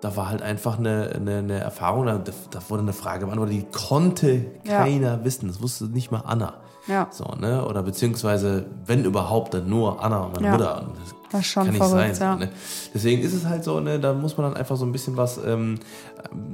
[0.00, 3.66] da war halt einfach eine, eine, eine Erfahrung, da, da wurde eine Frage beantwortet, die
[3.76, 4.84] konnte Ja.
[4.84, 6.54] keiner wissen, das wusste nicht mal Anna.
[6.88, 7.06] Ja.
[7.10, 7.64] So, ne?
[7.66, 10.52] Oder beziehungsweise, wenn überhaupt, dann nur Anna und meine Ja.
[10.52, 10.82] Mutter.
[10.82, 10.92] Und
[11.30, 12.40] Das ist schon kann nicht verrückt, sein.
[12.40, 12.46] ja.
[12.46, 12.52] Ne?
[12.94, 15.38] Deswegen ist es halt so, ne, da muss man dann einfach so ein bisschen was,
[15.44, 15.78] ähm,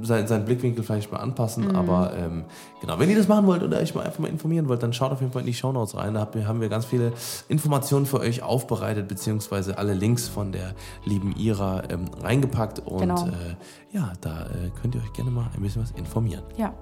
[0.01, 1.69] sein, seinen Blickwinkel vielleicht mal anpassen.
[1.69, 1.75] Mhm.
[1.77, 2.43] Aber ähm,
[2.81, 5.11] genau, wenn ihr das machen wollt oder euch mal einfach mal informieren wollt, dann schaut
[5.13, 6.13] auf jeden Fall in die Shownotes rein.
[6.15, 7.13] Da hab- haben wir ganz viele
[7.47, 10.73] Informationen für euch aufbereitet, beziehungsweise alle Links von der
[11.05, 12.79] lieben Ira ähm, reingepackt.
[12.79, 13.27] Und Genau.
[13.27, 13.55] äh,
[13.95, 16.43] ja, da äh, könnt ihr euch gerne mal ein bisschen was informieren.
[16.57, 16.73] Ja.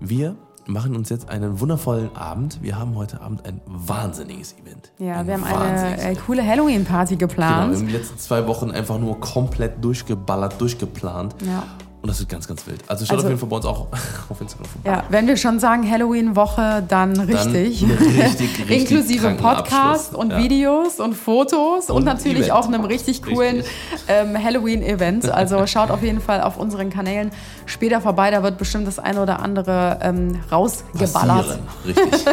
[0.00, 0.34] Wir
[0.66, 2.62] machen uns jetzt einen wundervollen Abend.
[2.62, 4.90] Wir haben heute Abend ein wahnsinniges Event.
[4.98, 7.76] Ja, ein wir haben eine äh, coole Halloween-Party Genau, wir geplant.
[7.76, 11.34] haben die letzten zwei Wochen einfach nur komplett durchgeballert, durchgeplant.
[11.46, 11.64] Ja.
[12.04, 12.82] Und das wird ganz, ganz wild.
[12.86, 13.86] Also schaut Also- auf jeden Fall bei uns auch
[14.28, 14.90] auf Instagram vorbei.
[14.90, 17.82] Ja, wenn wir schon sagen Halloween-Woche, dann richtig.
[17.82, 20.08] eine richtig, richtig Inklusive Podcast Abschluss.
[20.14, 20.38] und Ja.
[20.38, 22.52] Videos und Fotos und, Und natürlich Event.
[22.52, 23.72] auch einem richtig coolen Richtig.
[24.08, 25.30] ähm, Halloween-Event.
[25.30, 27.30] Also schaut auf jeden Fall auf unseren Kanälen
[27.64, 28.30] später vorbei.
[28.30, 31.46] Da wird bestimmt das eine oder andere ähm, rausgeballert.
[31.46, 31.60] Passieren.
[31.86, 32.26] Richtig.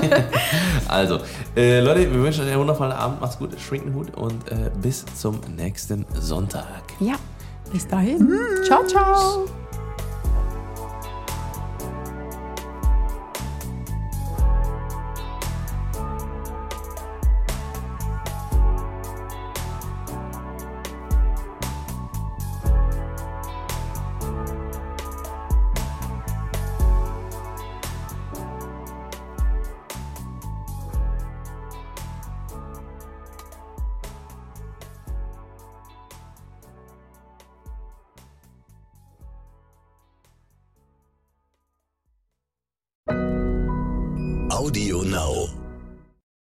[0.89, 1.19] also,
[1.55, 3.21] äh, Leute, wir wünschen euch einen wundervollen Abend.
[3.21, 6.65] Macht's gut, schwingt den Hut und äh, bis zum nächsten Sonntag.
[6.99, 7.13] Ja,
[7.71, 8.29] bis dahin.
[8.67, 9.45] Ciao, ciao.
[45.11, 45.60] Now.